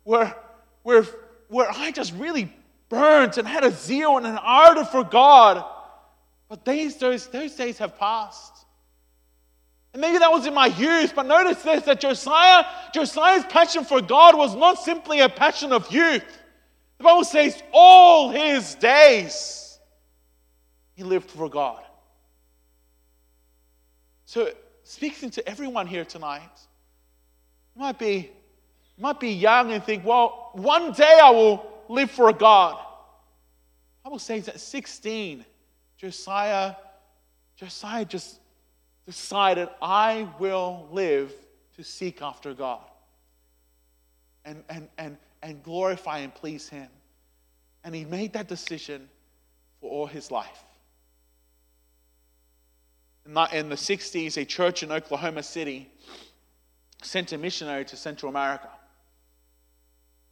where, 0.04 0.36
where, 0.84 1.06
where 1.48 1.72
I 1.72 1.92
just 1.92 2.14
really 2.16 2.54
burnt 2.90 3.38
and 3.38 3.48
had 3.48 3.64
a 3.64 3.72
zeal 3.72 4.18
and 4.18 4.28
an 4.28 4.38
ardor 4.38 4.84
for 4.84 5.06
God. 5.06 5.64
But 6.50 6.66
these, 6.66 6.98
those, 6.98 7.28
those 7.28 7.56
days 7.56 7.78
have 7.78 7.98
passed. 7.98 8.66
And 9.94 10.02
maybe 10.02 10.18
that 10.18 10.34
was 10.34 10.46
in 10.46 10.54
my 10.54 10.68
youth, 10.68 11.14
but 11.16 11.28
notice 11.28 11.64
this 11.64 11.84
that 11.84 12.02
Josiah, 12.02 12.66
Josiah's 12.94 13.46
passion 13.46 13.86
for 13.86 14.02
God 14.02 14.38
was 14.38 14.54
not 14.54 14.80
simply 14.80 15.22
a 15.22 15.30
passion 15.30 15.72
of 15.72 15.90
youth. 15.90 16.26
The 16.98 17.06
Bible 17.06 17.24
says 17.24 17.64
all 17.72 18.32
his 18.32 18.76
days 18.76 19.80
he 20.94 21.04
lived 21.04 21.30
for 21.30 21.50
God. 21.50 21.87
So 24.28 24.52
speaking 24.84 25.30
to 25.32 25.48
everyone 25.48 25.88
here 25.88 26.04
tonight, 26.04 26.52
you 27.74 27.82
might 27.82 27.98
be, 27.98 28.30
you 28.98 29.02
might 29.02 29.22
be 29.22 29.30
young 29.30 29.72
and 29.72 29.82
think, 29.82 30.04
well, 30.04 30.50
one 30.52 30.92
day 30.92 31.18
I 31.24 31.30
will 31.30 31.66
live 31.88 32.12
for 32.12 32.28
a 32.28 32.34
God. 32.34 32.78
The 34.04 34.10
Bible 34.10 34.20
says 34.20 34.50
at 34.50 34.60
16, 34.60 35.46
Josiah, 35.96 36.76
Josiah 37.56 38.04
just 38.04 38.42
decided, 39.06 39.70
I 39.82 40.28
will 40.40 40.90
live 40.92 41.32
to 41.78 41.84
seek 41.86 42.22
after 42.22 42.54
God 42.54 42.84
and, 44.44 44.62
and, 44.68 44.90
and, 44.98 45.18
and 45.42 45.64
glorify 45.64 46.18
and 46.20 46.36
please 46.36 46.68
Him. 46.68 46.90
And 47.86 47.96
he 47.96 48.04
made 48.04 48.34
that 48.34 48.50
decision 48.50 49.08
for 49.80 49.90
all 49.90 50.06
his 50.06 50.32
life. 50.32 50.66
In 53.28 53.68
the 53.68 53.76
60s, 53.76 54.38
a 54.38 54.46
church 54.46 54.84
in 54.84 54.92
Oklahoma 54.92 55.44
City 55.44 55.92
sent 57.04 57.34
a 57.34 57.38
missionary 57.38 57.84
to 57.86 57.98
Central 57.98 58.30
America. 58.30 58.70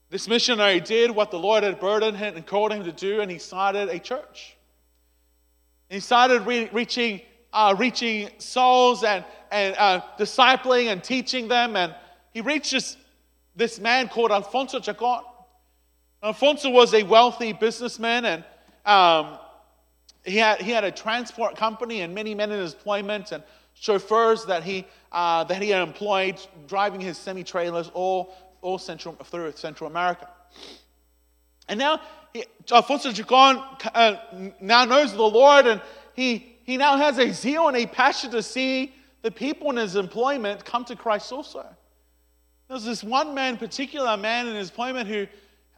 This 0.10 0.30
missionary 0.30 0.80
did 0.80 1.12
what 1.12 1.30
the 1.30 1.38
Lord 1.38 1.64
had 1.64 1.82
burdened 1.82 2.16
him 2.16 2.38
and 2.38 2.46
called 2.46 2.72
him 2.72 2.86
to 2.86 2.94
do, 2.94 3.20
and 3.20 3.30
he 3.30 3.38
started 3.38 3.90
a 3.90 4.00
church. 4.00 4.56
He 5.90 6.00
started 6.00 6.46
re- 6.46 6.70
reaching, 6.72 7.22
uh, 7.52 7.76
reaching 7.78 8.30
souls 8.38 9.04
and, 9.04 9.26
and 9.52 9.76
uh, 9.78 10.02
discipling 10.18 10.86
and 10.86 11.04
teaching 11.04 11.50
them. 11.50 11.76
And 11.76 11.94
he 12.32 12.40
reached 12.40 12.72
this, 12.72 12.96
this 13.58 13.78
man 13.78 14.08
called 14.08 14.32
Alfonso 14.32 14.80
Chacon. 14.80 15.20
Alfonso 16.24 16.70
was 16.70 16.94
a 16.94 17.04
wealthy 17.04 17.52
businessman, 17.52 18.24
and 18.26 18.44
um, 18.86 19.38
he, 20.26 20.38
had, 20.38 20.62
he 20.62 20.72
had 20.72 20.84
a 20.84 20.92
transport 20.92 21.56
company 21.56 22.02
and 22.02 22.14
many 22.14 22.36
men 22.36 22.52
in 22.52 22.60
his 22.60 22.74
employment 22.74 23.32
and 23.32 23.44
chauffeurs 23.74 24.46
that 24.46 24.64
he, 24.64 24.86
uh, 25.12 25.44
that 25.46 25.62
he 25.62 25.70
had 25.70 25.82
employed 25.82 26.40
driving 26.68 27.00
his 27.00 27.18
semi 27.18 27.44
trailers 27.44 27.90
all 27.94 28.34
all 28.66 28.80
Central, 28.80 29.14
through 29.14 29.52
Central 29.54 29.90
America. 29.90 30.28
And 31.70 31.78
now 31.78 32.02
he, 32.34 32.46
Alfonso 32.72 33.12
Chacon 33.12 33.62
uh, 33.94 34.16
now 34.60 34.86
knows 34.86 35.14
the 35.14 35.22
Lord 35.22 35.68
and 35.68 35.82
he, 36.16 36.58
he 36.64 36.76
now 36.76 36.98
has 36.98 37.20
a 37.20 37.32
zeal 37.32 37.68
and 37.68 37.78
a 37.78 37.86
passion 37.86 38.32
to 38.32 38.42
see 38.42 38.94
the 39.22 39.30
people 39.30 39.70
in 39.70 39.78
his 39.78 39.96
employment 39.96 40.66
come 40.66 40.84
to 40.86 40.96
Christ 40.96 41.32
also. 41.32 41.66
There's 42.68 42.84
this 42.84 43.04
one 43.04 43.36
man, 43.36 43.58
particular 43.58 44.18
man 44.18 44.48
in 44.48 44.56
his 44.56 44.70
employment 44.70 45.08
who 45.08 45.28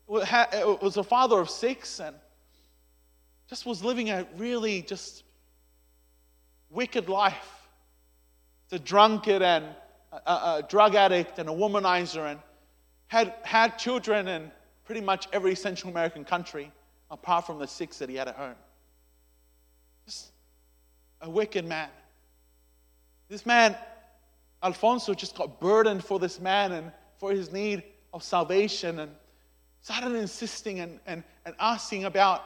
was 0.07 0.95
a 0.95 1.03
father 1.03 1.39
of 1.39 1.49
six 1.49 1.99
and 1.99 2.15
just 3.49 3.65
was 3.65 3.83
living 3.83 4.09
a 4.09 4.27
really 4.37 4.81
just 4.81 5.23
wicked 6.69 7.09
life. 7.09 7.67
The 8.69 8.79
drunkard 8.79 9.41
and 9.41 9.65
a, 10.11 10.31
a 10.31 10.65
drug 10.67 10.95
addict 10.95 11.39
and 11.39 11.49
a 11.49 11.51
womanizer 11.51 12.31
and 12.31 12.39
had, 13.07 13.33
had 13.43 13.77
children 13.77 14.27
in 14.27 14.51
pretty 14.85 15.01
much 15.01 15.27
every 15.31 15.55
Central 15.55 15.91
American 15.91 16.25
country 16.25 16.71
apart 17.09 17.45
from 17.45 17.59
the 17.59 17.67
six 17.67 17.97
that 17.99 18.09
he 18.09 18.15
had 18.15 18.27
at 18.27 18.35
home. 18.35 18.55
Just 20.05 20.31
a 21.21 21.29
wicked 21.29 21.65
man. 21.65 21.89
This 23.29 23.45
man, 23.45 23.75
Alfonso, 24.63 25.13
just 25.13 25.35
got 25.35 25.59
burdened 25.59 26.03
for 26.03 26.19
this 26.19 26.39
man 26.39 26.71
and 26.73 26.91
for 27.17 27.31
his 27.31 27.51
need 27.51 27.83
of 28.13 28.23
salvation 28.23 28.99
and 28.99 29.11
started 29.81 30.15
insisting 30.15 30.79
and, 30.79 30.99
and, 31.05 31.23
and 31.45 31.55
asking 31.59 32.05
about, 32.05 32.43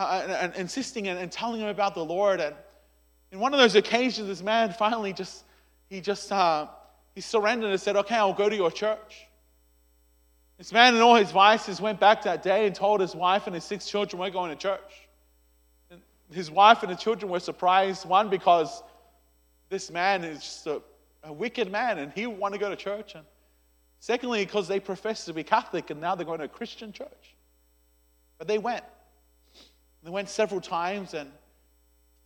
uh, 0.00 0.22
and, 0.22 0.32
and, 0.32 0.54
insisting 0.56 1.08
and, 1.08 1.18
and, 1.18 1.30
telling 1.30 1.60
him 1.60 1.68
about 1.68 1.94
the 1.94 2.04
Lord. 2.04 2.40
And 2.40 2.54
in 3.32 3.38
one 3.38 3.52
of 3.52 3.60
those 3.60 3.74
occasions, 3.74 4.28
this 4.28 4.42
man 4.42 4.72
finally 4.72 5.12
just, 5.12 5.44
he 5.88 6.00
just, 6.00 6.32
uh, 6.32 6.68
he 7.14 7.20
surrendered 7.20 7.70
and 7.70 7.80
said, 7.80 7.96
okay, 7.96 8.14
I'll 8.14 8.32
go 8.32 8.48
to 8.48 8.56
your 8.56 8.70
church. 8.70 9.26
This 10.56 10.72
man 10.72 10.94
and 10.94 11.02
all 11.02 11.16
his 11.16 11.30
vices 11.30 11.80
went 11.80 12.00
back 12.00 12.22
that 12.22 12.42
day 12.42 12.66
and 12.66 12.74
told 12.74 13.00
his 13.00 13.14
wife 13.14 13.46
and 13.46 13.54
his 13.54 13.64
six 13.64 13.88
children 13.88 14.20
we're 14.20 14.30
going 14.30 14.50
to 14.50 14.56
church. 14.56 15.08
And 15.90 16.00
his 16.32 16.50
wife 16.50 16.82
and 16.82 16.90
the 16.90 16.96
children 16.96 17.30
were 17.30 17.40
surprised, 17.40 18.06
one, 18.06 18.30
because 18.30 18.82
this 19.68 19.90
man 19.90 20.24
is 20.24 20.40
just 20.40 20.66
a, 20.66 20.82
a 21.24 21.32
wicked 21.32 21.70
man 21.70 21.98
and 21.98 22.12
he 22.12 22.26
wanted 22.26 22.58
to 22.58 22.60
go 22.60 22.70
to 22.70 22.76
church. 22.76 23.14
And 23.14 23.24
secondly, 23.98 24.44
because 24.44 24.66
they 24.66 24.80
profess 24.80 25.24
to 25.26 25.34
be 25.34 25.42
Catholic 25.42 25.90
and 25.90 26.00
now 26.00 26.14
they're 26.14 26.26
going 26.26 26.38
to 26.38 26.44
a 26.44 26.48
Christian 26.48 26.92
church. 26.92 27.34
But 28.38 28.48
they 28.48 28.58
went. 28.58 28.84
They 30.02 30.10
went 30.10 30.28
several 30.28 30.60
times, 30.60 31.14
and 31.14 31.30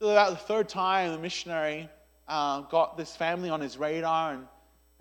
about 0.00 0.30
the 0.30 0.36
third 0.36 0.68
time, 0.68 1.12
the 1.12 1.18
missionary 1.18 1.88
uh, 2.28 2.62
got 2.62 2.96
this 2.96 3.16
family 3.16 3.50
on 3.50 3.60
his 3.60 3.76
radar 3.76 4.34
and 4.34 4.46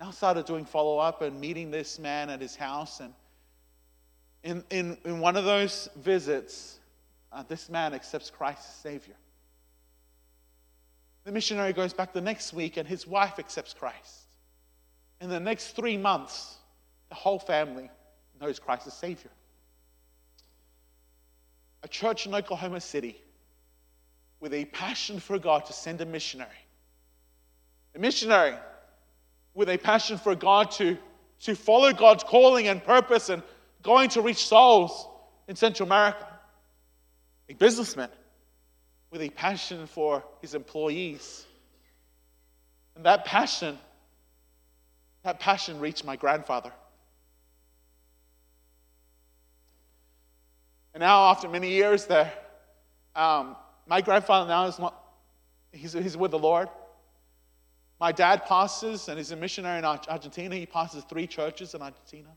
now 0.00 0.10
started 0.10 0.44
doing 0.46 0.64
follow 0.64 0.98
up 0.98 1.22
and 1.22 1.40
meeting 1.40 1.70
this 1.70 1.98
man 1.98 2.30
at 2.30 2.40
his 2.40 2.56
house. 2.56 3.00
And 3.00 3.14
in, 4.42 4.64
in, 4.70 4.98
in 5.04 5.20
one 5.20 5.36
of 5.36 5.44
those 5.44 5.88
visits, 5.96 6.78
uh, 7.32 7.44
this 7.46 7.68
man 7.68 7.94
accepts 7.94 8.30
Christ 8.30 8.60
as 8.68 8.74
Savior. 8.76 9.14
The 11.24 11.32
missionary 11.32 11.72
goes 11.72 11.92
back 11.92 12.12
the 12.12 12.20
next 12.20 12.52
week 12.52 12.76
and 12.76 12.86
his 12.86 13.06
wife 13.06 13.38
accepts 13.38 13.72
Christ. 13.72 14.26
In 15.20 15.30
the 15.30 15.40
next 15.40 15.68
three 15.68 15.96
months, 15.96 16.56
the 17.08 17.14
whole 17.14 17.38
family 17.38 17.88
knows 18.40 18.58
Christ 18.58 18.86
as 18.86 18.94
Savior. 18.94 19.30
A 21.84 21.88
church 21.88 22.26
in 22.26 22.34
Oklahoma 22.34 22.80
City 22.80 23.20
with 24.40 24.54
a 24.54 24.64
passion 24.64 25.20
for 25.20 25.38
God 25.38 25.66
to 25.66 25.74
send 25.74 26.00
a 26.00 26.06
missionary. 26.06 26.48
A 27.94 27.98
missionary 27.98 28.56
with 29.52 29.68
a 29.68 29.76
passion 29.76 30.16
for 30.16 30.34
God 30.34 30.70
to, 30.72 30.96
to 31.40 31.54
follow 31.54 31.92
God's 31.92 32.24
calling 32.24 32.68
and 32.68 32.82
purpose 32.82 33.28
and 33.28 33.42
going 33.82 34.08
to 34.10 34.22
reach 34.22 34.46
souls 34.46 35.06
in 35.46 35.56
Central 35.56 35.86
America. 35.86 36.26
A 37.50 37.54
businessman 37.54 38.08
with 39.10 39.20
a 39.20 39.28
passion 39.28 39.86
for 39.86 40.24
his 40.40 40.54
employees. 40.54 41.44
And 42.96 43.04
that 43.04 43.26
passion, 43.26 43.78
that 45.22 45.38
passion 45.38 45.80
reached 45.80 46.04
my 46.04 46.16
grandfather. 46.16 46.72
And 50.94 51.00
now, 51.00 51.30
after 51.30 51.48
many 51.48 51.70
years 51.70 52.06
there, 52.06 52.32
um, 53.14 53.56
my 53.86 54.00
grandfather 54.00 54.48
now 54.48 54.66
is 54.66 54.78
not, 54.78 54.94
he's, 55.72 55.92
he's 55.92 56.16
with 56.16 56.30
the 56.30 56.38
Lord. 56.38 56.68
My 58.00 58.12
dad 58.12 58.46
pastors 58.46 59.08
and 59.08 59.18
he's 59.18 59.30
a 59.30 59.36
missionary 59.36 59.78
in 59.78 59.84
Argentina. 59.84 60.54
He 60.54 60.66
pastors 60.66 61.04
three 61.04 61.26
churches 61.26 61.74
in 61.74 61.82
Argentina 61.82 62.30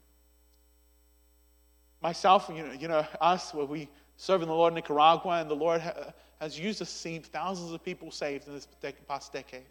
myself, 2.02 2.50
you 2.54 2.64
know, 2.64 2.72
you 2.74 2.88
know 2.88 3.06
us, 3.22 3.54
where 3.54 3.66
we 3.66 3.90
serve 4.18 4.42
in 4.42 4.48
the 4.48 4.54
Lord 4.54 4.72
in 4.72 4.76
Nicaragua, 4.76 5.42
and 5.42 5.50
the 5.50 5.56
Lord 5.56 5.82
ha- 5.82 6.14
has 6.40 6.60
used 6.60 6.82
us 6.82 6.92
to 6.92 6.98
see 6.98 7.20
thousands 7.20 7.72
of 7.72 7.84
people 7.84 8.12
saved 8.12 8.48
in 8.48 8.54
this 8.54 8.68
past 9.08 9.34
decade. 9.34 9.66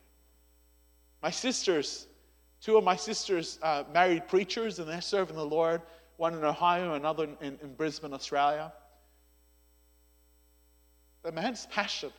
My 1.23 1.31
sisters, 1.31 2.07
two 2.61 2.77
of 2.77 2.85
my 2.85 2.97
sisters, 2.97 3.59
uh, 3.63 3.85
married 3.93 4.29
preachers, 4.29 4.79
and 4.79 4.89
they're 4.89 5.01
serving 5.01 5.37
the 5.37 5.47
Lord, 5.47 5.83
one 6.17 6.35
in 6.35 6.45
Ohio, 6.45 6.95
another 6.95 7.29
in, 7.41 7.59
in 7.63 7.75
Brisbane, 7.75 8.13
Australia. 8.13 8.73
The 11.23 11.33
man's 11.33 11.67
passion 11.67 12.11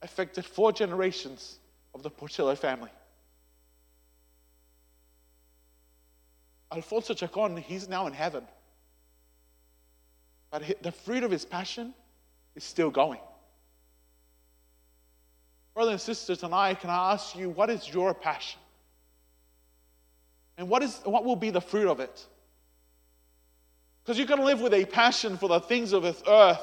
affected 0.00 0.44
four 0.44 0.72
generations 0.72 1.58
of 1.94 2.02
the 2.02 2.10
Portillo 2.10 2.54
family. 2.54 2.90
Alfonso 6.72 7.14
Chacon, 7.14 7.56
he's 7.56 7.88
now 7.88 8.06
in 8.06 8.12
heaven. 8.12 8.44
But 10.50 10.82
the 10.82 10.92
fruit 10.92 11.22
of 11.22 11.30
his 11.30 11.44
passion 11.44 11.94
is 12.54 12.64
still 12.64 12.90
going. 12.90 13.20
Brothers 15.74 15.92
and 15.92 16.00
sisters, 16.00 16.38
tonight, 16.38 16.80
can 16.80 16.90
I 16.90 17.12
ask 17.12 17.36
you, 17.36 17.48
what 17.48 17.70
is 17.70 17.88
your 17.88 18.12
passion? 18.12 18.60
And 20.58 20.68
what, 20.68 20.82
is, 20.82 21.00
what 21.04 21.24
will 21.24 21.36
be 21.36 21.50
the 21.50 21.60
fruit 21.60 21.88
of 21.88 22.00
it? 22.00 22.26
Because 24.02 24.18
you 24.18 24.26
can 24.26 24.44
live 24.44 24.60
with 24.60 24.74
a 24.74 24.84
passion 24.84 25.36
for 25.36 25.48
the 25.48 25.60
things 25.60 25.92
of 25.92 26.02
this 26.02 26.22
earth 26.26 26.60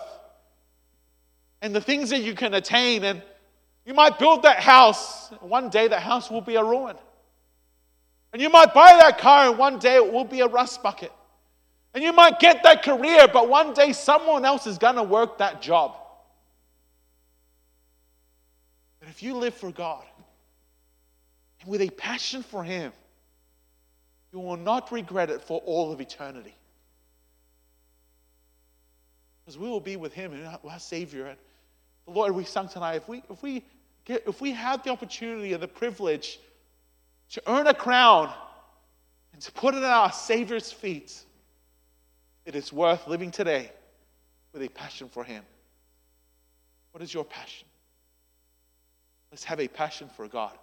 and 1.61 1.73
the 1.73 1.81
things 1.81 2.09
that 2.09 2.21
you 2.21 2.35
can 2.35 2.53
attain. 2.53 3.03
And 3.03 3.21
you 3.85 3.93
might 3.93 4.19
build 4.19 4.43
that 4.43 4.59
house. 4.59 5.29
One 5.39 5.69
day 5.69 5.87
that 5.87 6.01
house 6.01 6.29
will 6.29 6.41
be 6.41 6.55
a 6.55 6.63
ruin. 6.63 6.95
And 8.31 8.41
you 8.41 8.49
might 8.49 8.73
buy 8.73 8.97
that 9.01 9.17
car, 9.17 9.49
and 9.49 9.57
one 9.57 9.79
day 9.79 9.95
it 9.95 10.13
will 10.13 10.25
be 10.25 10.41
a 10.41 10.47
rust 10.47 10.83
bucket. 10.83 11.11
And 11.93 12.03
you 12.03 12.13
might 12.13 12.39
get 12.39 12.61
that 12.63 12.83
career, 12.83 13.27
but 13.31 13.49
one 13.49 13.73
day 13.73 13.93
someone 13.93 14.45
else 14.45 14.67
is 14.67 14.77
going 14.77 14.95
to 14.95 15.03
work 15.03 15.39
that 15.39 15.61
job. 15.61 15.95
But 18.99 19.09
if 19.09 19.23
you 19.23 19.35
live 19.35 19.55
for 19.55 19.71
God 19.71 20.03
and 21.61 21.69
with 21.69 21.81
a 21.81 21.89
passion 21.89 22.43
for 22.43 22.63
Him, 22.63 22.91
you 24.31 24.39
will 24.39 24.57
not 24.57 24.91
regret 24.91 25.29
it 25.29 25.41
for 25.41 25.59
all 25.65 25.91
of 25.91 25.99
eternity. 25.99 26.55
Because 29.43 29.57
we 29.57 29.67
will 29.67 29.79
be 29.79 29.95
with 29.95 30.13
Him 30.13 30.33
and 30.33 30.45
our 30.45 30.79
Savior. 30.79 31.27
And 31.27 31.37
the 32.05 32.11
Lord, 32.11 32.35
we 32.35 32.43
sung 32.43 32.67
tonight, 32.67 32.95
if 32.95 33.07
we, 33.07 33.23
if 33.29 33.41
we, 33.41 33.63
get, 34.05 34.23
if 34.27 34.41
we 34.41 34.51
have 34.51 34.83
the 34.83 34.91
opportunity 34.91 35.53
and 35.53 35.63
the 35.63 35.67
privilege 35.67 36.39
to 37.31 37.41
earn 37.47 37.67
a 37.67 37.73
crown 37.73 38.31
and 39.33 39.41
to 39.41 39.51
put 39.51 39.73
it 39.73 39.79
at 39.79 39.85
our 39.85 40.11
Savior's 40.11 40.71
feet, 40.71 41.23
it 42.45 42.55
is 42.55 42.71
worth 42.71 43.07
living 43.07 43.31
today 43.31 43.71
with 44.53 44.61
a 44.61 44.69
passion 44.69 45.09
for 45.09 45.23
Him. 45.23 45.43
What 46.91 47.03
is 47.03 47.13
your 47.13 47.23
passion? 47.23 47.67
Let's 49.31 49.43
have 49.43 49.59
a 49.59 49.67
passion 49.67 50.09
for 50.15 50.27
God. 50.27 50.57